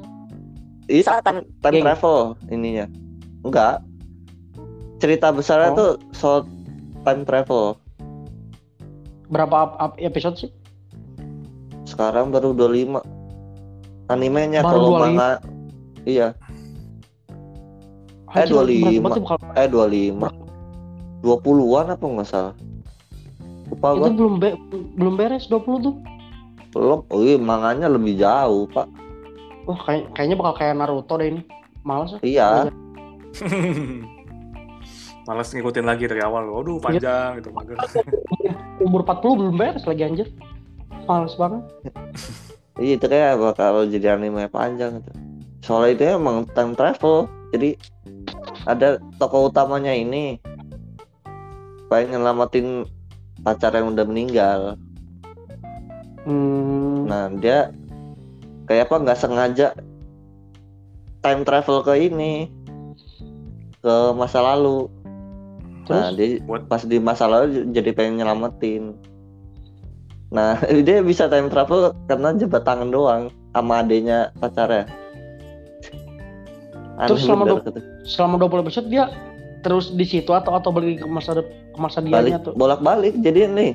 Iya 0.87 1.19
time, 1.19 1.43
time 1.59 1.83
travel 1.83 2.17
ininya. 2.47 2.87
Enggak. 3.43 3.83
Cerita 4.97 5.29
besarnya 5.29 5.69
Oh. 5.69 5.75
tuh 5.75 5.91
soal 6.11 6.39
time 7.03 7.21
travel. 7.23 7.75
berapa 9.27 9.51
ap- 9.61 9.77
ap- 9.77 9.99
episode 9.99 10.37
sih 10.37 10.49
Sekarang 11.83 12.31
baru 12.31 12.55
25. 12.55 13.03
Animenya 14.07 14.63
Baru 14.63 14.71
kalau 14.71 14.89
25? 14.93 15.03
manga 15.03 15.29
iya, 16.05 16.27
Eh, 18.29 18.43
Anjir, 18.43 18.55
25. 18.55 18.63
berat 18.79 19.03
banget 19.03 19.11
tuh 19.11 19.23
bakal- 19.25 19.55
eh 19.57 19.67
25. 19.67 20.27
20-an 21.19 21.85
apa 21.89 22.03
nggak 22.05 22.27
salah? 22.27 22.55
Lupa 23.67 23.87
itu 23.89 23.99
gua. 23.99 24.09
belum 24.09 24.33
be- 24.37 24.59
belum 24.95 25.13
beres 25.15 25.43
20 25.45 25.79
tuh 25.81 25.95
Belum. 26.77 26.99
Oh 27.09 27.21
iya, 27.21 27.35
manganya 27.35 27.89
lebih 27.89 28.13
jauh, 28.15 28.69
Pak. 28.69 28.85
wah 29.65 29.79
kayak 29.83 30.13
kayaknya 30.15 30.37
bakal 30.39 30.53
kayak 30.55 30.77
Naruto 30.77 31.17
deh 31.17 31.27
ini 31.27 31.41
males 31.81 32.15
ah 32.15 32.21
Iya. 32.23 32.71
Males 35.27 35.51
ngikutin 35.51 35.83
lagi 35.83 36.07
dari 36.07 36.23
awal. 36.23 36.47
Waduh, 36.47 36.79
panjang 36.79 37.43
gitu 37.43 37.51
mager. 37.51 37.75
umur 38.85 39.03
40 39.03 39.39
belum 39.41 39.55
beres 39.57 39.83
lagi 39.83 40.05
anjir 40.05 40.27
males 41.03 41.33
banget 41.35 41.65
Iya, 42.79 42.93
itu 42.95 43.05
kayak 43.09 43.41
bakal 43.41 43.89
jadi 43.89 44.13
anime 44.15 44.45
panjang 44.47 45.01
itu. 45.01 45.11
Soalnya 45.65 45.91
itu 45.97 46.03
emang 46.13 46.45
time 46.53 46.77
travel. 46.77 47.25
Jadi 47.49 47.73
ada 48.63 49.01
tokoh 49.17 49.49
utamanya 49.49 49.89
ini 49.91 50.37
pengen 51.89 52.21
nyelamatin 52.21 52.85
pacar 53.41 53.73
yang 53.73 53.91
udah 53.91 54.05
meninggal. 54.05 54.77
Hmm, 56.27 57.07
Nah, 57.07 57.31
dia 57.33 57.71
kayak 58.65 58.85
apa 58.85 58.95
nggak 58.99 59.17
sengaja 59.17 59.67
time 61.19 61.41
travel 61.41 61.81
ke 61.81 61.93
ini 62.03 62.51
ke 63.79 63.95
masa 64.13 64.43
lalu. 64.43 64.91
Nah, 65.87 66.11
terus 66.11 66.19
dia 66.19 66.27
Buat- 66.43 66.67
pas 66.67 66.83
di 66.83 66.99
masa 66.99 67.25
lalu 67.25 67.71
jadi 67.71 67.89
pengen 67.91 68.19
nyelamatin. 68.19 68.91
Nah, 70.27 70.59
dia 70.85 70.99
bisa 70.99 71.25
time 71.25 71.47
travel 71.47 71.95
karena 72.05 72.35
jebat 72.35 72.61
tangan 72.61 72.91
doang 72.91 73.23
sama 73.51 73.79
adenya 73.79 74.35
pacarnya. 74.35 74.83
Aneh 76.97 77.07
Terus 77.07 77.23
selama 77.23 77.43
bener 77.45 77.53
dua- 77.53 77.65
kata. 77.67 77.79
selama 78.03 78.35
20 78.41 78.63
episode 78.63 78.87
dia 78.87 79.05
terus 79.59 79.91
di 79.91 80.03
situ 80.03 80.31
atau 80.31 80.53
atau 80.53 80.69
balik 80.69 80.97
ke 80.97 81.07
masa 81.07 81.33
de- 81.33 81.45
ke 81.45 81.77
masa 81.77 81.99
balik 81.99 82.11
dianya 82.29 82.39
tuh 82.41 82.53
bolak-balik 82.53 83.13
jadi 83.21 83.47
nih. 83.47 83.71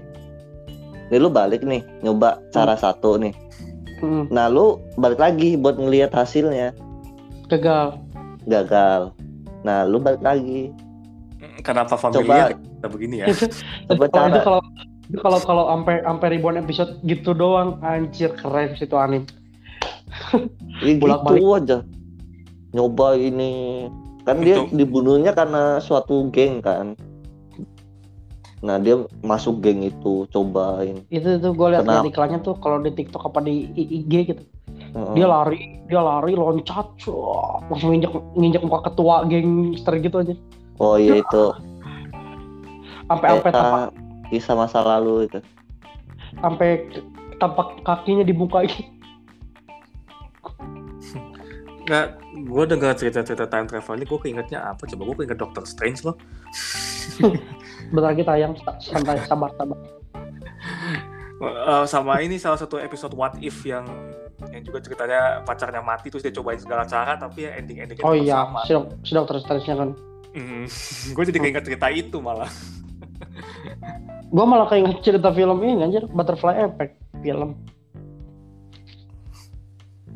Nih 1.12 1.20
lu 1.20 1.28
balik 1.28 1.60
nih, 1.60 1.84
nyoba 2.00 2.40
cara 2.48 2.72
satu 2.72 3.20
nih. 3.20 3.36
hmm, 4.00 4.32
Nah, 4.32 4.48
lu 4.48 4.80
balik 4.96 5.20
lagi 5.20 5.54
buat 5.54 5.76
ngelihat 5.76 6.08
hasilnya, 6.10 6.72
gagal 7.46 8.00
gagal. 8.48 9.12
Nah, 9.60 9.84
lu 9.84 10.00
balik 10.00 10.24
lagi. 10.24 10.72
Kenapa 11.60 11.94
Coba 11.94 12.08
familiar 12.08 12.56
kita 12.56 12.88
begini 12.88 13.16
ya? 13.20 13.26
coba 13.92 14.04
kalau 14.08 14.26
itu 14.26 14.32
cara 14.32 14.40
kalau 14.40 14.60
itu 15.04 15.18
kalau 15.20 15.38
kalau 15.38 15.64
sampai 15.68 16.00
sampai 16.00 16.28
ribuan 16.32 16.56
episode 16.56 16.96
gitu 17.04 17.30
doang 17.30 17.76
anjir 17.84 18.32
keren 18.32 18.72
sih 18.74 18.88
itu 18.88 18.96
anime 18.96 19.28
ya 20.80 20.96
bolak-balik. 21.00 21.38
gitu 21.38 21.48
aja. 21.52 21.78
Nyoba 22.72 23.14
ini 23.14 23.84
kan 24.24 24.40
dia 24.40 24.64
Untuk- 24.64 24.74
dibunuhnya 24.74 25.36
karena 25.36 25.76
suatu 25.78 26.32
geng 26.32 26.64
kan. 26.64 26.96
Nah 28.62 28.78
dia 28.78 28.94
masuk 29.20 29.58
geng 29.58 29.82
itu 29.82 30.24
cobain. 30.30 31.02
itu 31.10 31.28
itu 31.34 31.48
gue 31.50 31.68
lihat 31.68 31.82
Kenapa? 31.82 32.06
iklannya 32.06 32.38
tuh 32.40 32.54
kalau 32.56 32.78
di 32.78 32.94
TikTok 32.94 33.26
apa 33.26 33.42
di 33.42 33.66
IG 33.74 34.12
gitu 34.30 34.42
Heeh. 34.94 35.14
dia 35.14 35.26
lari 35.26 35.82
dia 35.86 35.98
lari 35.98 36.32
loncat 36.32 36.86
langsung 37.66 37.90
nginjek 37.90 38.12
nginjek 38.32 38.62
muka 38.62 38.86
ketua 38.86 39.26
gangster 39.26 39.98
gitu 39.98 40.16
aja 40.22 40.34
Oh 40.78 40.94
iya 40.94 41.18
itu 41.18 41.42
sampai 43.04 43.28
sampai 43.34 43.50
tapak 43.50 43.82
kisah, 43.90 44.30
kisah 44.30 44.54
masa 44.56 44.78
lalu 44.80 45.26
itu. 45.26 45.38
sampai 46.38 46.70
tapak 47.36 47.82
kakinya 47.82 48.22
di 48.22 48.32
muka 48.32 48.62
gitu. 48.64 48.86
Nggak, 51.82 52.06
gue 52.46 52.64
dengar 52.64 52.94
cerita-cerita 52.94 53.50
time 53.50 53.66
travel 53.66 53.98
ini, 53.98 54.06
gue 54.06 54.14
keingetnya 54.16 54.70
apa? 54.70 54.86
Coba 54.86 55.02
gue 55.02 55.16
keinget 55.18 55.34
Doctor 55.36 55.66
Strange 55.66 56.06
loh. 56.06 56.14
bentar 57.92 58.10
lagi 58.10 58.24
tayang 58.24 58.52
sa- 58.58 58.80
santai 58.80 59.20
sabar 59.22 59.52
sabar 59.54 59.78
Eh, 61.42 61.84
sama 61.84 62.22
ini 62.22 62.38
salah 62.38 62.54
satu 62.54 62.78
episode 62.78 63.12
What 63.12 63.34
If 63.36 63.66
yang 63.66 63.82
yang 64.48 64.62
juga 64.62 64.78
ceritanya 64.78 65.42
pacarnya 65.42 65.82
mati 65.82 66.06
terus 66.06 66.22
dia 66.22 66.30
cobain 66.30 66.54
segala 66.54 66.82
cara 66.84 67.14
tapi 67.14 67.42
ya 67.42 67.58
ending 67.58 67.78
endingnya 67.78 68.02
oh 68.02 68.14
iya 68.14 68.46
sama. 68.46 68.62
dok- 68.64 68.94
si 69.02 69.10
dokter 69.10 69.36
Strange-nya 69.38 69.74
kan. 69.76 69.90
Gue 71.14 71.24
jadi 71.24 71.38
keinget 71.38 71.64
cerita 71.64 71.90
itu 71.90 72.18
malah. 72.18 72.46
gue 74.24 74.44
malah 74.44 74.64
kayak 74.64 75.02
cerita 75.02 75.28
film 75.30 75.58
ini 75.60 75.82
anjir. 75.82 76.06
Butterfly 76.06 76.62
Effect 76.62 76.94
film. 77.20 77.58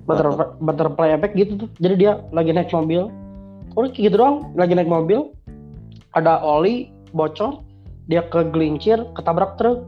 Butterfly, 0.07 0.47
Butterfly 0.57 1.09
Effect 1.13 1.35
gitu 1.35 1.53
tuh. 1.59 1.69
Jadi 1.77 1.95
dia 1.99 2.23
lagi 2.31 2.51
naik 2.51 2.71
mobil. 2.71 3.11
Udah 3.75 3.91
kayak 3.91 4.05
gitu 4.05 4.17
doang 4.17 4.55
lagi 4.55 4.73
naik 4.73 4.89
mobil. 4.89 5.35
Ada 6.15 6.39
oli 6.39 6.89
bocor 7.13 7.63
dia 8.07 8.23
kegelincir 8.31 9.03
ketabrak 9.15 9.59
truk. 9.59 9.83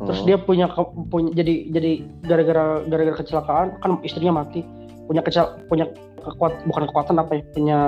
Terus 0.00 0.24
Hmm. 0.24 0.28
dia 0.32 0.36
punya 0.40 0.66
ke- 0.68 0.96
punya 1.12 1.28
jadi 1.36 1.54
jadi 1.72 1.92
gara-gara 2.24 2.80
gara-gara 2.88 3.16
kecelakaan 3.20 3.66
kan 3.80 4.00
istrinya 4.00 4.40
mati. 4.40 4.64
Punya 5.04 5.20
kecel 5.20 5.60
punya 5.68 5.88
kekuat 6.20 6.64
bukan 6.68 6.88
kekuatan 6.88 7.16
apa 7.20 7.32
ya 7.36 7.42
punya 7.52 7.78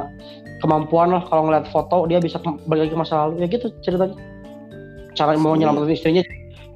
kemampuan 0.61 1.13
lah 1.13 1.25
kalau 1.29 1.49
ngeliat 1.49 1.69
foto 1.73 2.05
dia 2.05 2.21
bisa 2.21 2.37
balik 2.69 2.89
lagi 2.89 2.93
ke 2.93 2.99
masa 3.01 3.15
lalu. 3.29 3.45
Ya 3.45 3.47
gitu 3.49 3.73
ceritanya. 3.81 4.17
Cara 5.17 5.37
mau 5.37 5.53
Iya. 5.57 5.69
nyelamatin 5.69 5.93
istrinya 5.93 6.23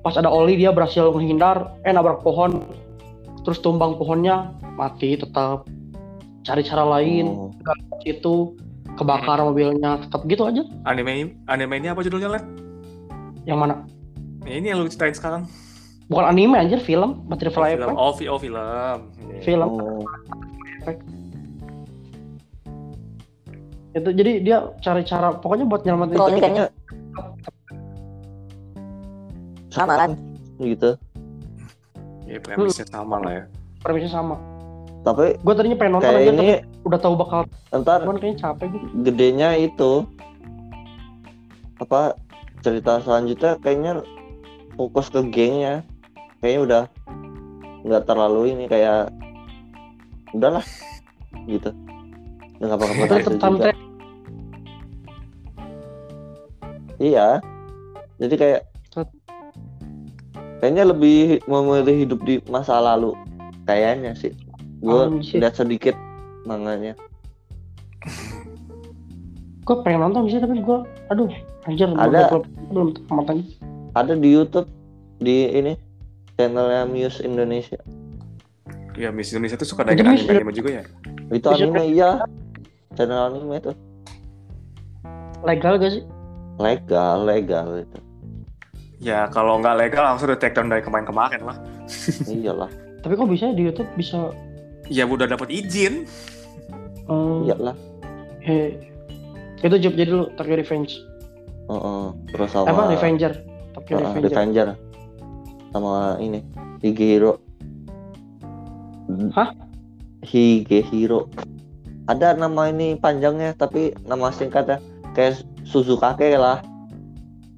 pas 0.01 0.17
ada 0.17 0.29
oli 0.29 0.57
dia 0.57 0.73
berhasil 0.73 1.09
menghindar 1.13 1.77
eh 1.85 1.93
nabrak 1.93 2.25
pohon. 2.25 2.65
Terus 3.45 3.61
tumbang 3.61 4.01
pohonnya 4.01 4.53
mati 4.77 5.17
tetap. 5.17 5.69
Cari 6.45 6.63
cara 6.65 6.85
lain 6.87 7.27
Oh. 7.27 7.51
itu 8.07 8.55
kebakar 8.97 9.39
mobilnya 9.41 10.01
tetap 10.01 10.25
gitu 10.25 10.43
aja 10.43 10.65
Anime 10.83 11.37
anime 11.45 11.75
ini 11.77 11.89
apa 11.89 12.01
judulnya 12.01 12.29
Len? 12.31 12.45
yang 13.45 13.59
mana 13.59 13.85
Ya, 14.43 14.55
ini 14.55 14.67
yang 14.69 14.79
lu 14.79 14.87
ceritain 14.87 15.11
sekarang. 15.13 15.43
bukan 16.07 16.25
anime 16.25 16.55
anjir 16.57 16.79
film 16.79 17.27
Butterfly 17.27 17.75
film. 17.75 17.91
Effect 17.91 17.99
Oh, 17.99 18.13
fi- 18.13 18.27
oh 18.27 18.39
film. 18.39 18.99
Iya. 19.27 19.41
film 19.43 19.69
Oh. 19.69 20.03
itu 23.93 24.11
jadi 24.13 24.33
dia 24.39 24.57
cari 24.79 25.03
cara 25.03 25.33
pokoknya 25.35 25.65
buat 25.65 25.83
nyelamatin 25.83 26.15
Kalau 26.15 26.31
ini 26.31 26.39
kayaknya 26.39 26.67
sama 29.69 29.95
kan 29.99 30.11
gitu. 30.59 30.91
Ya, 32.23 32.39
premisnya 32.39 32.87
sama 32.87 33.17
lah 33.19 33.33
ya. 33.35 33.45
premisnya 33.81 34.11
sama 34.11 34.37
Tapi 35.07 35.39
gue 35.39 35.55
tadinya 35.55 35.79
pengen 35.79 35.93
nonton 36.03 36.11
kayak 36.11 36.27
aja 36.27 36.33
ini 36.35 36.59
udah 36.83 36.99
tahu 36.99 37.15
bakal 37.15 37.47
ntar 37.71 38.03
cuman 38.03 38.19
kayaknya 38.19 38.39
capek 38.43 38.75
gitu 38.75 38.87
gedenya 39.07 39.55
itu 39.55 40.03
apa 41.79 42.19
cerita 42.67 42.99
selanjutnya 43.07 43.55
kayaknya 43.63 44.03
fokus 44.75 45.07
ke 45.07 45.23
gengnya. 45.31 45.87
Kayaknya 46.43 46.61
udah 46.67 46.83
nggak 47.87 48.03
terlalu 48.03 48.51
ini 48.51 48.65
kayak 48.67 49.15
udahlah 50.35 50.67
gitu. 51.47 51.71
Nggak 52.59 52.79
bakal 52.83 53.07
tetap 53.07 53.53
iya. 56.99 57.39
Jadi 58.19 58.35
kayak 58.35 58.61
kayaknya 60.59 60.89
lebih 60.89 61.47
memilih 61.47 61.95
hidup 61.95 62.21
di 62.27 62.43
masa 62.51 62.81
lalu 62.81 63.15
kayaknya 63.69 64.17
sih 64.17 64.33
gue 64.87 65.03
lihat 65.43 65.59
sedikit 65.59 65.99
manganya. 66.47 66.95
Gue 69.67 69.77
pengen 69.83 70.07
nonton 70.07 70.31
sih 70.31 70.39
tapi 70.39 70.63
gue 70.63 70.79
aduh 71.11 71.27
anjir 71.67 71.91
Ada. 71.91 72.31
belum 72.31 72.43
belum 72.71 72.89
tamat 73.11 73.35
aja 73.35 73.45
ada 73.99 74.13
di 74.15 74.29
YouTube 74.31 74.71
di 75.19 75.51
ini 75.51 75.73
channelnya 76.39 76.87
Muse 76.87 77.25
Indonesia. 77.25 77.81
Ya, 78.97 79.13
Miss 79.13 79.33
Indonesia 79.33 79.61
tuh 79.61 79.69
suka 79.69 79.85
naikin 79.85 80.09
Miss- 80.09 80.25
anime-anime 80.25 80.53
juga 80.55 80.71
ya. 80.81 80.85
itu 81.33 81.47
anime 81.51 81.83
iya. 81.91 82.23
Channel 82.95 83.33
anime 83.33 83.59
itu 83.59 83.73
legal 85.45 85.77
gak 85.77 85.93
sih? 85.93 86.05
Legal 86.57 87.27
legal 87.29 87.69
itu. 87.83 87.99
Ya, 88.97 89.29
kalau 89.29 89.61
nggak 89.61 89.77
legal 89.77 90.09
langsung 90.09 90.33
di 90.33 90.41
take 90.41 90.57
down 90.57 90.73
dari 90.73 90.81
kemarin-kemarin 90.81 91.45
lah. 91.45 91.57
iyalah. 92.25 92.73
Tapi 93.05 93.13
kok 93.13 93.29
bisa 93.29 93.53
di 93.53 93.69
YouTube 93.69 93.89
bisa 93.95 94.33
Ya, 94.87 95.05
udah 95.07 95.27
dapat 95.27 95.51
izin. 95.51 96.07
eh, 97.07 97.39
iyalah 97.47 97.77
eh, 98.47 98.79
itu 99.63 99.77
job 99.83 99.95
jadi 99.99 100.11
lu 100.11 100.27
Tokyo 100.39 100.57
Revenge? 100.59 101.03
Heeh. 101.67 102.05
terus 102.31 102.51
sama 102.55 102.71
apa 102.71 102.95
Revenger? 102.95 103.33
Tokyo 103.75 103.95
Heeh, 103.99 104.23
Revenger. 104.23 104.31
Revenger. 104.31 104.69
Sama 105.75 106.17
ini 106.23 106.41
Higehiro. 106.81 107.43
Hah? 109.35 109.51
Higehiro. 110.23 111.27
Ada 112.07 112.39
nama 112.39 112.71
ini 112.71 112.95
panjangnya 112.95 113.59
tapi 113.59 113.91
nama 114.07 114.31
singkatnya 114.31 114.79
kayak 115.19 115.43
Suzukake 115.67 116.39
lah. 116.39 116.63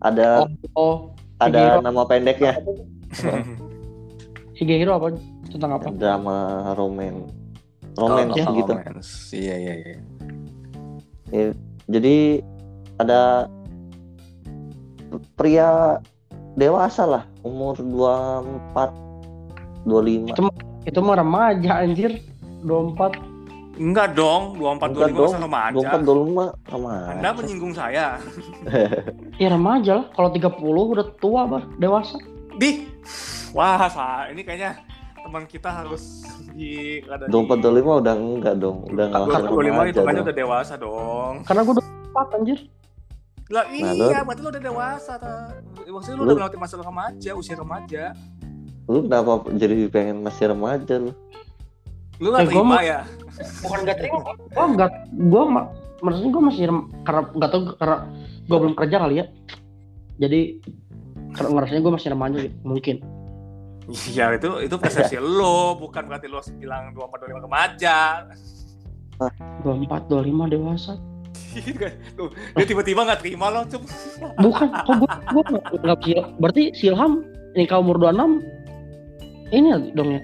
Ada 0.00 0.48
oh. 0.72 1.12
ada 1.36 1.76
Higehiro. 1.76 1.84
nama 1.84 2.02
pendeknya. 2.08 2.52
Higehiro 4.56 4.96
apa 4.96 5.12
tentang 5.48 5.80
apa 5.80 5.88
drama 5.92 6.36
roman 6.76 7.24
romance 7.98 8.38
Kalau 8.38 8.56
gitu 8.56 8.72
romance. 8.72 9.10
Iya, 9.34 9.54
iya, 9.58 9.74
iya. 9.82 9.96
jadi 11.90 12.16
ada 13.00 13.48
pria 15.34 15.98
dewasa 16.58 17.06
lah 17.06 17.22
umur 17.46 17.78
24 17.78 19.86
25 19.86 20.34
Itu 20.34 20.42
itu 20.86 20.98
mah 21.02 21.16
remaja 21.20 21.84
anjir 21.84 22.18
24 22.64 23.14
Enggak 23.78 24.18
dong, 24.18 24.58
24 24.58 24.90
Bukan 24.90 24.90
25 24.90 25.14
dong, 25.14 25.22
masa 25.22 25.38
remaja. 25.38 26.02
24 26.02 26.66
25 26.66 26.66
sama 26.66 27.14
Anda 27.14 27.30
menyinggung 27.30 27.70
saya. 27.78 28.18
ya 29.42 29.48
remaja 29.54 30.02
lah 30.02 30.06
kalau 30.18 30.34
30 30.34 30.50
udah 30.66 31.06
tua 31.22 31.46
bah 31.46 31.62
dewasa 31.78 32.18
Di. 32.58 32.90
Wah, 33.54 33.86
sa 33.86 34.26
ini 34.34 34.42
kayaknya 34.42 34.82
teman 35.28 35.44
kita 35.44 35.68
harus 35.70 36.24
di 36.50 37.04
ada 37.04 37.28
24 37.28 37.60
25 37.60 38.00
udah 38.00 38.14
enggak 38.16 38.54
dong 38.56 38.78
udah 38.88 39.06
25 39.12 39.60
remaja 39.62 39.90
itu 39.90 40.00
kan 40.00 40.14
dong. 40.14 40.24
udah 40.24 40.34
dewasa 40.34 40.74
dong. 40.74 41.32
karena 41.44 41.60
gue 41.62 41.74
24 41.76 42.36
anjir 42.36 42.58
Lah 43.48 43.64
Nah, 43.64 43.72
iya, 43.72 44.20
lu- 44.20 44.24
berarti 44.26 44.40
lu 44.40 44.50
udah 44.50 44.60
dewasa 44.62 45.12
ta. 45.16 45.56
Maksudnya 45.82 46.16
lu, 46.16 46.20
Lu- 46.20 46.26
udah 46.26 46.36
melewati 46.36 46.58
masa 46.58 46.76
remaja, 46.76 47.30
usia 47.32 47.54
remaja. 47.54 48.12
lu 48.84 49.04
kenapa 49.04 49.30
jadi 49.52 49.74
pengen 49.86 50.20
masih 50.20 50.48
remaja 50.48 50.94
lu 50.98 51.12
Lu 52.18 52.28
gak 52.30 52.40
Eh, 52.40 52.48
terima 52.48 52.76
ya? 52.82 53.00
bukan 53.62 53.78
gak 53.84 53.96
terima 54.00 54.18
gue 54.26 54.64
nggak 54.74 54.90
gue 55.14 55.42
ma- 55.46 55.68
maksudnya 55.98 56.30
gue 56.30 56.42
masih 56.42 56.62
karena 57.02 57.22
nggak 57.30 57.50
tahu 57.50 57.60
karena 57.74 57.96
gue 58.42 58.56
belum 58.58 58.74
kerja 58.74 58.96
kali 58.98 59.14
ya 59.14 59.26
jadi 60.18 60.40
karena 61.30 61.48
ngerasanya 61.52 61.80
gue 61.80 61.92
masih 61.94 62.08
remaja 62.10 62.36
mungkin 62.62 62.96
Iya, 63.88 64.36
itu 64.36 64.48
itu 64.62 64.76
persepsi 64.76 65.16
lo, 65.38 65.74
bukan 65.74 66.04
berarti 66.04 66.28
lo 66.28 66.40
bilang 66.54 66.92
24 66.92 67.24
25 67.32 67.46
remaja. 67.48 67.98
24 69.18 70.06
25 70.06 70.54
dewasa 70.54 70.94
Tuh, 72.14 72.30
dia 72.54 72.62
tiba-tiba 72.62 73.02
gak 73.02 73.18
terima 73.18 73.50
lo, 73.50 73.66
Cum. 73.66 73.82
bukan 74.38 74.68
kok 74.70 74.94
gue 74.94 75.10
gue 75.34 75.44
nggak 75.80 75.98
bisa 75.98 76.22
berarti 76.38 76.62
Silham 76.70 77.26
ini 77.52 77.66
kau 77.66 77.82
umur 77.82 77.98
26 77.98 78.38
ini 79.50 79.66
dong 79.90 80.10
ya 80.12 80.20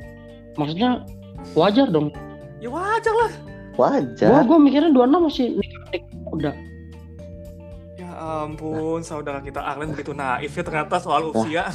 maksudnya 0.54 0.90
wajar 1.52 1.90
dong 1.90 2.14
Ya 2.62 2.70
wajar 2.70 3.14
lah. 3.16 3.32
wajar 3.74 4.46
gue 4.46 4.58
mikirnya 4.60 4.94
26 4.94 5.26
masih 5.26 5.46
nikah 5.58 5.82
nikah 5.90 6.30
udah 6.30 6.54
Ya 7.94 8.10
ampun, 8.44 9.02
saudara 9.02 9.42
kita 9.42 9.58
Arlen 9.58 9.90
begitu 9.90 10.14
naif 10.14 10.50
ya 10.50 10.62
ternyata 10.62 10.98
soal 10.98 11.30
usia. 11.30 11.66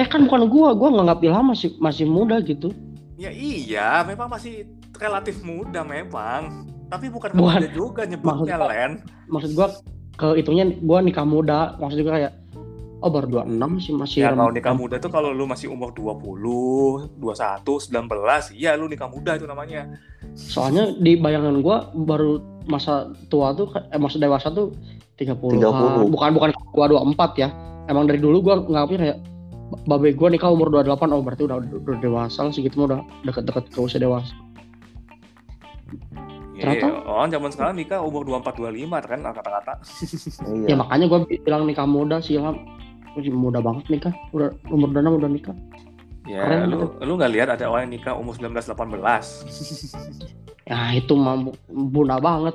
Eh 0.00 0.06
kan 0.08 0.24
bukan 0.24 0.48
gue 0.48 0.68
gue 0.72 0.88
nganggap 0.90 1.18
Ilham 1.20 1.52
masih 1.52 1.76
masih 1.76 2.08
muda 2.08 2.40
gitu 2.40 2.72
Ya 3.20 3.28
iya, 3.28 4.00
memang 4.00 4.32
masih 4.32 4.64
relatif 4.96 5.44
muda 5.44 5.84
memang. 5.84 6.64
Tapi 6.88 7.12
bukan 7.12 7.36
muda 7.36 7.68
juga 7.68 8.08
nyebutnya, 8.08 8.56
Maksud- 8.56 8.72
Len. 8.72 8.92
maksud 9.28 9.50
gue 9.52 9.68
ke 10.16 10.40
itunya 10.40 10.64
gue 10.72 10.98
nikah 11.04 11.28
muda 11.28 11.76
maksud 11.76 12.00
gue 12.00 12.08
kayak 12.08 12.32
Oh 13.00 13.08
baru 13.08 13.44
26 13.44 13.80
sih 13.80 13.92
masih 13.92 14.18
Ya 14.20 14.32
kalau 14.32 14.52
nikah 14.52 14.76
muda 14.76 14.96
tuh 14.96 15.08
kalau 15.08 15.32
lu 15.32 15.48
masih 15.48 15.72
umur 15.72 15.88
20, 15.92 17.16
21, 17.16 17.80
19, 17.80 18.52
iya 18.52 18.76
lu 18.76 18.88
nikah 18.88 19.08
muda 19.08 19.40
itu 19.40 19.48
namanya. 19.48 19.88
Soalnya 20.32 20.92
di 20.92 21.16
bayangan 21.16 21.64
gua 21.64 21.88
baru 21.90 22.40
masa 22.68 23.08
tua 23.28 23.56
tuh 23.56 23.72
eh 23.72 23.96
masa 23.96 24.20
dewasa 24.20 24.52
tuh 24.52 24.76
30 25.16 25.32
30. 25.56 26.12
Bukan 26.12 26.30
bukan 26.36 26.50
gua 26.72 26.86
24 26.90 27.40
ya. 27.40 27.48
Emang 27.88 28.04
dari 28.04 28.20
dulu 28.20 28.44
gua 28.44 28.60
nganggapnya 28.60 28.98
kayak 29.00 29.18
babe 29.84 30.12
gua 30.12 30.28
nikah 30.28 30.48
umur 30.48 30.68
28 30.68 30.90
oh 31.08 31.20
berarti 31.20 31.42
udah 31.44 31.56
udah 31.60 31.96
dewasa 31.98 32.42
lah 32.42 32.50
segitu 32.50 32.74
mah 32.76 32.86
udah 32.88 33.00
deket-deket 33.24 33.64
ke 33.68 33.78
usia 33.78 33.98
dewasa. 33.98 34.34
Iya, 36.52 36.76
Ternyata- 36.76 37.08
orang 37.08 37.30
zaman 37.30 37.50
sekarang 37.50 37.74
nikah 37.74 37.98
umur 37.98 38.22
24, 38.22 38.52
25 38.54 39.00
kan 39.00 39.20
kata-kata. 39.24 39.72
Ya 40.68 40.68
Iya. 40.68 40.76
makanya 40.76 41.06
gua 41.06 41.20
bilang 41.24 41.64
nikah 41.64 41.86
muda 41.86 42.20
sih. 42.20 42.36
Wih, 43.10 43.26
muda 43.28 43.58
banget 43.58 43.88
nikah. 43.88 44.14
Udah 44.30 44.52
umur 44.68 44.88
26 44.90 45.18
udah 45.18 45.30
nikah. 45.30 45.56
Ya, 46.28 46.44
Keren 46.44 46.68
lu 46.68 46.78
lu 47.00 47.12
nggak 47.16 47.32
lihat 47.32 47.48
ada 47.50 47.66
orang 47.66 47.88
yang 47.88 47.94
nikah 47.96 48.14
umur 48.14 48.36
19, 48.36 48.70
18. 48.70 49.42
Ya 50.62 50.94
itu 50.94 51.16
mah 51.16 51.34
bu- 51.40 51.58
muda 51.66 52.20
banget. 52.20 52.54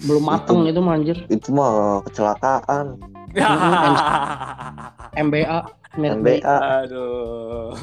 Belum 0.00 0.20
mateng 0.22 0.66
itu 0.66 0.80
mah 0.80 0.96
anjir. 0.96 1.16
Itu 1.28 1.48
mah 1.50 2.04
kecelakaan. 2.04 2.98
MBA. 5.16 5.58
MBA. 5.98 6.42
Aduh. 6.86 7.74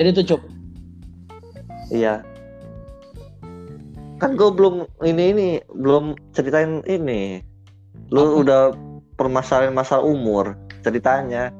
Jadi 0.00 0.08
tuh 0.16 0.24
Cuk. 0.34 0.42
Iya. 1.92 2.24
Kan 4.18 4.34
gue 4.34 4.50
belum 4.50 4.88
ini 5.04 5.24
ini 5.36 5.48
belum 5.68 6.16
ceritain 6.32 6.80
ini. 6.88 7.44
Lu 8.08 8.24
Apa? 8.24 8.34
udah 8.40 8.62
permasalahan 9.20 9.76
masalah 9.76 10.04
umur 10.08 10.56
ceritanya. 10.80 11.52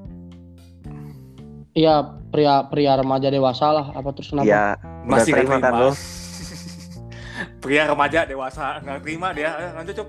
Iya 1.77 2.17
pria 2.33 2.67
pria 2.67 2.99
remaja 2.99 3.29
dewasa 3.29 3.71
lah 3.71 3.87
apa 3.93 4.09
terus 4.17 4.33
kenapa? 4.33 4.49
Iya. 4.49 4.65
Masih 5.05 5.31
nggak 5.37 5.45
terima 5.45 5.59
kan 5.61 5.73
lu? 5.77 5.91
Pria 7.63 7.87
remaja 7.87 8.27
dewasa 8.27 8.83
nggak 8.83 8.99
terima 9.07 9.31
dia. 9.31 9.73
Lanjut, 9.79 9.95
Cuk. 10.03 10.09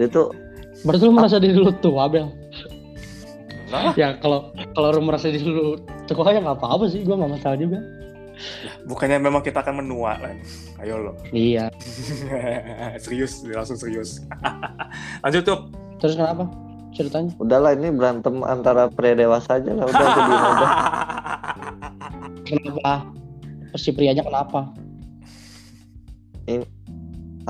Itu 0.00 0.22
Berarti 0.82 1.02
lu 1.06 1.14
merasa 1.14 1.36
diri 1.38 1.54
lu 1.54 1.70
tua 1.78 2.10
Bel? 2.10 2.43
Lah, 3.74 3.92
Ya 3.98 4.14
kalau 4.22 4.54
kalau 4.74 4.88
lu 4.94 5.02
merasa 5.02 5.26
diri 5.34 5.42
lu 5.42 5.74
tua 6.06 6.30
ya 6.30 6.38
nggak 6.38 6.62
apa-apa 6.62 6.86
sih 6.86 7.02
gua 7.02 7.18
nggak 7.18 7.32
masalah 7.34 7.58
juga. 7.58 7.80
bukannya 8.90 9.22
memang 9.22 9.46
kita 9.46 9.62
akan 9.62 9.86
menua 9.86 10.18
kan? 10.18 10.34
Ayo 10.82 10.98
lo. 10.98 11.14
Iya. 11.30 11.70
serius, 13.04 13.46
langsung 13.46 13.78
serius. 13.78 14.26
Lanjut, 15.22 15.46
Cuk. 15.46 15.60
Terus 16.02 16.18
kenapa? 16.18 16.50
Ceritanya? 16.94 17.30
udahlah 17.42 17.74
ini 17.74 17.90
berantem 17.90 18.42
antara 18.46 18.86
pria 18.86 19.18
dewasa 19.18 19.58
aja 19.58 19.70
lah 19.74 19.86
udah 19.86 20.06
diem 20.14 20.42
aja. 20.46 20.68
Kenapa? 22.46 22.94
Si 23.74 23.90
prianya 23.90 24.22
kenapa? 24.22 24.70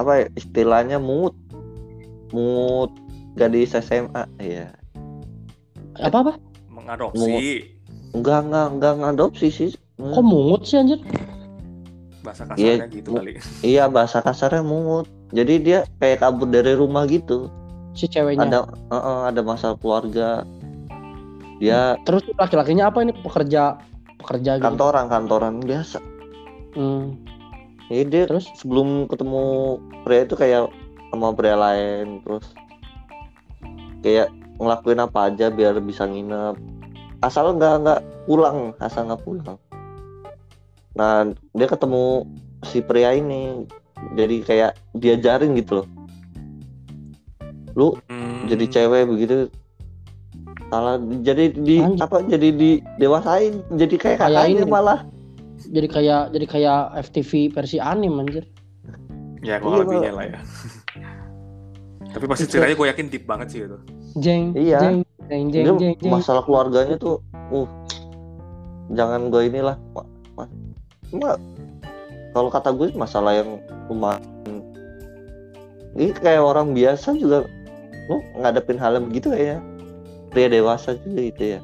Apa 0.00 0.12
ya, 0.24 0.26
istilahnya 0.38 0.96
mood 0.96 1.36
mood 2.32 2.90
gadis 3.36 3.74
SMA 3.74 4.24
iya 4.38 4.70
Apa 5.96 6.16
apa? 6.20 6.32
Mengadopsi 6.66 7.70
enggak 8.10 8.40
enggak 8.44 8.66
enggak 8.72 8.94
ngadopsi 8.96 9.48
sih 9.48 9.70
Kok 9.94 10.20
mungut 10.20 10.62
sih 10.62 10.76
anjir? 10.76 10.98
bahasa 12.20 12.48
Iya, 12.50 12.80
kasarnya 12.80 12.88
gitu 12.90 13.08
Bu. 13.10 13.16
kali. 13.20 13.32
iya 13.60 13.84
bahasa 13.86 14.18
kasarnya 14.18 14.62
mungut 14.62 15.04
jadi 15.28 15.54
dia 15.56 15.78
kayak 15.98 16.18
kabur 16.18 16.46
dari 16.46 16.72
rumah 16.72 17.04
gitu 17.04 17.52
Si 17.92 18.06
ceweknya. 18.06 18.48
ada 18.48 18.58
eh, 18.64 18.96
eh, 18.96 19.20
ada 19.28 19.40
masalah 19.40 19.76
keluarga 19.76 20.40
dia 21.56 22.00
Terus 22.02 22.24
laki-lakinya 22.34 22.88
apa 22.88 23.04
ini 23.04 23.12
pekerja 23.14 23.76
pekerja 24.16 24.56
gitu? 24.56 24.64
kantoran 24.64 25.06
kantoran 25.06 25.60
biasa 25.60 26.00
Hmm. 26.72 27.14
Jadi 27.86 28.02
dia 28.08 28.22
Terus? 28.24 28.48
sebelum 28.56 29.06
ketemu 29.06 29.76
pria 30.02 30.24
itu 30.24 30.34
kayak 30.34 30.72
sama 31.12 31.30
pria 31.30 31.54
lain 31.54 32.18
terus 32.20 32.50
kayak 34.00 34.32
ngelakuin 34.56 35.00
apa 35.00 35.28
aja 35.28 35.48
biar 35.48 35.78
bisa 35.78 36.04
nginep 36.04 36.56
asal 37.20 37.52
nggak 37.52 37.74
nggak 37.80 38.00
pulang 38.24 38.72
asal 38.78 39.04
nggak 39.04 39.22
pulang 39.22 39.56
nah 40.92 41.24
dia 41.50 41.66
ketemu 41.66 42.22
si 42.62 42.78
pria 42.78 43.12
ini 43.12 43.66
jadi 44.12 44.36
kayak 44.40 44.72
diajarin 44.92 45.54
gitu 45.54 45.82
loh 45.82 45.86
lu 47.74 47.88
Hmm. 48.06 48.46
jadi 48.46 48.64
cewek 48.68 49.08
begitu 49.08 49.48
salah 50.68 50.96
jadi 51.20 51.50
di 51.50 51.80
Anjir. 51.80 52.02
apa 52.02 52.16
jadi 52.24 52.48
di 52.50 52.70
dewasain 52.96 53.62
jadi 53.72 53.94
kayak 53.94 54.18
Kayak 54.18 54.30
kakaknya 54.30 54.60
ini. 54.60 54.70
malah 54.70 55.00
Jadi 55.64 55.88
kayak 55.88 56.22
jadi 56.30 56.46
kayak 56.46 56.80
FTV 57.08 57.30
versi 57.48 57.80
anim 57.80 58.20
anjir. 58.20 58.44
Ya, 59.40 59.56
Iya, 59.56 59.64
kurang 59.64 59.88
lebihnya 59.88 60.12
lah 60.12 60.24
ya. 60.28 60.38
Tapi 62.14 62.24
pasti 62.24 62.46
ceritanya 62.46 62.74
gue 62.74 62.86
yakin 62.88 63.06
deep 63.10 63.24
banget 63.26 63.46
sih 63.50 63.60
itu. 63.60 63.78
Jeng, 64.16 64.54
Iya. 64.54 64.78
jeng, 64.78 64.98
jeng, 65.26 65.44
jeng, 65.50 65.64
Dia 65.66 65.74
jeng, 65.74 65.94
jeng. 65.98 66.12
masalah 66.12 66.42
keluarganya 66.42 66.94
tuh 66.94 67.18
uh 67.50 67.66
jangan 68.88 69.26
gue 69.28 69.42
inilah 69.44 69.74
Ma- 69.90 70.06
ma- 70.36 70.52
ma- 71.10 71.42
kalau 72.30 72.48
kata 72.48 72.70
gue 72.70 72.94
masalah 72.94 73.34
yang 73.34 73.58
lumayan 73.88 74.22
ini 75.94 76.10
kayak 76.12 76.42
orang 76.42 76.70
biasa 76.70 77.14
juga 77.14 77.46
lu 78.04 78.20
ngadepin 78.36 78.76
hal 78.76 78.94
yang 78.94 79.06
begitu 79.08 79.30
kayaknya 79.30 79.58
pria 80.28 80.48
dewasa 80.48 80.94
juga 81.00 81.20
itu 81.24 81.42
ya 81.48 81.60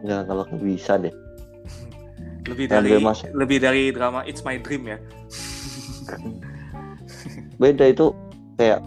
nggak 0.00 0.22
kalau 0.24 0.44
bisa 0.58 0.96
deh 0.96 1.12
Lebih 2.50 2.66
dari 2.66 2.90
mas- 2.98 3.30
lebih 3.30 3.58
dari 3.58 3.90
drama 3.90 4.24
It's 4.24 4.42
My 4.42 4.56
Dream 4.56 4.88
ya. 4.88 4.98
beda 7.56 7.84
itu 7.86 8.10
kayak 8.56 8.82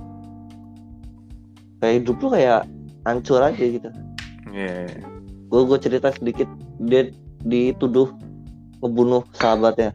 kayak 1.79 1.93
hidup 2.01 2.15
lu 2.19 2.27
kayak 2.31 2.61
hancur 3.03 3.39
aja 3.39 3.59
gitu 3.59 3.89
Iya. 4.49 4.87
gue 5.45 5.61
gue 5.65 5.77
cerita 5.77 6.09
sedikit 6.11 6.47
dia 6.81 7.11
dituduh 7.43 8.09
ngebunuh 8.79 9.23
sahabatnya 9.33 9.91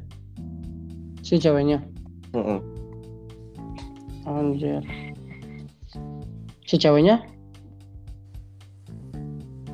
Si 1.20 1.36
ceweknya. 1.36 1.78
Mm-mm. 2.32 2.58
Anjir. 4.24 4.80
Si 6.64 6.74
ceweknya? 6.74 7.20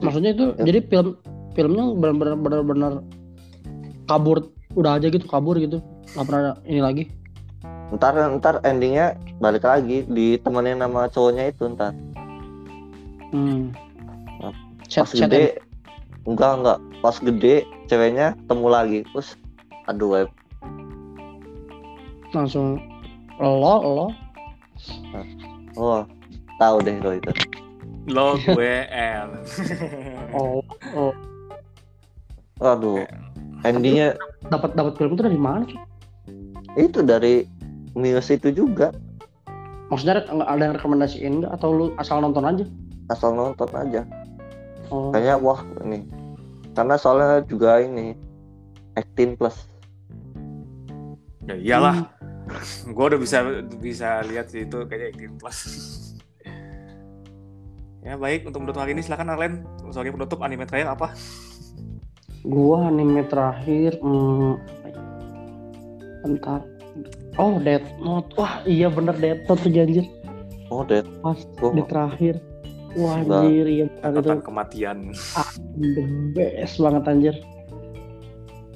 Maksudnya 0.02 0.34
itu 0.34 0.44
Ya. 0.58 0.64
jadi 0.66 0.78
film 0.90 1.08
filmnya 1.54 1.84
benar-benar 1.96 2.36
benar-benar 2.36 2.92
kabur 4.04 4.52
udah 4.74 5.00
aja 5.00 5.08
gitu 5.08 5.24
kabur 5.24 5.56
gitu 5.56 5.80
nggak 6.12 6.24
pernah 6.28 6.58
ini 6.68 6.80
lagi 6.84 7.04
ntar 7.94 8.18
ntar 8.38 8.58
endingnya 8.66 9.14
balik 9.38 9.62
lagi 9.62 10.02
ditemenin 10.10 10.82
sama 10.82 11.06
cowoknya 11.10 11.54
itu 11.54 11.70
ntar. 11.70 11.94
Hmm. 13.30 13.70
Pas 14.42 14.54
Set, 14.86 15.06
set 15.18 15.26
gede 15.26 15.58
enggak 16.26 16.52
enggak. 16.62 16.78
Pas 17.02 17.16
gede 17.18 17.66
ceweknya 17.86 18.34
ketemu 18.46 18.66
lagi. 18.66 18.98
Terus 19.10 19.28
aduh 19.86 20.08
web. 20.10 20.28
Langsung 22.34 22.82
lo 23.38 23.74
lo? 23.82 24.06
Oh 25.78 26.02
tahu 26.58 26.76
deh 26.82 26.96
lo 27.02 27.10
itu. 27.14 27.32
Lo 28.10 28.38
gue 28.38 28.86
L. 28.90 29.30
oh 30.38 30.62
oh. 30.94 31.12
Aduh 32.62 33.06
endingnya 33.66 34.14
dapat 34.46 34.78
dapat 34.78 34.94
film 34.94 35.18
itu 35.18 35.22
dari 35.26 35.40
mana 35.40 35.66
sih 35.66 35.80
itu 36.76 37.00
dari 37.00 37.48
Muse 37.96 38.36
itu 38.36 38.52
juga. 38.52 38.92
Maksudnya 39.88 40.28
ada 40.28 40.62
yang 40.62 40.76
rekomendasiin 40.76 41.32
nggak? 41.40 41.52
Atau 41.56 41.72
lu 41.72 41.86
asal 41.96 42.20
nonton 42.20 42.44
aja? 42.44 42.64
Asal 43.08 43.32
nonton 43.32 43.70
aja. 43.72 44.04
Oh. 44.92 45.08
Kayaknya 45.10 45.36
wah 45.40 45.60
ini. 45.80 46.04
Karena 46.76 47.00
soalnya 47.00 47.40
juga 47.48 47.80
ini 47.80 48.12
18 49.00 49.40
plus. 49.40 49.56
Ya 51.48 51.56
iyalah. 51.56 52.12
gue 52.94 53.04
udah 53.08 53.18
bisa 53.18 53.42
bisa 53.80 54.20
lihat 54.28 54.52
sih 54.52 54.68
itu 54.68 54.84
kayaknya 54.84 55.32
18 55.32 55.40
plus. 55.40 55.58
ya 58.06 58.20
baik. 58.20 58.44
Untuk 58.44 58.60
penutup 58.68 58.84
hari 58.84 58.92
ini 58.92 59.00
silakan 59.00 59.32
Arlen. 59.32 59.64
Sebagai 59.88 60.12
penutup 60.12 60.44
anime 60.44 60.68
terakhir 60.68 60.92
apa? 60.92 61.16
gua 62.46 62.86
anime 62.86 63.26
terakhir 63.26 63.98
hmm, 63.98 64.54
bentar 66.22 66.62
oh 67.36 67.56
Death 67.58 67.86
Note 67.98 68.28
wah 68.34 68.60
iya 68.64 68.88
bener 68.88 69.14
Death 69.14 69.44
Note 69.44 69.60
tuh 69.60 69.72
anjir 69.72 70.06
oh 70.68 70.82
Dead 70.82 71.06
pas 71.20 71.38
Gua- 71.56 71.72
di 71.72 71.82
terakhir 71.84 72.34
wah 72.94 73.16
Nah. 73.18 73.44
anjir 73.44 73.66
iya 73.66 73.84
bener 73.86 74.10
itu 74.12 74.20
Tentang 74.24 74.42
kematian. 74.42 74.96
the 75.76 76.02
best 76.32 76.76
banget 76.76 77.04
anjir 77.06 77.34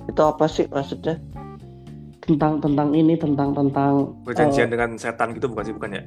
itu 0.03 0.21
apa 0.21 0.45
sih 0.45 0.67
maksudnya 0.67 1.17
tentang 2.21 2.59
tentang 2.59 2.93
ini 2.93 3.15
tentang 3.15 3.51
tentang 3.53 4.15
Perjanjian 4.23 4.69
dengan 4.69 4.95
setan 4.95 5.33
gitu 5.33 5.47
bukan 5.47 5.65
sih 5.65 5.75
bukan 5.75 5.91
ya? 5.93 6.03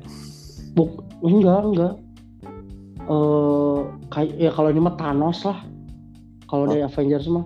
buk 0.73 0.91
enggak 1.21 1.61
enggak 1.63 1.93
eh 3.03 3.79
kayak 4.07 4.31
ya 4.37 4.49
kalau 4.49 4.69
ini 4.69 4.79
mah 4.79 4.95
Thanos 4.95 5.43
lah. 5.43 5.59
Kalau 6.45 6.63
dari 6.65 6.79
Avengers 6.81 7.27
mah 7.27 7.43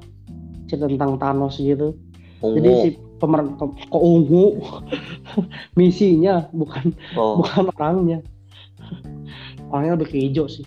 cerita 0.67 0.85
tentang 0.85 1.15
Thanos 1.15 1.57
gitu. 1.57 1.95
Jadi 2.39 2.69
Ungu. 2.69 2.81
si 2.84 2.89
pemeran 3.18 3.57
kok 3.57 3.73
ungu 3.91 4.61
misinya 5.77 6.45
bukan 6.53 6.94
Oh, 7.14 7.41
bukan 7.41 7.69
orangnya. 7.76 8.19
Orangnya 9.68 9.99
lebih 9.99 10.10
ke 10.10 10.18
hijau 10.22 10.48
sih. 10.48 10.64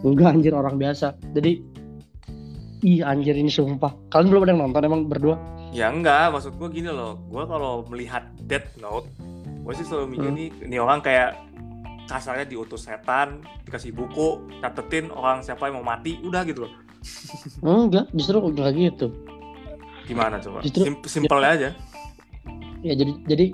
Enggak 0.00 0.38
anjir 0.38 0.56
orang 0.56 0.80
biasa. 0.80 1.12
Jadi 1.34 1.60
Ih 2.80 3.04
anjir 3.04 3.36
ini 3.36 3.52
sumpah. 3.52 3.92
Kalian 4.08 4.32
belum 4.32 4.42
ada 4.48 4.50
yang 4.56 4.60
nonton 4.64 4.82
emang 4.88 5.04
berdua? 5.04 5.36
Ya 5.68 5.92
enggak, 5.92 6.32
maksud 6.32 6.56
gue 6.56 6.68
gini 6.72 6.88
loh. 6.88 7.20
Gue 7.28 7.44
kalau 7.44 7.84
melihat 7.92 8.24
Death 8.48 8.80
Note, 8.80 9.04
gue 9.36 9.72
sih 9.76 9.84
selalu 9.84 10.16
mikir 10.16 10.28
Hmm. 10.32 10.38
nih, 10.40 10.48
ini 10.64 10.76
orang 10.80 11.04
kayak 11.04 11.36
kasarnya 12.08 12.48
diutus 12.48 12.88
setan, 12.88 13.44
dikasih 13.68 13.92
buku, 13.92 14.40
catetin 14.64 15.12
orang 15.12 15.44
siapa 15.44 15.68
yang 15.68 15.84
mau 15.84 15.92
mati, 15.92 16.16
udah 16.24 16.40
gitu 16.48 16.64
loh. 16.64 16.72
Enggak, 17.60 18.08
justru 18.16 18.40
enggak 18.40 18.72
gitu. 18.72 19.12
Gimana 20.08 20.36
coba? 20.40 20.60
Justru- 20.64 20.86
Sim- 20.86 21.04
simple 21.04 21.44
aja. 21.44 21.70
Ya 22.80 22.94
jadi 22.96 23.12
jadi 23.28 23.46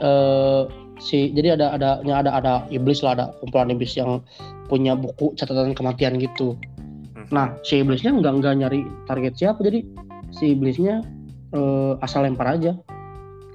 eh 0.00 0.62
si 1.02 1.30
jadi 1.36 1.58
ada 1.58 1.76
ada 1.76 2.00
ada 2.00 2.30
ada 2.32 2.54
iblis 2.72 3.04
lah 3.04 3.18
ada 3.18 3.26
kumpulan 3.42 3.70
iblis 3.74 3.94
yang 3.98 4.22
punya 4.70 4.96
buku 4.96 5.36
catatan 5.36 5.76
kematian 5.76 6.16
gitu. 6.16 6.56
Hmm. 7.14 7.28
Nah 7.30 7.46
si 7.66 7.84
iblisnya 7.84 8.14
nggak 8.16 8.32
nggak 8.40 8.54
nyari 8.64 8.80
target 9.04 9.34
siapa 9.36 9.60
jadi 9.60 9.84
si 10.32 10.56
iblisnya 10.56 11.04
eh, 11.52 11.92
asal 12.00 12.24
lempar 12.26 12.58
aja 12.58 12.74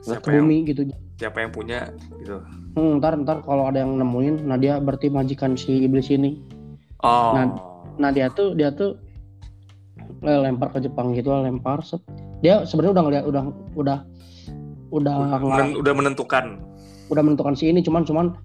siapa 0.05 0.23
ke 0.23 0.31
yang, 0.31 0.47
bumi 0.47 0.57
gitu. 0.69 0.81
siapa 1.19 1.37
yang 1.43 1.51
punya 1.51 1.91
gitu. 2.21 2.39
Hmm, 2.77 3.01
ntar 3.01 3.17
ntar 3.19 3.43
kalau 3.43 3.67
ada 3.67 3.81
yang 3.83 3.97
nemuin, 3.99 4.45
nah 4.47 4.55
dia 4.55 4.77
berarti 4.79 5.11
majikan 5.11 5.57
si 5.59 5.83
iblis 5.83 6.07
ini. 6.13 6.39
Oh. 7.03 7.33
Nah, 7.35 7.45
Nah 7.99 8.15
dia 8.15 8.31
tuh 8.31 8.55
dia 8.55 8.71
tuh 8.71 8.95
lempar 10.23 10.69
ke 10.75 10.79
Jepang 10.83 11.11
gitu 11.15 11.31
lah 11.31 11.43
lempar 11.47 11.83
set. 11.83 12.03
Dia 12.39 12.63
sebenarnya 12.63 12.93
udah 12.99 13.03
ngeliat 13.07 13.25
udah 13.27 13.43
udah 13.75 13.97
udah 14.89 15.15
udah, 15.39 15.65
udah 15.79 15.93
menentukan. 15.93 16.45
udah 17.09 17.21
menentukan 17.25 17.57
si 17.57 17.65
ini 17.73 17.81
cuman 17.81 18.05
cuman 18.05 18.37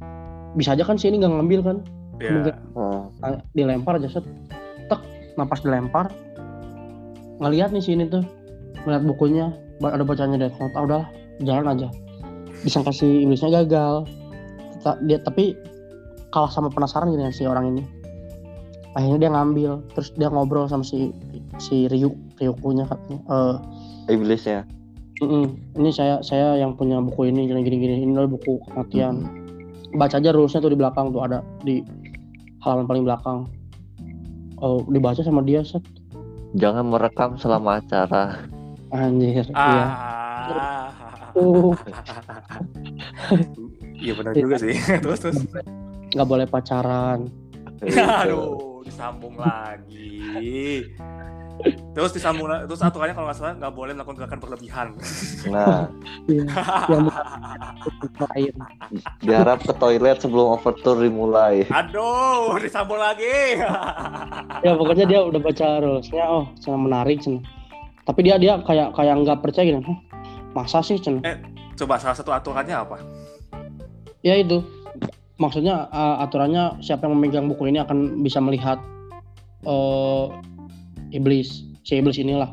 bisa 0.56 0.72
aja 0.72 0.88
kan 0.88 0.96
si 0.96 1.12
ini 1.12 1.20
nggak 1.20 1.36
ngambil 1.36 1.60
kan 1.60 1.76
Ya. 2.22 2.30
Mungkin. 2.30 2.54
oh. 2.78 3.10
Dilempar 3.58 3.98
aja 3.98 4.06
set 4.06 4.22
tek 4.86 5.00
napas 5.34 5.66
dilempar 5.66 6.14
ngelihat 7.42 7.74
nih 7.74 7.82
si 7.82 7.98
ini 7.98 8.06
tuh 8.06 8.22
ngeliat 8.86 9.02
bukunya 9.02 9.50
ada 9.82 10.06
bacanya 10.06 10.38
Death 10.38 10.54
Note 10.62 10.74
ah 10.78 10.82
udahlah 10.86 11.08
jalan 11.42 11.66
aja 11.66 11.88
disangka 12.62 12.94
si 12.94 13.26
iblisnya 13.26 13.50
gagal 13.66 14.06
dia 15.10 15.18
tapi 15.18 15.58
kalah 16.30 16.52
sama 16.52 16.70
penasaran 16.70 17.10
gitu 17.10 17.18
dengan 17.18 17.34
si 17.34 17.42
orang 17.50 17.74
ini 17.74 17.82
akhirnya 18.94 19.18
dia 19.20 19.30
ngambil 19.30 19.72
terus 19.90 20.08
dia 20.14 20.28
ngobrol 20.28 20.64
sama 20.64 20.82
si 20.82 21.10
si 21.58 21.86
Ryu 21.86 22.10
Ryukunya 22.36 22.84
katanya 22.84 23.18
eh 23.26 23.56
Iblisnya. 24.06 24.62
"Mm-mm, 25.16 25.46
ini 25.74 25.90
saya 25.90 26.18
saya 26.20 26.54
yang 26.56 26.74
punya 26.74 26.98
buku 26.98 27.26
ini 27.26 27.46
gini 27.46 27.62
gini 27.62 27.76
gini 27.78 27.94
ini 28.00 28.12
adalah 28.12 28.30
buku 28.30 28.58
kematian 28.64 29.24
baca 29.92 30.18
aja 30.18 30.30
rulesnya 30.30 30.58
tuh 30.58 30.68
di 30.68 30.76
belakang 30.76 31.08
tuh 31.08 31.22
ada 31.22 31.38
di 31.60 31.80
halaman 32.60 32.84
paling 32.84 33.04
belakang 33.04 33.46
oh 34.58 34.82
dibaca 34.86 35.20
sama 35.20 35.40
dia 35.40 35.62
set 35.62 35.82
Jangan 36.54 36.86
merekam 36.86 37.34
selama 37.34 37.78
acara. 37.78 38.46
anjir 38.90 39.42
iya 39.48 39.84
Ah. 40.44 40.86
Uh. 41.34 41.74
Iya 43.96 44.12
benar 44.14 44.32
juga 44.34 44.54
sih. 44.56 44.74
terus 45.02 45.18
terus. 45.20 45.38
nggak 46.12 46.28
boleh 46.28 46.46
pacaran 46.46 47.26
Aduh, 47.82 48.73
disambung 48.94 49.34
lagi. 49.34 50.86
Terus 51.94 52.10
disambung 52.10 52.50
terus 52.66 52.78
aturannya 52.78 53.10
kalau 53.10 53.26
nggak 53.26 53.38
salah 53.38 53.54
nggak 53.54 53.74
boleh 53.74 53.92
melakukan 53.92 54.16
gerakan 54.16 54.38
berlebihan. 54.38 54.86
Nah, 55.50 55.90
Iya, 56.26 56.44
diharap 59.20 59.58
ke 59.62 59.72
toilet 59.74 60.18
sebelum 60.18 60.54
overture 60.54 60.98
dimulai. 60.98 61.66
Aduh, 61.68 62.56
disambung 62.58 62.98
lagi. 62.98 63.58
ya 64.62 64.70
pokoknya 64.74 65.04
dia 65.04 65.20
udah 65.20 65.38
baca 65.38 65.66
rulesnya 65.78 66.24
oh 66.24 66.44
cina 66.56 66.78
menarik 66.78 67.20
cina 67.20 67.42
tapi 68.04 68.20
dia 68.22 68.36
dia 68.36 68.60
kayak 68.60 68.92
kayak 68.92 69.14
nggak 69.20 69.38
percaya 69.40 69.64
gitu 69.68 69.80
"Hah, 69.82 69.98
masa 70.54 70.80
sih 70.80 70.96
cina 70.96 71.20
Coba 71.74 71.98
salah 71.98 72.14
satu 72.14 72.30
aturannya 72.30 72.72
apa? 72.72 72.96
ya 74.22 74.34
itu 74.34 74.62
maksudnya 75.38 75.90
uh, 75.90 76.22
aturannya 76.22 76.78
siapa 76.78 77.06
yang 77.06 77.18
memegang 77.18 77.46
buku 77.50 77.70
ini 77.70 77.82
akan 77.82 78.22
bisa 78.22 78.38
melihat 78.38 78.78
eh 79.64 80.26
iblis. 81.14 81.64
Si 81.86 82.00
iblis 82.00 82.18
inilah. 82.18 82.50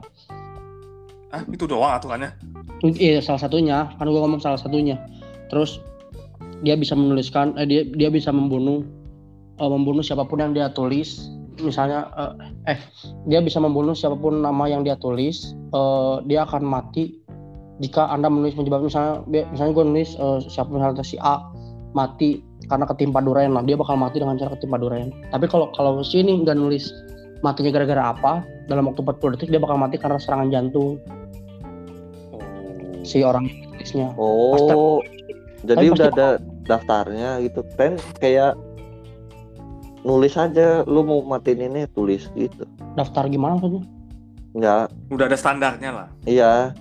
Ah, 1.32 1.42
itu 1.48 1.66
doang 1.66 1.96
aturannya. 1.98 2.32
iya 2.98 3.22
salah 3.24 3.42
satunya. 3.42 3.90
Kan 3.98 4.10
gua 4.10 4.28
ngomong 4.28 4.42
salah 4.44 4.60
satunya. 4.60 5.00
Terus 5.50 5.82
dia 6.62 6.78
bisa 6.78 6.94
menuliskan 6.94 7.58
eh, 7.58 7.66
dia 7.66 7.82
dia 7.86 8.10
bisa 8.14 8.30
membunuh 8.30 8.86
eh, 9.58 9.70
membunuh 9.70 10.06
siapa 10.06 10.28
pun 10.28 10.40
yang 10.44 10.54
dia 10.54 10.70
tulis. 10.72 11.32
Misalnya 11.62 12.10
eh, 12.68 12.78
eh 12.78 12.80
dia 13.30 13.42
bisa 13.42 13.58
membunuh 13.62 13.98
siapa 13.98 14.18
pun 14.18 14.42
nama 14.42 14.70
yang 14.70 14.86
dia 14.86 14.98
tulis 14.98 15.54
eh, 15.54 16.16
dia 16.30 16.46
akan 16.46 16.64
mati 16.66 17.22
jika 17.82 18.14
anda 18.14 18.30
menulis 18.30 18.54
menyebabkan 18.54 18.94
misalnya 18.94 19.14
misalnya 19.50 19.74
gue 19.74 19.86
nulis 19.90 20.10
eh, 20.14 20.40
siapa 20.46 20.70
misalnya 20.70 21.02
si 21.02 21.18
A 21.18 21.42
mati 21.98 22.46
karena 22.72 22.86
ketimpa 22.86 23.20
durian 23.20 23.52
lah 23.52 23.62
dia 23.62 23.76
bakal 23.76 23.94
mati 23.94 24.18
dengan 24.18 24.34
cara 24.34 24.56
ketimpa 24.56 24.78
durian 24.78 25.12
tapi 25.28 25.46
kalau 25.46 25.68
kalau 25.72 26.00
si 26.00 26.20
ini 26.20 26.40
nggak 26.40 26.56
nulis 26.56 26.96
matinya 27.42 27.70
gara-gara 27.70 28.04
apa 28.10 28.32
dalam 28.66 28.88
waktu 28.88 29.04
40 29.04 29.36
detik 29.36 29.50
dia 29.50 29.60
bakal 29.60 29.76
mati 29.76 29.98
karena 29.98 30.16
serangan 30.16 30.48
jantung 30.50 30.96
Oh. 32.32 32.40
si 33.02 33.20
orang 33.20 33.46
tulisnya 33.68 34.16
Oh, 34.16 35.04
jadi 35.62 35.76
Tapi 35.76 35.88
udah 35.90 36.08
pasti- 36.08 36.16
ada 36.16 36.28
daftarnya 36.64 37.30
gitu. 37.42 37.60
Kan 37.76 37.92
kayak 38.16 38.56
nulis 40.02 40.34
aja 40.34 40.82
lu 40.84 41.02
mau 41.02 41.20
matiin 41.22 41.62
ini 41.64 41.86
tulis 41.88 42.26
gitu. 42.32 42.64
daftar 42.92 43.26
gimana 43.26 43.56
maksudnya 43.56 43.84
Enggak, 44.52 44.86
Udah 45.08 45.26
ada 45.26 45.38
standarnya 45.38 45.90
lah. 45.92 46.08
iya. 46.24 46.74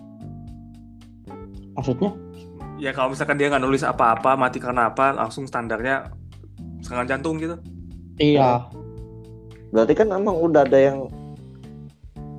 maksudnya 1.73 2.11
Ya 2.81 2.97
kalau 2.97 3.12
misalkan 3.12 3.36
dia 3.36 3.52
nggak 3.52 3.61
nulis 3.61 3.85
apa-apa, 3.85 4.40
mati 4.40 4.57
karena 4.57 4.89
apa, 4.89 5.12
langsung 5.12 5.44
standarnya 5.44 6.09
serangan 6.81 7.07
jantung 7.12 7.36
gitu. 7.36 7.61
iya. 8.16 8.65
Berarti 9.69 9.93
kan 9.93 10.09
emang 10.11 10.40
udah 10.40 10.65
ada 10.65 10.81
yang 10.81 11.12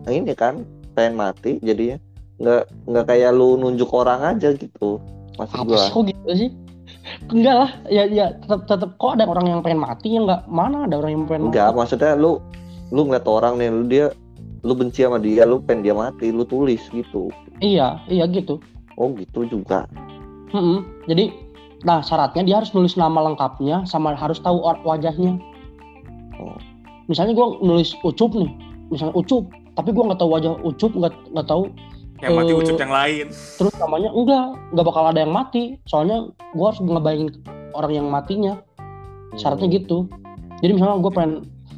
ini 0.10 0.34
kan 0.34 0.66
pengen 0.98 1.14
mati 1.16 1.62
jadinya. 1.62 2.02
Nggak 2.42 2.64
nggak 2.90 3.06
kayak 3.06 3.32
lu 3.38 3.54
nunjuk 3.62 3.94
orang 3.94 4.34
aja 4.34 4.50
gitu 4.58 4.98
maksud 5.38 5.56
apa 5.58 5.70
gua. 5.70 5.78
sih 5.78 5.92
kok 5.94 6.04
gitu 6.10 6.32
sih? 6.34 6.50
Enggak 7.30 7.56
lah 7.56 7.72
ya 7.88 8.04
ya 8.10 8.26
tetap 8.42 8.62
tetap 8.68 8.90
kok 8.98 9.12
ada 9.16 9.26
orang 9.30 9.46
yang 9.48 9.62
pengen 9.62 9.82
mati 9.86 10.18
ya 10.18 10.20
enggak 10.26 10.42
mana 10.50 10.90
ada 10.90 10.96
orang 11.00 11.12
yang 11.14 11.24
pengen 11.30 11.54
enggak 11.54 11.70
mati? 11.72 11.78
maksudnya 11.78 12.14
lu 12.18 12.42
lu 12.92 13.02
ngeliat 13.08 13.26
orang 13.30 13.54
nih 13.62 13.70
lu 13.72 13.84
dia 13.88 14.06
lu 14.62 14.74
benci 14.78 15.02
sama 15.06 15.18
dia 15.18 15.46
lu 15.46 15.62
pengen 15.64 15.82
dia 15.86 15.96
mati 15.96 16.34
lu 16.34 16.44
tulis 16.44 16.82
gitu. 16.92 17.30
Iya 17.62 18.02
iya 18.10 18.26
gitu. 18.26 18.58
Oh 18.98 19.14
gitu 19.16 19.48
juga 19.48 19.86
Mm-mm. 20.52 20.78
jadi 21.06 21.32
nah 21.82 22.00
syaratnya 22.00 22.44
dia 22.44 22.56
harus 22.56 22.72
nulis 22.72 22.94
nama 22.94 23.22
lengkapnya 23.24 23.84
sama 23.84 24.14
harus 24.14 24.38
tahu 24.38 24.60
or- 24.60 24.82
wajahnya 24.84 25.40
Oh. 26.34 26.58
misalnya 27.06 27.34
gua 27.34 27.58
nulis 27.60 27.94
ucup 28.02 28.34
nih 28.34 28.50
misalnya 28.90 29.14
ucup 29.14 29.46
tapi 29.74 29.90
gua 29.90 30.10
nggak 30.10 30.20
tahu 30.20 30.30
wajah 30.32 30.54
ucup 30.62 30.92
nggak 30.92 31.14
nggak 31.32 31.48
tahu 31.48 31.70
Yang 32.18 32.34
mati 32.36 32.52
Eh, 32.52 32.60
ucup 32.60 32.78
yang 32.78 32.94
lain. 32.94 33.26
terus 33.30 33.74
namanya 33.78 34.10
enggak 34.12 34.46
nggak 34.72 34.86
bakal 34.86 35.04
ada 35.04 35.20
yang 35.20 35.30
mati 35.32 35.64
soalnya 35.84 36.18
gua 36.52 36.70
harus 36.70 36.80
ngebayangin 36.80 37.30
orang 37.72 37.92
yang 37.94 38.08
matinya 38.08 38.54
syaratnya 39.34 39.68
Hmm. 39.68 39.76
gitu 39.76 39.98
jadi 40.60 40.72
misalnya 40.72 41.00
gue 41.00 41.12
pengen 41.12 41.34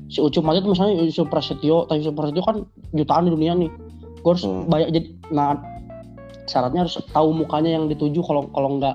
si 0.08 0.20
Ucup 0.20 0.44
mati 0.44 0.60
itu 0.60 0.68
misalnya 0.68 1.00
Yusuf 1.00 1.28
Prasetyo 1.28 1.86
tapi 1.86 2.02
Yusuf 2.02 2.12
Prasetyo 2.14 2.42
kan 2.42 2.56
jutaan 2.92 3.24
di 3.24 3.32
dunia 3.32 3.54
nih 3.54 3.70
gue 4.20 4.30
harus 4.30 4.44
Hmm. 4.44 4.68
banyak 4.68 4.90
jadi 4.92 5.08
nah 5.30 5.56
syaratnya 6.54 6.86
harus 6.86 7.02
tahu 7.10 7.34
mukanya 7.34 7.74
yang 7.74 7.90
dituju 7.90 8.22
kalau 8.22 8.46
kalau 8.54 8.78
nggak 8.78 8.94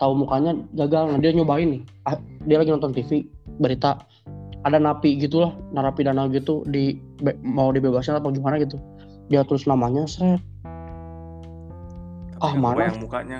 tahu 0.00 0.16
mukanya 0.16 0.56
gagal. 0.72 1.12
Nah 1.12 1.20
dia 1.20 1.36
nyobain 1.36 1.68
nih. 1.68 1.82
Ah, 2.08 2.16
dia 2.48 2.56
lagi 2.56 2.72
nonton 2.72 2.96
TV 2.96 3.28
berita 3.60 4.00
ada 4.64 4.80
napi 4.80 5.20
gitulah 5.20 5.52
narapidana 5.72 6.24
gitu 6.32 6.64
di 6.64 6.96
be- 7.20 7.36
mau 7.44 7.68
dibebasin 7.68 8.16
atau 8.16 8.32
gimana 8.32 8.56
gitu. 8.56 8.80
Dia 9.28 9.44
tulis 9.44 9.68
namanya 9.68 10.08
seret. 10.08 10.40
Tapi 12.40 12.40
Ah, 12.40 12.56
mana? 12.56 12.88
kebayang 12.88 13.00
mukanya. 13.04 13.38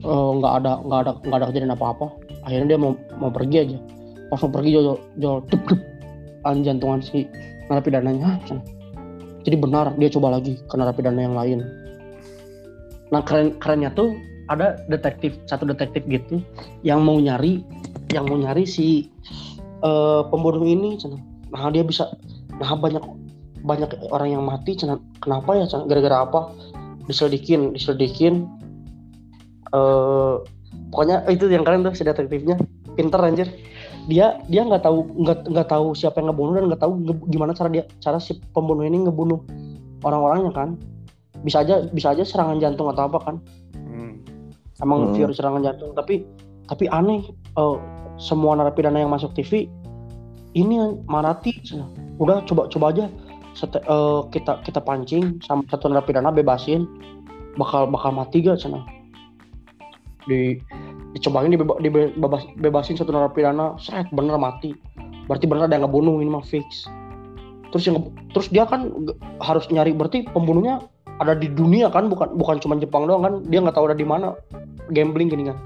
eh, 0.00 0.30
nggak 0.42 0.52
ada 0.62 0.72
nggak 0.82 0.98
ada 1.06 1.12
nggak 1.22 1.38
ada 1.38 1.46
kejadian 1.54 1.74
apa-apa. 1.74 2.06
Akhirnya 2.42 2.74
dia 2.74 2.78
mau 2.80 2.92
mau 3.22 3.30
pergi 3.30 3.56
aja. 3.62 3.78
Pas 4.26 4.40
mau 4.42 4.50
pergi 4.50 4.70
jol 4.74 4.98
jol 5.18 5.38
dup 5.46 5.62
dup 5.70 5.80
an 6.42 6.66
jantungan 6.66 6.98
si 6.98 7.26
narapidananya. 7.70 8.42
Jadi 9.40 9.56
benar 9.56 9.94
dia 9.96 10.10
coba 10.10 10.34
lagi 10.36 10.58
ke 10.58 10.74
narapidana 10.74 11.20
yang 11.22 11.36
lain 11.38 11.58
nah 13.10 13.20
keren 13.26 13.58
kerennya 13.58 13.90
tuh 13.94 14.14
ada 14.50 14.82
detektif 14.90 15.38
satu 15.46 15.66
detektif 15.66 16.02
gitu 16.10 16.42
yang 16.82 17.02
mau 17.06 17.18
nyari 17.18 17.62
yang 18.10 18.26
mau 18.26 18.38
nyari 18.38 18.66
si 18.66 19.10
eh, 19.82 20.22
pembunuh 20.30 20.66
ini 20.66 20.98
cenah. 20.98 21.22
nah 21.50 21.70
dia 21.70 21.82
bisa 21.86 22.10
nah 22.58 22.74
banyak 22.74 23.02
banyak 23.62 23.90
orang 24.10 24.34
yang 24.34 24.42
mati 24.44 24.76
cenah. 24.76 24.98
kenapa 25.20 25.56
ya 25.56 25.64
gara-gara 25.86 26.24
apa? 26.24 26.40
Diselidikin 27.06 27.76
diselidikin 27.76 28.48
eh 29.70 30.34
pokoknya 30.90 31.26
itu 31.30 31.46
yang 31.50 31.62
keren 31.62 31.86
tuh 31.86 31.94
si 31.94 32.02
detektifnya. 32.02 32.58
Pinter 32.98 33.22
anjir. 33.22 33.48
Dia 34.10 34.42
dia 34.50 34.66
nggak 34.66 34.82
tahu 34.82 35.06
nggak 35.22 35.38
nggak 35.46 35.68
tahu 35.70 35.94
siapa 35.94 36.18
yang 36.18 36.32
ngebunuh 36.34 36.52
dan 36.58 36.64
nggak 36.72 36.82
tahu 36.82 36.92
nge- 37.04 37.26
gimana 37.30 37.52
cara 37.54 37.68
dia 37.70 37.84
cara 38.02 38.18
si 38.18 38.40
pembunuh 38.56 38.82
ini 38.82 39.06
ngebunuh 39.06 39.38
orang-orangnya 40.02 40.50
kan 40.56 40.68
bisa 41.42 41.64
aja 41.64 41.88
bisa 41.90 42.12
aja 42.12 42.24
serangan 42.24 42.60
jantung 42.60 42.88
atau 42.92 43.08
apa 43.08 43.18
kan? 43.22 43.36
Hmm. 43.74 44.20
emang 44.80 45.10
Hmm. 45.10 45.14
virus 45.16 45.40
serangan 45.40 45.64
jantung 45.64 45.92
tapi 45.96 46.24
tapi 46.68 46.86
aneh 46.92 47.24
eh, 47.56 47.76
semua 48.20 48.54
narapidana 48.54 49.00
yang 49.00 49.10
masuk 49.10 49.32
TV 49.32 49.66
ini 50.54 50.76
marati 51.06 51.54
udah 52.18 52.42
coba 52.46 52.66
coba 52.68 52.86
aja. 52.90 53.06
Sete- 53.50 53.82
eh, 53.82 54.20
kita 54.30 54.62
kita 54.62 54.78
pancing 54.78 55.42
sama 55.42 55.66
satu 55.70 55.90
narapidana 55.90 56.30
bebasin. 56.30 56.86
Bakal 57.58 57.90
bakal 57.90 58.14
mati 58.14 58.46
gak 58.46 58.62
cina? 58.62 58.86
Di 60.30 60.54
dicobain 61.18 61.50
dibeba, 61.50 61.74
dibebas, 61.82 62.46
bebasin 62.62 62.94
satu 62.94 63.10
narapidana 63.10 63.74
seret 63.82 64.06
bener 64.14 64.38
mati. 64.38 64.74
Berarti 65.26 65.50
bener 65.50 65.66
ada 65.66 65.74
yang 65.74 65.86
ngebunuh 65.90 66.22
ini 66.22 66.30
mah 66.30 66.46
fix. 66.46 66.86
Terus 67.74 67.90
yang 67.90 67.96
terus 68.34 68.50
dia 68.50 68.66
kan 68.66 68.90
harus 69.42 69.66
nyari 69.70 69.94
berarti 69.94 70.26
pembunuhnya 70.30 70.82
ada 71.20 71.36
di 71.36 71.52
dunia 71.52 71.92
kan 71.92 72.08
bukan 72.08 72.32
bukan 72.32 72.56
cuma 72.64 72.80
Jepang 72.80 73.04
doang 73.04 73.20
kan 73.20 73.34
dia 73.52 73.60
nggak 73.60 73.76
tahu 73.76 73.92
ada 73.92 73.98
di 73.98 74.08
mana 74.08 74.32
gambling 74.88 75.28
gini 75.28 75.52
kan. 75.52 75.58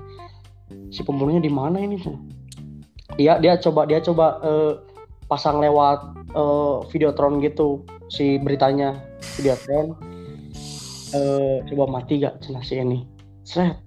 Si 0.90 1.06
pembunuhnya 1.06 1.38
di 1.38 1.52
mana 1.52 1.78
ini? 1.78 2.02
Tuh 2.02 2.18
dia 3.14 3.38
dia 3.38 3.54
coba 3.62 3.86
dia 3.86 4.02
coba 4.02 4.42
eh, 4.42 4.72
pasang 5.30 5.62
lewat 5.62 5.98
eh, 6.34 6.76
videotron 6.90 7.38
gitu 7.38 7.86
si 8.10 8.42
beritanya 8.42 8.98
videotron. 9.38 9.94
Eh, 11.14 11.62
coba 11.70 11.86
mati 11.86 12.18
gak 12.18 12.42
cenah 12.42 12.62
si 12.66 12.74
ini 12.74 13.06
seret. 13.46 13.78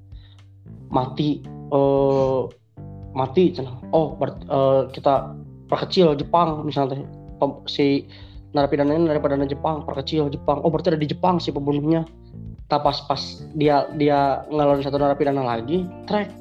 Mati 0.88 1.44
eh 1.44 2.42
mati 3.12 3.52
cenah. 3.52 3.76
Oh 3.92 4.16
ber- 4.16 4.40
eh, 4.48 4.82
kita 4.96 5.36
perkecil 5.68 6.16
Jepang 6.16 6.64
misalnya 6.64 7.04
si 7.68 8.08
narapidana 8.58 8.98
ini 8.98 9.06
narapidana 9.06 9.46
Jepang 9.46 9.86
perkecil 9.86 10.34
Jepang. 10.34 10.66
Oh 10.66 10.74
berarti 10.74 10.90
ada 10.90 11.00
di 11.00 11.06
Jepang 11.06 11.38
si 11.38 11.54
pembunuhnya. 11.54 12.10
Tak 12.68 12.82
pas 12.82 12.98
pas 13.06 13.22
dia 13.54 13.86
dia 13.96 14.42
ngeluarin 14.50 14.82
satu 14.82 14.98
narapidana 14.98 15.46
lagi 15.46 15.86
track 16.10 16.34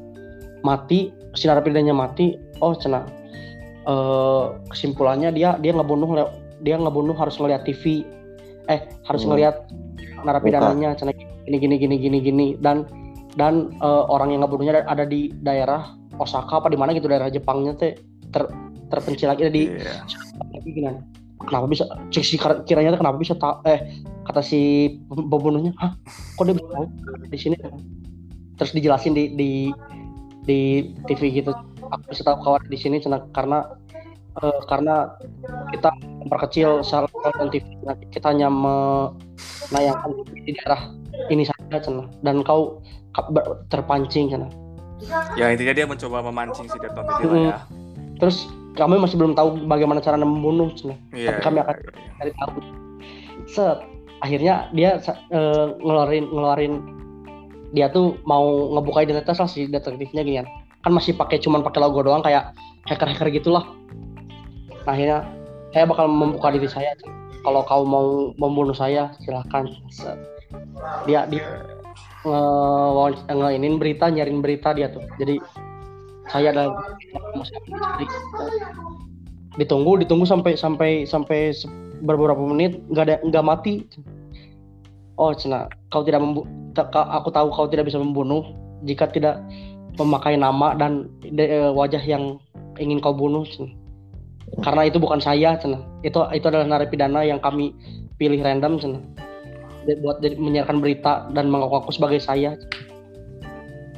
mati 0.65 1.13
si 1.37 1.45
narapidananya 1.47 1.93
mati. 1.93 2.41
Oh 2.65 2.73
cenah 2.73 3.05
eh 3.87 4.45
kesimpulannya 4.73 5.31
dia 5.31 5.55
dia 5.61 5.71
ngebunuh 5.77 6.27
dia 6.65 6.81
ngebunuh 6.81 7.15
harus 7.15 7.37
ngeliat 7.39 7.63
TV 7.69 8.03
eh 8.67 8.81
harus 9.07 9.23
Hmm. 9.23 9.37
ngeliat 9.37 9.69
narapidananya 10.25 10.97
cenah 10.99 11.15
gini 11.47 11.61
gini 11.61 11.77
gini 11.79 11.97
gini 12.01 12.19
gini. 12.19 12.47
Dan 12.59 12.89
dan 13.37 13.71
eh, 13.79 14.05
orang 14.09 14.33
yang 14.33 14.43
ngebunuhnya 14.43 14.83
ada- 14.83 14.89
ada 14.91 15.05
di 15.07 15.29
daerah 15.45 15.93
Osaka 16.17 16.65
apa 16.65 16.73
di 16.73 16.81
mana 16.81 16.97
gitu 16.97 17.07
daerah 17.07 17.29
Jepangnya 17.29 17.77
teh 17.77 17.95
ter 18.33 18.49
terpencil 18.91 19.31
lagi. 19.31 19.47
Ada 19.47 19.53
di 19.53 19.63
Iya. 19.69 20.03
Kenapa 21.45 21.67
bisa 21.69 21.85
cek 22.09 22.25
si 22.25 22.37
kira- 22.41 22.65
kiranya 22.65 22.97
kenapa 22.97 23.21
bisa 23.21 23.37
tak 23.37 23.61
eh 23.69 23.85
kata 24.25 24.41
si 24.41 24.89
pem- 25.07 25.29
pembunuhnya 25.29 25.77
hah 25.77 25.93
kok 26.09 26.45
dia 26.49 26.55
bisa 26.57 26.69
tahu 26.73 26.87
di 27.29 27.39
sini? 27.39 27.57
Terus 28.57 28.73
dijelasin 28.73 29.13
di 29.13 29.25
di 29.37 29.51
di 30.49 30.61
TV 31.05 31.29
gitu. 31.31 31.53
Aku 31.93 32.03
bisa 32.09 32.25
tahu 32.25 32.41
kawan 32.41 32.65
di 32.67 32.79
sini 32.81 32.99
karena 33.31 33.69
eh, 34.43 34.61
karena 34.67 35.13
kita 35.71 35.93
memperkecil 36.25 36.83
salah 36.83 37.07
dan 37.39 37.53
TV 37.53 37.63
kita 38.11 38.33
hanya 38.35 38.51
menayangkan 38.51 40.11
di 40.43 40.51
daerah 40.57 40.91
ini 41.31 41.47
saja 41.47 41.79
cina 41.79 42.11
dan 42.27 42.43
kau 42.43 42.83
terpancing 43.73 44.29
cina 44.29 44.49
Ya 45.37 45.53
intinya 45.53 45.77
dia 45.77 45.85
mencoba 45.85 46.25
memancing 46.25 46.67
si 46.73 46.77
Deton 46.81 47.05
lah 47.05 47.21
Mm-mm. 47.21 47.53
ya. 47.53 47.59
terus 48.17 48.49
kami 48.77 49.01
masih 49.01 49.17
belum 49.17 49.33
tahu 49.33 49.65
bagaimana 49.65 49.99
cara 49.99 50.21
membunuh 50.21 50.69
cina 50.77 50.95
Iya. 51.11 51.33
Tapi 51.33 51.41
kami 51.43 51.57
iya, 51.59 51.65
akan- 51.65 51.81
iya. 51.81 52.13
cari 52.21 52.33
tahu. 52.37 52.57
Set 53.49 53.79
akhirnya 54.21 54.55
dia 54.73 55.01
eh, 55.33 55.67
ngeluarin 55.81 56.25
ngeluarin. 56.29 56.75
Dia 57.75 57.91
tuh 57.91 58.17
mau 58.25 58.73
ngebuka 58.79 59.03
identitas 59.03 59.37
lah 59.43 59.49
si 59.51 59.67
detektifnya 59.67 60.23
gini 60.23 60.39
kan. 60.45 60.49
Kan 60.87 60.93
masih 60.95 61.17
pakai 61.19 61.43
cuman 61.43 61.67
pakai 61.67 61.83
logo 61.83 62.05
doang 62.05 62.23
kayak 62.23 62.55
hacker 62.87 63.11
hacker 63.11 63.29
gitulah. 63.35 63.67
Nah, 64.87 64.95
akhirnya 64.95 65.27
saya 65.75 65.85
bakal 65.85 66.07
membuka 66.07 66.55
diri 66.55 66.71
saya. 66.71 66.95
Kalau 67.43 67.63
kau 67.67 67.83
mau 67.83 68.31
membunuh 68.39 68.75
saya 68.75 69.11
silahkan. 69.23 69.67
Set. 69.91 70.15
dia 71.09 71.27
dia 71.27 71.43
nge, 72.23 73.27
nge 73.27 73.49
iniin 73.59 73.77
berita 73.83 74.07
nyariin 74.11 74.41
berita 74.43 74.71
dia 74.75 74.87
tuh. 74.91 75.03
Jadi 75.19 75.43
saya 76.31 76.51
adalah 76.53 76.75
ditunggu 79.57 80.05
ditunggu 80.05 80.29
sampai 80.29 80.53
sampai 80.59 80.91
sampai 81.09 81.55
beberapa 82.05 82.39
menit 82.39 82.77
nggak 82.93 83.05
ada 83.09 83.17
nggak 83.25 83.45
mati. 83.47 83.75
Oh 85.17 85.33
cina 85.33 85.71
kau 85.89 86.05
tidak 86.05 86.21
membu 86.21 86.45
aku 86.93 87.29
tahu 87.33 87.49
kau 87.49 87.69
tidak 87.71 87.89
bisa 87.89 87.97
membunuh 87.97 88.45
jika 88.85 89.09
tidak 89.09 89.41
memakai 89.97 90.37
nama 90.37 90.77
dan 90.77 91.09
eh, 91.25 91.73
wajah 91.73 92.03
yang 92.05 92.37
ingin 92.77 93.01
kau 93.01 93.17
bunuh 93.17 93.49
Cina. 93.49 93.73
karena 94.63 94.87
itu 94.87 95.03
bukan 95.03 95.19
saya 95.19 95.59
cina. 95.59 95.83
Itu 96.07 96.23
itu 96.31 96.47
adalah 96.47 96.69
narapidana 96.69 97.27
yang 97.27 97.43
kami 97.43 97.75
pilih 98.21 98.45
random 98.45 98.79
cina. 98.79 99.01
Buat 99.87 100.23
menyiarkan 100.23 100.83
berita 100.83 101.31
dan 101.33 101.49
mengaku-ngaku 101.49 101.95
sebagai 101.95 102.21
saya 102.21 102.59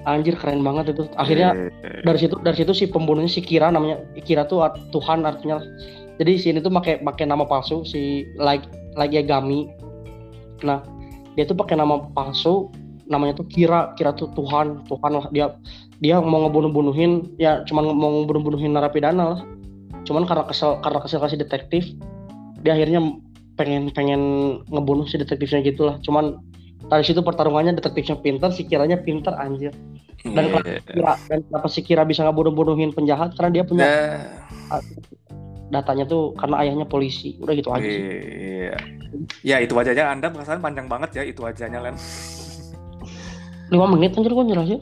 anjir 0.09 0.35
keren 0.41 0.65
banget 0.65 0.97
itu. 0.97 1.05
Akhirnya 1.15 1.53
Iya. 1.55 2.03
dari 2.05 2.19
situ 2.19 2.35
dari 2.41 2.57
situ 2.57 2.73
si 2.73 2.85
pembunuhnya 2.89 3.29
si 3.29 3.45
Kira 3.45 3.69
namanya 3.69 4.01
Kira 4.25 4.49
tuh 4.49 4.65
art- 4.65 4.81
Tuhan 4.91 5.29
artinya. 5.29 5.61
Jadi 6.19 6.33
sini 6.41 6.59
tuh 6.59 6.73
pakai 6.73 7.05
pakai 7.05 7.29
nama 7.29 7.45
palsu 7.45 7.85
si 7.85 8.27
like 8.41 8.65
like 8.97 9.15
Gami 9.29 9.71
nah 10.67 10.83
dia 11.39 11.47
tuh 11.47 11.55
pakai 11.55 11.79
nama 11.79 12.03
palsu 12.19 12.67
namanya 13.07 13.39
tuh 13.39 13.47
Kira 13.47 13.95
Kira 13.95 14.11
tuh 14.17 14.33
Tuhan 14.35 14.83
Tuhan 14.89 15.13
lah. 15.15 15.27
Dia 15.31 15.55
dia 16.03 16.19
mau 16.19 16.47
ngebunuh 16.47 16.71
bunuhin 16.71 17.37
ya 17.39 17.63
cuman 17.69 17.95
mau 17.95 18.11
ngebunuh 18.23 18.43
bunuhin 18.43 18.73
narapidana 18.75 19.25
lah. 19.37 19.41
Cuman 20.03 20.25
karena 20.25 20.49
kesel 20.49 20.81
karena 20.83 20.99
kesel 21.05 21.21
kasih 21.21 21.39
detektif 21.39 21.85
dia 22.65 22.75
akhirnya 22.75 22.99
pengen 23.59 23.91
pengen 23.91 24.23
ngebunuh 24.71 25.07
si 25.07 25.19
detektifnya 25.19 25.63
gitulah 25.63 25.99
cuman 26.07 26.39
dari 26.89 27.05
situ 27.05 27.21
pertarungannya 27.21 27.77
detektifnya 27.77 28.17
pintar 28.17 28.51
si 28.51 28.65
kiranya 28.65 28.97
pintar 28.97 29.37
anjir 29.37 29.73
dan 30.25 30.51
Iya. 30.51 30.81
Kira 30.83 31.13
dan 31.29 31.39
kenapa 31.47 31.69
si 31.69 31.81
Kira 31.85 32.03
bisa 32.03 32.27
ngebunuh-bunuhin 32.27 32.91
penjahat 32.91 33.37
karena 33.39 33.51
dia 33.55 33.65
punya 33.65 33.87
Nah, 34.69 34.83
datanya 35.69 36.09
tuh 36.09 36.33
karena 36.35 36.65
ayahnya 36.65 36.89
polisi 36.89 37.37
udah 37.39 37.53
gitu 37.55 37.69
aja 37.71 37.85
sih 37.85 38.03
Iya. 38.03 38.77
Ya 39.45 39.57
itu 39.61 39.73
wajahnya 39.73 40.09
Anda 40.09 40.33
perasaan 40.33 40.61
panjang 40.61 40.89
banget 40.89 41.11
ya 41.17 41.23
itu 41.25 41.41
wajahnya 41.45 41.81
Len. 41.81 41.97
lima 43.69 43.85
menit 43.85 44.17
anjir 44.17 44.33
gua 44.33 44.49
jelasin 44.49 44.81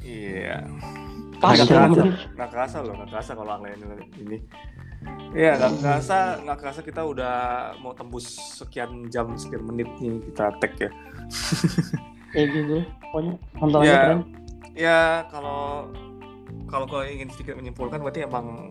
Iya. 0.00 0.62
pas 1.42 1.56
Nggak 1.56 1.66
kerasa, 1.66 2.02
nggak 2.36 2.50
kerasa 2.52 2.76
loh, 2.84 2.94
nggak 2.94 3.10
kerasa 3.10 3.30
kalau 3.32 3.52
angin 3.56 3.80
ini. 4.20 4.38
Iya, 5.30 5.56
nggak 5.56 5.72
kerasa, 5.78 6.18
nggak 6.42 6.58
kerasa 6.58 6.80
kita 6.82 7.02
udah 7.06 7.34
mau 7.78 7.94
tembus 7.94 8.26
sekian 8.58 9.06
jam, 9.08 9.30
sekian 9.38 9.62
menit 9.62 9.86
nih 10.02 10.18
kita 10.26 10.50
tag 10.58 10.72
ya. 10.76 10.90
kayak 12.34 12.48
gitu 12.54 12.76
pokoknya 13.10 13.32
nonton 13.58 13.80
Ya, 13.82 13.98
keren 13.98 14.20
ya 14.74 14.98
kalau 15.26 15.90
kalau 16.70 16.86
kau 16.86 17.02
ingin 17.02 17.26
sedikit 17.30 17.58
menyimpulkan 17.58 17.98
berarti 17.98 18.22
emang 18.22 18.70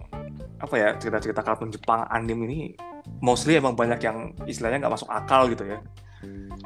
apa 0.59 0.75
ya 0.75 0.89
cerita-cerita 0.95 1.43
kartun 1.43 1.71
Jepang 1.71 2.07
anim 2.07 2.39
ini 2.47 2.75
mostly 3.19 3.59
emang 3.59 3.75
banyak 3.75 3.99
yang 3.99 4.31
istilahnya 4.43 4.83
nggak 4.83 4.93
masuk 4.95 5.09
akal 5.11 5.47
gitu 5.51 5.63
ya. 5.67 5.79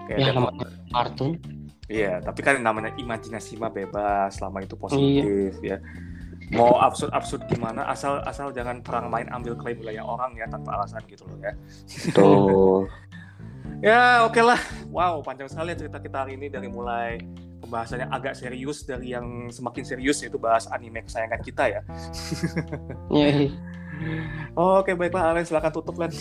Kayak 0.06 0.18
ya 0.22 0.32
namanya 0.34 0.70
kartun 0.90 1.32
Iya, 1.84 2.24
tapi 2.24 2.40
kan 2.42 2.58
namanya 2.64 2.96
imajinasi 2.96 3.60
mah 3.60 3.70
bebas 3.70 4.40
selama 4.40 4.64
itu 4.64 4.74
Iya. 4.74 4.82
positif 4.82 5.54
ya. 5.62 5.78
Mau 6.52 6.76
absurd-absurd 6.82 7.48
gimana 7.48 7.88
asal 7.88 8.20
asal 8.28 8.52
jangan 8.52 8.84
perang 8.84 9.08
main 9.08 9.32
ambil 9.32 9.56
klaim 9.56 9.80
wilayah 9.80 10.04
orang 10.04 10.36
ya 10.36 10.46
tanpa 10.52 10.76
alasan 10.76 11.00
gitu 11.08 11.24
loh 11.30 11.40
ya. 11.40 11.54
Betul. 12.10 12.88
Ya 13.84 14.24
oke 14.24 14.40
lah. 14.40 14.60
Wow 14.92 15.20
panjang 15.28 15.52
sekali 15.52 15.76
ya 15.76 15.78
cerita 15.80 16.00
kita 16.00 16.24
hari 16.24 16.40
ini 16.40 16.48
dari 16.48 16.72
mulai 16.72 17.20
pembahasannya 17.60 18.08
agak 18.12 18.36
serius 18.36 18.88
dari 18.88 19.12
yang 19.12 19.52
semakin 19.52 19.84
serius 19.84 20.24
yaitu 20.24 20.40
bahas 20.40 20.68
anime 20.72 21.04
kesayangan 21.04 21.42
kita 21.44 21.64
ya. 21.68 21.82
ya, 23.18 23.52
Oke 24.56 24.96
baiklah 24.96 25.32
Alen 25.32 25.48
silakan 25.48 25.72
tutup 25.72 25.96
Len. 26.00 26.12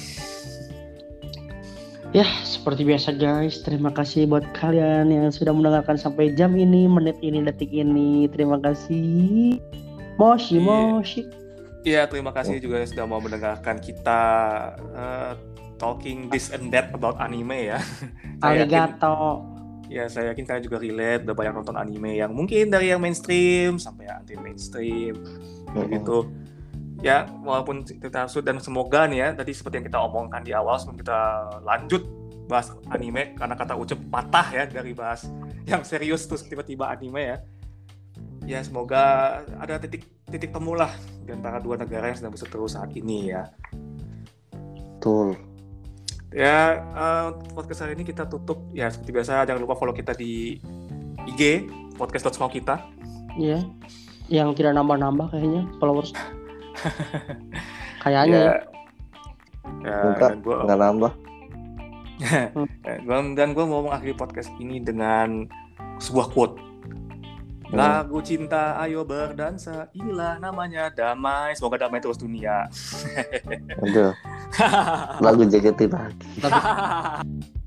ya 2.12 2.28
seperti 2.44 2.84
biasa 2.84 3.16
guys 3.16 3.64
terima 3.64 3.88
kasih 3.88 4.28
buat 4.28 4.44
kalian 4.52 5.08
yang 5.08 5.32
sudah 5.32 5.56
mendengarkan 5.56 5.96
sampai 5.96 6.28
jam 6.36 6.52
ini 6.60 6.84
menit 6.84 7.16
ini 7.24 7.40
detik 7.40 7.72
ini 7.72 8.28
terima 8.28 8.60
kasih 8.60 9.56
moshi 10.16 10.58
Iya. 10.58 10.64
moshi 10.64 11.22
Iya, 11.82 12.06
terima 12.06 12.30
kasih 12.30 12.62
juga 12.62 12.78
sudah 12.86 13.10
mau 13.10 13.18
mendengarkan 13.18 13.82
kita 13.82 14.22
uh, 14.94 15.34
talking 15.82 16.30
this 16.30 16.54
and 16.54 16.70
that 16.70 16.94
about 16.94 17.18
anime 17.18 17.74
ya. 17.74 17.82
Arigato. 18.46 19.42
Ya, 19.90 20.06
saya 20.06 20.30
yakin 20.30 20.46
kalian 20.46 20.62
juga 20.62 20.78
relate, 20.78 21.26
udah 21.26 21.34
banyak 21.34 21.52
nonton 21.58 21.74
anime 21.74 22.22
yang 22.22 22.30
mungkin 22.30 22.70
dari 22.70 22.94
yang 22.94 23.02
mainstream 23.02 23.82
sampai 23.82 24.06
yang 24.06 24.22
anti 24.22 24.38
mainstream, 24.38 25.26
begitu. 25.74 26.30
Ya, 27.02 27.26
walaupun 27.42 27.82
kita 27.82 28.30
sud 28.30 28.46
dan 28.46 28.62
semoga 28.62 29.10
nih 29.10 29.18
ya, 29.18 29.28
tadi 29.34 29.50
seperti 29.50 29.82
yang 29.82 29.86
kita 29.90 29.98
omongkan 30.06 30.46
di 30.46 30.54
awal 30.54 30.78
sebelum 30.78 31.02
kita 31.02 31.18
lanjut 31.66 32.06
bahas 32.46 32.70
anime 32.94 33.34
karena 33.34 33.58
kata 33.58 33.74
Ucep 33.74 33.98
patah 34.06 34.48
ya 34.54 34.64
dari 34.70 34.94
bahas 34.94 35.26
yang 35.66 35.82
serius 35.82 36.30
terus 36.30 36.46
tiba-tiba 36.46 36.86
anime 36.94 37.22
ya. 37.26 37.36
Ya, 38.42 38.58
semoga 38.62 39.02
ada 39.58 39.78
titik 39.78 40.06
titik 40.26 40.50
temu 40.50 40.74
lah 40.74 40.90
di 41.22 41.30
antara 41.30 41.62
dua 41.62 41.78
negara 41.78 42.10
yang 42.10 42.18
sedang 42.18 42.34
berseteru 42.34 42.66
saat 42.66 42.90
ini 42.96 43.30
ya. 43.30 43.46
Betul. 44.98 45.38
Ya, 46.32 46.80
eh, 46.80 47.28
podcast 47.52 47.84
hari 47.84 47.92
ini 47.94 48.08
kita 48.08 48.24
tutup. 48.24 48.72
Ya, 48.72 48.88
seperti 48.88 49.12
biasa, 49.12 49.44
jangan 49.44 49.60
lupa 49.60 49.76
follow 49.76 49.92
kita 49.92 50.16
di 50.16 50.56
IG, 51.28 51.68
podcast.small 52.00 52.48
kita. 52.48 52.80
Iya. 53.36 53.60
Yang 54.32 54.62
tidak 54.64 54.72
nambah-nambah 54.80 55.28
kayaknya 55.28 55.68
followers. 55.76 56.10
Kayaknya. 58.02 58.40
Ya, 58.40 58.54
ya 59.84 59.96
Enggak, 60.10 60.30
dan 60.34 60.38
gua, 60.42 60.56
Nggak 60.66 60.80
nambah. 60.80 61.12
ya, 62.88 62.94
gua- 63.04 63.34
dan 63.36 63.48
gue 63.54 63.64
mau 63.66 63.80
mengakhiri 63.86 64.14
podcast 64.16 64.50
ini 64.58 64.80
dengan 64.82 65.46
sebuah 66.00 66.32
quote. 66.32 66.71
Lagu 67.72 68.20
cinta, 68.20 68.76
ayo 68.76 69.00
berdansa, 69.00 69.88
inilah 69.96 70.36
namanya 70.36 70.92
damai. 70.92 71.56
Semoga 71.56 71.88
damai 71.88 72.04
terus 72.04 72.20
dunia. 72.20 72.68
Aduh, 73.80 74.12
lagu 75.24 75.42
JKT 75.48 75.88
lagi. 75.88 76.28